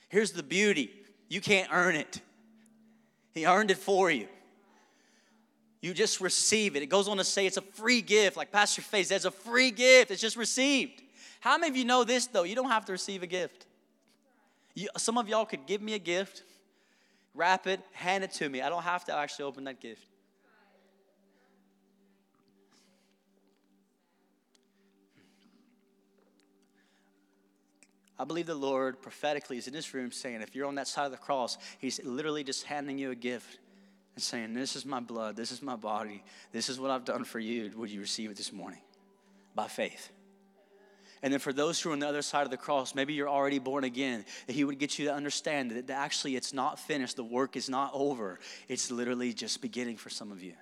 Here's 0.09 0.33
the 0.33 0.43
beauty. 0.43 0.91
You 1.29 1.41
can't 1.41 1.71
earn 1.73 1.95
it. 1.95 2.21
He 3.33 3.47
earned 3.47 3.71
it 3.71 3.79
for 3.79 4.11
you 4.11 4.29
you 5.83 5.93
just 5.93 6.21
receive 6.21 6.77
it. 6.77 6.83
It 6.83 6.87
goes 6.87 7.09
on 7.09 7.17
to 7.17 7.25
say 7.25 7.45
it's 7.45 7.57
a 7.57 7.63
free 7.63 8.01
gift, 8.03 8.37
like 8.37 8.53
Pastor 8.53 8.81
Faye 8.81 9.03
says, 9.03 9.25
a 9.25 9.33
free 9.33 9.73
gift. 9.73 10.13
It's 10.13 10.21
just 10.21 10.37
received. 10.37 11.03
How 11.41 11.59
many 11.59 11.71
of 11.71 11.77
you 11.77 11.85
know 11.85 12.05
this, 12.05 12.29
though? 12.29 12.45
You 12.45 12.55
don't 12.55 12.71
have 12.71 12.85
to 12.85 12.93
receive 12.93 13.25
a 13.25 13.27
gift. 13.27 13.67
You, 14.75 14.89
some 14.97 15.19
of 15.19 15.29
y'all 15.29 15.45
could 15.45 15.67
give 15.67 15.83
me 15.83 15.95
a 15.95 15.99
gift, 15.99 16.45
wrap 17.35 17.67
it, 17.67 17.81
hand 17.93 18.23
it 18.23 18.31
to 18.35 18.49
me. 18.49 18.63
I 18.63 18.69
don't 18.69 18.85
have 18.85 19.05
to 19.07 19.15
actually 19.15 19.45
open 19.45 19.65
that 19.65 19.81
gift. 19.81 20.07
I 28.21 28.25
believe 28.25 28.47
the 28.47 28.55
Lord 28.55 29.03
prophetically 29.03 29.59
is 29.59 29.67
in 29.67 29.73
this 29.73 29.93
room 29.93 30.13
saying, 30.13 30.43
if 30.43 30.55
you're 30.55 30.69
on 30.69 30.77
that 30.77 30.87
side 30.87 31.07
of 31.07 31.11
the 31.11 31.19
cross, 31.19 31.59
He's 31.81 32.01
literally 32.05 32.45
just 32.45 32.63
handing 32.63 32.99
you 32.99 33.11
a 33.11 33.17
gift 33.17 33.59
and 34.15 34.23
saying, 34.23 34.55
This 34.55 34.77
is 34.77 34.85
my 34.85 35.01
blood, 35.01 35.37
this 35.37 35.53
is 35.53 35.63
my 35.63 35.77
body, 35.77 36.23
this 36.53 36.69
is 36.69 36.79
what 36.79 36.91
I've 36.91 37.05
done 37.05 37.25
for 37.25 37.39
you. 37.39 37.71
Would 37.77 37.91
you 37.91 38.01
receive 38.01 38.31
it 38.31 38.37
this 38.37 38.53
morning? 38.53 38.81
By 39.55 39.69
faith. 39.69 40.11
And 41.23 41.33
then 41.33 41.39
for 41.39 41.53
those 41.53 41.81
who 41.81 41.91
are 41.91 41.93
on 41.93 42.01
the 42.01 42.09
other 42.09 42.23
side 42.23 42.43
of 42.43 42.51
the 42.51 42.57
cross, 42.57 42.97
maybe 42.97 43.15
you're 43.15 43.29
already 43.29 43.61
born 43.61 43.85
again, 43.85 44.25
that 44.47 44.55
He 44.55 44.65
would 44.65 44.79
get 44.79 44.99
you 44.99 45.07
to 45.07 45.15
understand 45.15 45.71
that 45.71 45.89
actually 45.91 46.35
it's 46.35 46.53
not 46.53 46.81
finished, 46.81 47.17
the 47.17 47.25
work 47.25 47.57
is 47.57 47.69
not 47.69 47.93
over. 47.95 48.41
It's 48.69 48.91
literally 48.91 49.33
just 49.33 49.63
beginning 49.63 49.99
for 49.99 50.11
some 50.11 50.33
of 50.33 50.43
you. 50.43 50.55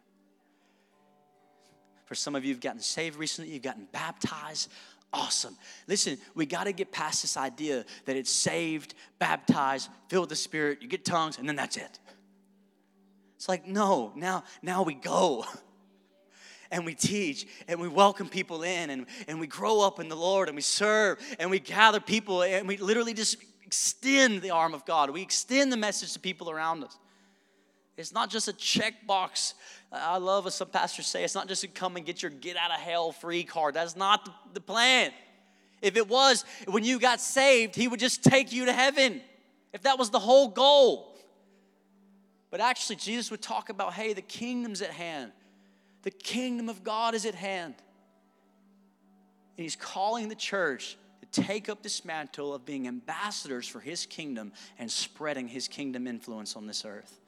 For 2.04 2.14
some 2.14 2.34
of 2.34 2.44
you, 2.44 2.50
you've 2.50 2.60
gotten 2.60 2.80
saved 2.80 3.16
recently, 3.18 3.52
you've 3.52 3.62
gotten 3.62 3.86
baptized. 3.90 4.70
Awesome. 5.12 5.56
Listen, 5.88 6.18
we 6.34 6.44
got 6.44 6.64
to 6.64 6.72
get 6.72 6.92
past 6.92 7.22
this 7.22 7.36
idea 7.36 7.84
that 8.04 8.16
it's 8.16 8.30
saved, 8.30 8.94
baptized, 9.18 9.88
filled 10.08 10.24
with 10.24 10.30
the 10.30 10.36
Spirit, 10.36 10.82
you 10.82 10.88
get 10.88 11.04
tongues, 11.04 11.38
and 11.38 11.48
then 11.48 11.56
that's 11.56 11.76
it. 11.76 11.98
It's 13.40 13.48
like, 13.48 13.66
no, 13.66 14.12
now, 14.16 14.44
now 14.60 14.82
we 14.82 14.92
go. 14.92 15.46
and 16.70 16.84
we 16.84 16.94
teach 16.94 17.46
and 17.68 17.80
we 17.80 17.88
welcome 17.88 18.28
people 18.28 18.64
in 18.64 18.90
and, 18.90 19.06
and 19.28 19.40
we 19.40 19.46
grow 19.46 19.80
up 19.80 19.98
in 19.98 20.10
the 20.10 20.14
Lord 20.14 20.50
and 20.50 20.56
we 20.56 20.60
serve 20.60 21.18
and 21.38 21.50
we 21.50 21.58
gather 21.58 22.00
people 22.00 22.42
and 22.42 22.68
we 22.68 22.76
literally 22.76 23.14
just 23.14 23.38
extend 23.64 24.42
the 24.42 24.50
arm 24.50 24.74
of 24.74 24.84
God. 24.84 25.08
We 25.08 25.22
extend 25.22 25.72
the 25.72 25.78
message 25.78 26.12
to 26.12 26.20
people 26.20 26.50
around 26.50 26.84
us. 26.84 26.98
It's 27.96 28.12
not 28.12 28.28
just 28.28 28.46
a 28.46 28.52
checkbox. 28.52 29.54
I 29.90 30.18
love 30.18 30.44
what 30.44 30.52
some 30.52 30.68
pastors 30.68 31.06
say. 31.06 31.24
It's 31.24 31.34
not 31.34 31.48
just 31.48 31.62
to 31.62 31.68
come 31.68 31.96
and 31.96 32.04
get 32.04 32.20
your 32.20 32.30
get 32.30 32.58
out 32.58 32.70
of 32.70 32.80
hell 32.80 33.10
free 33.10 33.44
card. 33.44 33.72
That's 33.72 33.96
not 33.96 34.26
the, 34.26 34.32
the 34.52 34.60
plan. 34.60 35.12
If 35.80 35.96
it 35.96 36.06
was, 36.06 36.44
when 36.68 36.84
you 36.84 36.98
got 36.98 37.22
saved, 37.22 37.74
He 37.74 37.88
would 37.88 38.00
just 38.00 38.22
take 38.22 38.52
you 38.52 38.66
to 38.66 38.72
heaven. 38.74 39.22
If 39.72 39.84
that 39.84 39.98
was 39.98 40.10
the 40.10 40.18
whole 40.18 40.48
goal. 40.48 41.09
But 42.50 42.60
actually, 42.60 42.96
Jesus 42.96 43.30
would 43.30 43.42
talk 43.42 43.68
about 43.68 43.94
hey, 43.94 44.12
the 44.12 44.22
kingdom's 44.22 44.82
at 44.82 44.90
hand, 44.90 45.32
the 46.02 46.10
kingdom 46.10 46.68
of 46.68 46.82
God 46.82 47.14
is 47.14 47.24
at 47.24 47.34
hand. 47.34 47.74
And 49.56 49.62
he's 49.64 49.76
calling 49.76 50.28
the 50.28 50.34
church 50.34 50.96
to 51.20 51.42
take 51.42 51.68
up 51.68 51.82
this 51.82 52.04
mantle 52.04 52.54
of 52.54 52.64
being 52.64 52.88
ambassadors 52.88 53.68
for 53.68 53.78
his 53.78 54.06
kingdom 54.06 54.52
and 54.78 54.90
spreading 54.90 55.48
his 55.48 55.68
kingdom 55.68 56.06
influence 56.06 56.56
on 56.56 56.66
this 56.66 56.84
earth. 56.84 57.20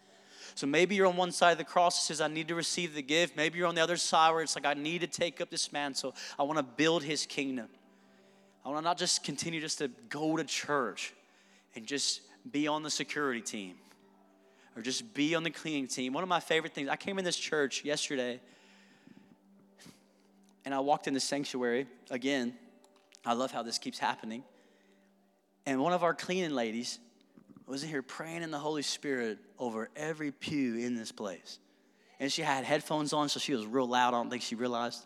So 0.55 0.67
maybe 0.67 0.95
you're 0.95 1.07
on 1.07 1.17
one 1.17 1.31
side 1.33 1.53
of 1.53 1.59
the 1.59 1.65
cross 1.65 1.97
that 1.97 2.07
says, 2.07 2.21
I 2.21 2.29
need 2.29 2.49
to 2.49 2.55
receive 2.55 2.95
the 2.95 3.03
gift. 3.03 3.37
Maybe 3.37 3.59
you're 3.59 3.69
on 3.69 3.75
the 3.75 3.83
other 3.83 3.97
side 3.97 4.31
where 4.33 4.43
it's 4.43 4.55
like, 4.55 4.67
I 4.67 4.75
need 4.75 5.03
to 5.03 5.07
take 5.07 5.41
up 5.41 5.51
this 5.51 5.73
mantle. 5.73 6.15
I 6.39 6.43
want 6.43 6.59
to 6.59 6.63
build 6.63 7.03
his 7.03 7.27
kingdom. 7.27 7.69
I 8.65 8.69
want 8.69 8.81
to 8.81 8.85
not 8.85 8.99
just 8.99 9.25
continue 9.25 9.61
just 9.61 9.79
to 9.79 9.89
go 10.09 10.37
to 10.37 10.45
church 10.45 11.13
and 11.75 11.87
just 11.87 12.23
be 12.51 12.67
on 12.67 12.83
the 12.83 12.91
security 12.91 13.41
team 13.41 13.75
or 14.77 14.83
just 14.83 15.15
be 15.15 15.35
on 15.35 15.43
the 15.43 15.51
cleaning 15.51 15.87
team. 15.87 16.13
One 16.13 16.23
of 16.23 16.29
my 16.29 16.41
favorite 16.41 16.73
things, 16.73 16.89
I 16.89 16.97
came 16.97 17.19
in 17.19 17.25
this 17.25 17.37
church 17.37 17.85
yesterday 17.85 18.41
and 20.65 20.75
I 20.75 20.81
walked 20.81 21.07
in 21.07 21.15
the 21.15 21.21
sanctuary 21.21 21.87
again. 22.11 22.55
I 23.25 23.35
love 23.35 23.53
how 23.53 23.63
this 23.63 23.79
keeps 23.79 23.99
happening. 23.99 24.45
And 25.67 25.81
one 25.81 25.93
of 25.93 26.03
our 26.03 26.15
cleaning 26.15 26.53
ladies 26.53 26.99
was 27.67 27.83
in 27.83 27.89
here 27.89 28.03
praying 28.03 28.43
in 28.43 28.51
the 28.51 28.59
Holy 28.59 28.83
Spirit 28.83 29.39
over 29.59 29.89
every 29.97 30.33
pew 30.33 30.77
in 30.77 30.95
this 30.95 31.13
place. 31.13 31.59
And 32.19 32.31
she 32.33 32.43
had 32.43 32.65
headphones 32.65 33.13
on, 33.13 33.29
so 33.29 33.41
she 33.41 33.55
was 33.55 33.67
real 33.67 33.87
loud. 33.87 34.09
I 34.09 34.19
don't 34.19 34.31
think 34.31 34.43
she 34.43 34.55
realized. 34.55 35.05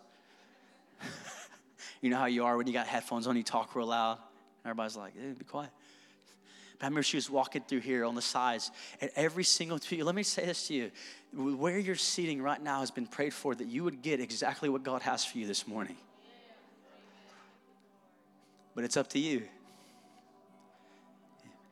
you 2.01 2.11
know 2.11 2.19
how 2.19 2.27
you 2.27 2.45
are 2.45 2.57
when 2.57 2.67
you 2.67 2.73
got 2.73 2.87
headphones 2.87 3.27
on, 3.27 3.37
you 3.37 3.43
talk 3.43 3.75
real 3.75 3.87
loud. 3.87 4.19
And 4.64 4.71
Everybody's 4.71 4.97
like, 4.97 5.14
hey, 5.14 5.33
be 5.39 5.45
quiet. 5.45 5.71
I 6.81 6.85
remember 6.85 7.03
she 7.03 7.16
was 7.16 7.31
walking 7.31 7.62
through 7.66 7.81
here 7.81 8.05
on 8.05 8.14
the 8.14 8.22
sides, 8.22 8.70
and 9.01 9.11
every 9.16 9.45
single 9.45 9.79
pew. 9.79 10.05
Let 10.05 10.14
me 10.14 10.22
say 10.22 10.45
this 10.45 10.68
to 10.68 10.74
you: 10.74 10.91
where 11.33 11.79
you're 11.79 11.95
sitting 11.95 12.43
right 12.43 12.62
now 12.62 12.81
has 12.81 12.91
been 12.91 13.07
prayed 13.07 13.33
for 13.33 13.55
that 13.55 13.66
you 13.66 13.85
would 13.85 14.03
get 14.03 14.20
exactly 14.20 14.68
what 14.68 14.83
God 14.83 15.03
has 15.03 15.24
for 15.24 15.39
you 15.39 15.47
this 15.47 15.66
morning. 15.66 15.97
But 18.74 18.85
it's 18.85 18.99
up 18.99 19.09
to 19.11 19.18
you. 19.18 19.43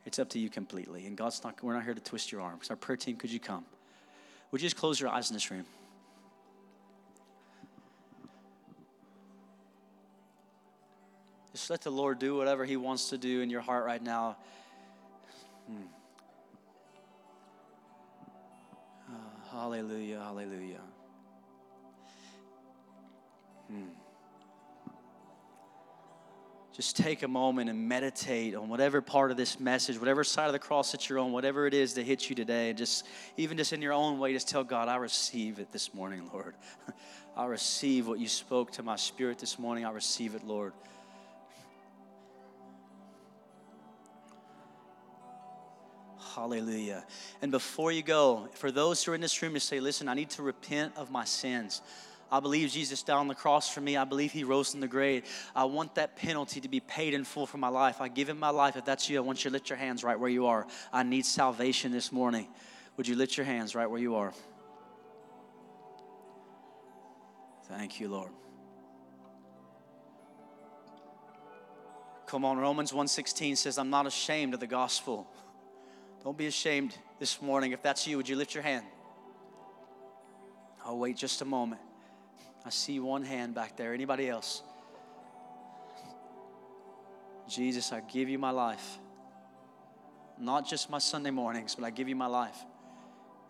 It's 0.06 0.18
up 0.18 0.30
to 0.30 0.38
you 0.38 0.48
completely. 0.48 1.06
And 1.06 1.16
God's 1.16 1.42
not, 1.44 1.62
we're 1.62 1.74
not 1.74 1.84
here 1.84 1.94
to 1.94 2.00
twist 2.00 2.32
your 2.32 2.40
arm. 2.40 2.54
Because 2.54 2.70
our 2.70 2.76
prayer 2.76 2.96
team, 2.96 3.16
could 3.16 3.30
you 3.30 3.40
come? 3.40 3.64
Would 4.50 4.62
you 4.62 4.66
just 4.66 4.76
close 4.76 5.00
your 5.00 5.10
eyes 5.10 5.30
in 5.30 5.34
this 5.34 5.50
room? 5.50 5.64
Just 11.52 11.70
let 11.70 11.82
the 11.82 11.90
Lord 11.90 12.18
do 12.18 12.36
whatever 12.36 12.64
He 12.64 12.76
wants 12.76 13.10
to 13.10 13.18
do 13.18 13.40
in 13.40 13.50
your 13.50 13.60
heart 13.60 13.84
right 13.84 14.02
now. 14.02 14.36
Hmm. 15.66 15.76
Uh, 19.08 19.50
hallelujah, 19.50 20.20
hallelujah. 20.20 20.80
Hmm. 23.68 23.88
Just 26.74 26.96
take 26.96 27.22
a 27.22 27.28
moment 27.28 27.70
and 27.70 27.88
meditate 27.88 28.56
on 28.56 28.68
whatever 28.68 29.00
part 29.00 29.30
of 29.30 29.36
this 29.36 29.60
message, 29.60 29.96
whatever 29.96 30.24
side 30.24 30.46
of 30.46 30.52
the 30.52 30.58
cross 30.58 30.90
that 30.90 31.08
you're 31.08 31.20
on, 31.20 31.30
whatever 31.30 31.68
it 31.68 31.74
is 31.74 31.94
that 31.94 32.04
hits 32.04 32.28
you 32.28 32.34
today. 32.34 32.70
And 32.70 32.76
just, 32.76 33.06
even 33.36 33.56
just 33.56 33.72
in 33.72 33.80
your 33.80 33.92
own 33.92 34.18
way, 34.18 34.32
just 34.32 34.48
tell 34.48 34.64
God, 34.64 34.88
I 34.88 34.96
receive 34.96 35.60
it 35.60 35.70
this 35.70 35.94
morning, 35.94 36.28
Lord. 36.32 36.54
I 37.36 37.46
receive 37.46 38.08
what 38.08 38.18
you 38.18 38.26
spoke 38.26 38.72
to 38.72 38.82
my 38.82 38.96
spirit 38.96 39.38
this 39.38 39.56
morning. 39.56 39.84
I 39.84 39.92
receive 39.92 40.34
it, 40.34 40.44
Lord. 40.44 40.72
Hallelujah. 46.34 47.04
And 47.42 47.52
before 47.52 47.92
you 47.92 48.02
go, 48.02 48.48
for 48.54 48.72
those 48.72 49.04
who 49.04 49.12
are 49.12 49.14
in 49.14 49.20
this 49.20 49.40
room 49.40 49.54
to 49.54 49.60
say, 49.60 49.78
listen, 49.78 50.08
I 50.08 50.14
need 50.14 50.30
to 50.30 50.42
repent 50.42 50.92
of 50.96 51.10
my 51.10 51.24
sins. 51.24 51.80
I 52.32 52.40
believe 52.40 52.70
Jesus 52.70 53.02
died 53.02 53.16
on 53.16 53.28
the 53.28 53.34
cross 53.34 53.68
for 53.68 53.80
me. 53.80 53.96
I 53.96 54.04
believe 54.04 54.32
he 54.32 54.42
rose 54.42 54.72
from 54.72 54.80
the 54.80 54.88
grave. 54.88 55.24
I 55.54 55.64
want 55.64 55.94
that 55.94 56.16
penalty 56.16 56.60
to 56.60 56.68
be 56.68 56.80
paid 56.80 57.14
in 57.14 57.22
full 57.24 57.46
for 57.46 57.58
my 57.58 57.68
life. 57.68 58.00
I 58.00 58.08
give 58.08 58.28
him 58.28 58.40
my 58.40 58.48
life. 58.48 58.76
If 58.76 58.84
that's 58.84 59.08
you, 59.08 59.18
I 59.18 59.20
want 59.20 59.44
you 59.44 59.50
to 59.50 59.52
lift 59.52 59.70
your 59.70 59.76
hands 59.76 60.02
right 60.02 60.18
where 60.18 60.30
you 60.30 60.46
are. 60.46 60.66
I 60.92 61.04
need 61.04 61.24
salvation 61.24 61.92
this 61.92 62.10
morning. 62.10 62.48
Would 62.96 63.06
you 63.06 63.14
lift 63.14 63.36
your 63.36 63.46
hands 63.46 63.76
right 63.76 63.88
where 63.88 64.00
you 64.00 64.16
are? 64.16 64.32
Thank 67.68 68.00
you, 68.00 68.08
Lord. 68.08 68.30
Come 72.26 72.44
on, 72.44 72.58
Romans 72.58 72.90
1:16 72.90 73.56
says, 73.56 73.78
I'm 73.78 73.90
not 73.90 74.06
ashamed 74.06 74.54
of 74.54 74.60
the 74.60 74.66
gospel. 74.66 75.28
Don't 76.24 76.38
be 76.38 76.46
ashamed 76.46 76.96
this 77.18 77.42
morning. 77.42 77.72
If 77.72 77.82
that's 77.82 78.06
you, 78.06 78.16
would 78.16 78.26
you 78.26 78.36
lift 78.36 78.54
your 78.54 78.62
hand? 78.62 78.86
I'll 80.82 80.98
wait 80.98 81.18
just 81.18 81.42
a 81.42 81.44
moment. 81.44 81.82
I 82.64 82.70
see 82.70 82.98
one 82.98 83.22
hand 83.22 83.54
back 83.54 83.76
there. 83.76 83.92
Anybody 83.92 84.30
else? 84.30 84.62
Jesus, 87.46 87.92
I 87.92 88.00
give 88.00 88.30
you 88.30 88.38
my 88.38 88.50
life. 88.50 88.98
Not 90.38 90.66
just 90.66 90.88
my 90.88 90.98
Sunday 90.98 91.30
mornings, 91.30 91.74
but 91.74 91.84
I 91.84 91.90
give 91.90 92.08
you 92.08 92.16
my 92.16 92.26
life. 92.26 92.56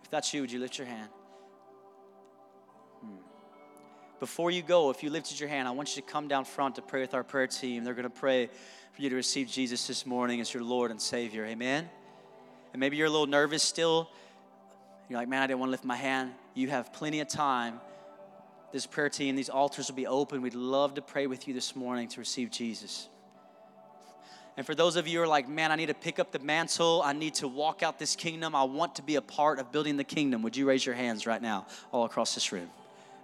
If 0.02 0.10
that's 0.10 0.34
you, 0.34 0.40
would 0.40 0.50
you 0.50 0.58
lift 0.58 0.76
your 0.76 0.88
hand? 0.88 1.08
Hmm. 3.00 3.16
Before 4.18 4.50
you 4.50 4.62
go, 4.62 4.90
if 4.90 5.00
you 5.04 5.10
lifted 5.10 5.38
your 5.38 5.48
hand, 5.48 5.68
I 5.68 5.70
want 5.70 5.94
you 5.94 6.02
to 6.02 6.08
come 6.08 6.26
down 6.26 6.44
front 6.44 6.74
to 6.74 6.82
pray 6.82 7.02
with 7.02 7.14
our 7.14 7.22
prayer 7.22 7.46
team. 7.46 7.84
They're 7.84 7.94
going 7.94 8.02
to 8.02 8.10
pray 8.10 8.48
for 8.92 9.02
you 9.02 9.10
to 9.10 9.16
receive 9.16 9.46
Jesus 9.46 9.86
this 9.86 10.04
morning 10.04 10.40
as 10.40 10.52
your 10.52 10.64
Lord 10.64 10.90
and 10.90 11.00
Savior. 11.00 11.44
Amen 11.46 11.88
and 12.74 12.80
maybe 12.80 12.96
you're 12.96 13.06
a 13.06 13.10
little 13.10 13.28
nervous 13.28 13.62
still. 13.62 14.10
You're 15.08 15.20
like, 15.20 15.28
man, 15.28 15.42
I 15.42 15.46
didn't 15.46 15.60
want 15.60 15.68
to 15.68 15.70
lift 15.70 15.84
my 15.84 15.94
hand. 15.94 16.32
You 16.54 16.70
have 16.70 16.92
plenty 16.92 17.20
of 17.20 17.28
time. 17.28 17.80
This 18.72 18.84
prayer 18.84 19.08
team, 19.08 19.36
these 19.36 19.48
altars 19.48 19.88
will 19.88 19.94
be 19.94 20.08
open. 20.08 20.42
We'd 20.42 20.54
love 20.54 20.94
to 20.94 21.02
pray 21.02 21.28
with 21.28 21.46
you 21.46 21.54
this 21.54 21.76
morning 21.76 22.08
to 22.08 22.20
receive 22.20 22.50
Jesus. 22.50 23.08
And 24.56 24.66
for 24.66 24.74
those 24.74 24.96
of 24.96 25.06
you 25.06 25.18
who 25.18 25.24
are 25.24 25.28
like, 25.28 25.48
man, 25.48 25.70
I 25.70 25.76
need 25.76 25.86
to 25.86 25.94
pick 25.94 26.18
up 26.18 26.32
the 26.32 26.40
mantle. 26.40 27.00
I 27.04 27.12
need 27.12 27.34
to 27.34 27.46
walk 27.46 27.84
out 27.84 28.00
this 28.00 28.16
kingdom. 28.16 28.56
I 28.56 28.64
want 28.64 28.96
to 28.96 29.02
be 29.02 29.14
a 29.14 29.22
part 29.22 29.60
of 29.60 29.70
building 29.70 29.96
the 29.96 30.02
kingdom. 30.02 30.42
Would 30.42 30.56
you 30.56 30.66
raise 30.66 30.84
your 30.84 30.96
hands 30.96 31.28
right 31.28 31.40
now, 31.40 31.66
all 31.92 32.04
across 32.04 32.34
this 32.34 32.50
room? 32.50 32.68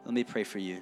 Let 0.05 0.15
me 0.15 0.23
pray 0.23 0.45
for 0.45 0.59
you. 0.59 0.81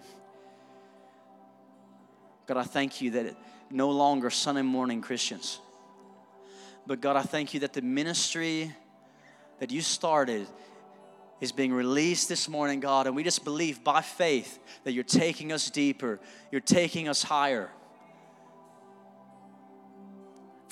God, 2.46 2.58
I 2.58 2.64
thank 2.64 3.00
you 3.00 3.12
that 3.12 3.34
no 3.70 3.88
longer 3.90 4.28
Sunday 4.28 4.60
morning 4.60 5.00
Christians 5.00 5.58
but 6.88 7.02
God, 7.02 7.16
I 7.16 7.22
thank 7.22 7.52
you 7.52 7.60
that 7.60 7.74
the 7.74 7.82
ministry 7.82 8.74
that 9.58 9.70
you 9.70 9.82
started 9.82 10.46
is 11.38 11.52
being 11.52 11.70
released 11.70 12.30
this 12.30 12.48
morning, 12.48 12.80
God. 12.80 13.06
And 13.06 13.14
we 13.14 13.22
just 13.22 13.44
believe 13.44 13.84
by 13.84 14.00
faith 14.00 14.58
that 14.84 14.92
you're 14.92 15.04
taking 15.04 15.52
us 15.52 15.68
deeper, 15.68 16.18
you're 16.50 16.62
taking 16.62 17.06
us 17.06 17.22
higher. 17.22 17.68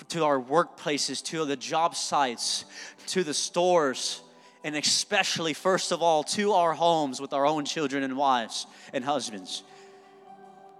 To 0.08 0.24
our 0.24 0.40
workplaces, 0.40 1.22
to 1.24 1.44
the 1.44 1.56
job 1.56 1.94
sites, 1.94 2.64
to 3.08 3.22
the 3.22 3.34
stores, 3.34 4.22
and 4.64 4.74
especially, 4.74 5.52
first 5.52 5.92
of 5.92 6.00
all, 6.02 6.24
to 6.24 6.52
our 6.52 6.72
homes 6.72 7.20
with 7.20 7.34
our 7.34 7.44
own 7.44 7.66
children 7.66 8.02
and 8.02 8.16
wives 8.16 8.66
and 8.94 9.04
husbands. 9.04 9.64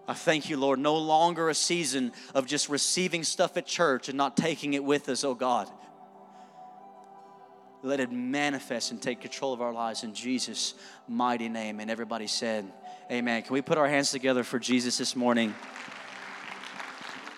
I 0.09 0.14
thank 0.14 0.48
you, 0.48 0.57
Lord, 0.57 0.78
no 0.78 0.96
longer 0.96 1.48
a 1.48 1.54
season 1.54 2.12
of 2.34 2.46
just 2.46 2.68
receiving 2.68 3.24
stuff 3.24 3.57
at 3.57 3.66
church 3.66 4.09
and 4.09 4.16
not 4.16 4.36
taking 4.36 4.74
it 4.74 4.84
with 4.84 5.09
us, 5.09 5.24
oh 5.24 5.34
God. 5.34 5.68
Let 7.82 8.00
it 8.00 8.11
manifest 8.11 8.90
and 8.90 9.00
take 9.00 9.20
control 9.20 9.52
of 9.52 9.61
our 9.61 9.72
lives 9.72 10.02
in 10.02 10.14
Jesus' 10.14 10.74
mighty 11.09 11.48
name. 11.48 11.80
And 11.80 11.90
everybody 11.90 12.26
said, 12.26 12.64
Amen. 13.11 13.42
Can 13.42 13.52
we 13.52 13.62
put 13.62 13.78
our 13.78 13.86
hands 13.86 14.11
together 14.11 14.42
for 14.42 14.59
Jesus 14.59 14.98
this 14.98 15.14
morning? 15.14 15.54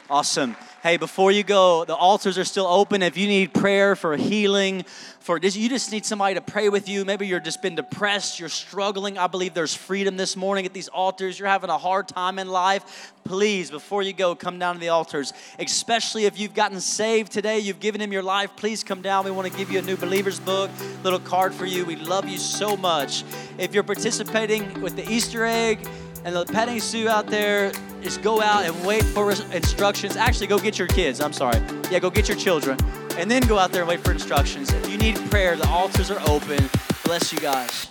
Awesome. 0.08 0.56
Hey, 0.80 0.96
before 0.96 1.32
you 1.32 1.42
go, 1.42 1.84
the 1.84 1.96
altars 1.96 2.38
are 2.38 2.44
still 2.44 2.68
open. 2.68 3.02
If 3.02 3.16
you 3.16 3.26
need 3.26 3.52
prayer 3.52 3.96
for 3.96 4.16
healing, 4.16 4.84
for 5.18 5.36
you 5.36 5.68
just 5.68 5.90
need 5.90 6.06
somebody 6.06 6.36
to 6.36 6.40
pray 6.40 6.68
with 6.68 6.88
you. 6.88 7.04
Maybe 7.04 7.26
you're 7.26 7.40
just 7.40 7.60
been 7.60 7.74
depressed, 7.74 8.38
you're 8.38 8.48
struggling. 8.48 9.18
I 9.18 9.26
believe 9.26 9.54
there's 9.54 9.74
freedom 9.74 10.16
this 10.16 10.36
morning 10.36 10.66
at 10.66 10.72
these 10.72 10.86
altars. 10.86 11.36
You're 11.36 11.48
having 11.48 11.68
a 11.68 11.78
hard 11.78 12.06
time 12.06 12.38
in 12.38 12.46
life. 12.46 13.12
Please, 13.24 13.72
before 13.72 14.04
you 14.04 14.12
go, 14.12 14.36
come 14.36 14.60
down 14.60 14.76
to 14.76 14.80
the 14.80 14.90
altars. 14.90 15.32
Especially 15.58 16.26
if 16.26 16.38
you've 16.38 16.54
gotten 16.54 16.80
saved 16.80 17.32
today, 17.32 17.58
you've 17.58 17.80
given 17.80 18.00
him 18.00 18.12
your 18.12 18.22
life. 18.22 18.50
Please 18.54 18.84
come 18.84 19.02
down. 19.02 19.24
We 19.24 19.32
want 19.32 19.50
to 19.50 19.58
give 19.58 19.72
you 19.72 19.80
a 19.80 19.82
new 19.82 19.96
believer's 19.96 20.38
book, 20.38 20.70
little 21.02 21.18
card 21.18 21.52
for 21.54 21.66
you. 21.66 21.86
We 21.86 21.96
love 21.96 22.28
you 22.28 22.38
so 22.38 22.76
much. 22.76 23.24
If 23.58 23.74
you're 23.74 23.82
participating 23.82 24.80
with 24.80 24.94
the 24.94 25.10
Easter 25.10 25.44
egg, 25.44 25.80
and 26.24 26.34
the 26.34 26.44
petting 26.44 26.80
zoo 26.80 27.08
out 27.08 27.26
there 27.26 27.72
is 28.02 28.18
go 28.18 28.40
out 28.40 28.64
and 28.64 28.86
wait 28.86 29.04
for 29.04 29.30
instructions. 29.30 30.16
Actually, 30.16 30.46
go 30.46 30.58
get 30.58 30.78
your 30.78 30.88
kids. 30.88 31.20
I'm 31.20 31.32
sorry. 31.32 31.60
Yeah, 31.90 31.98
go 31.98 32.10
get 32.10 32.28
your 32.28 32.36
children. 32.36 32.78
And 33.16 33.30
then 33.30 33.42
go 33.42 33.58
out 33.58 33.72
there 33.72 33.82
and 33.82 33.88
wait 33.88 34.00
for 34.00 34.12
instructions. 34.12 34.72
If 34.72 34.90
you 34.90 34.98
need 34.98 35.16
prayer, 35.30 35.56
the 35.56 35.68
altars 35.68 36.10
are 36.10 36.20
open. 36.28 36.68
Bless 37.04 37.32
you 37.32 37.40
guys. 37.40 37.88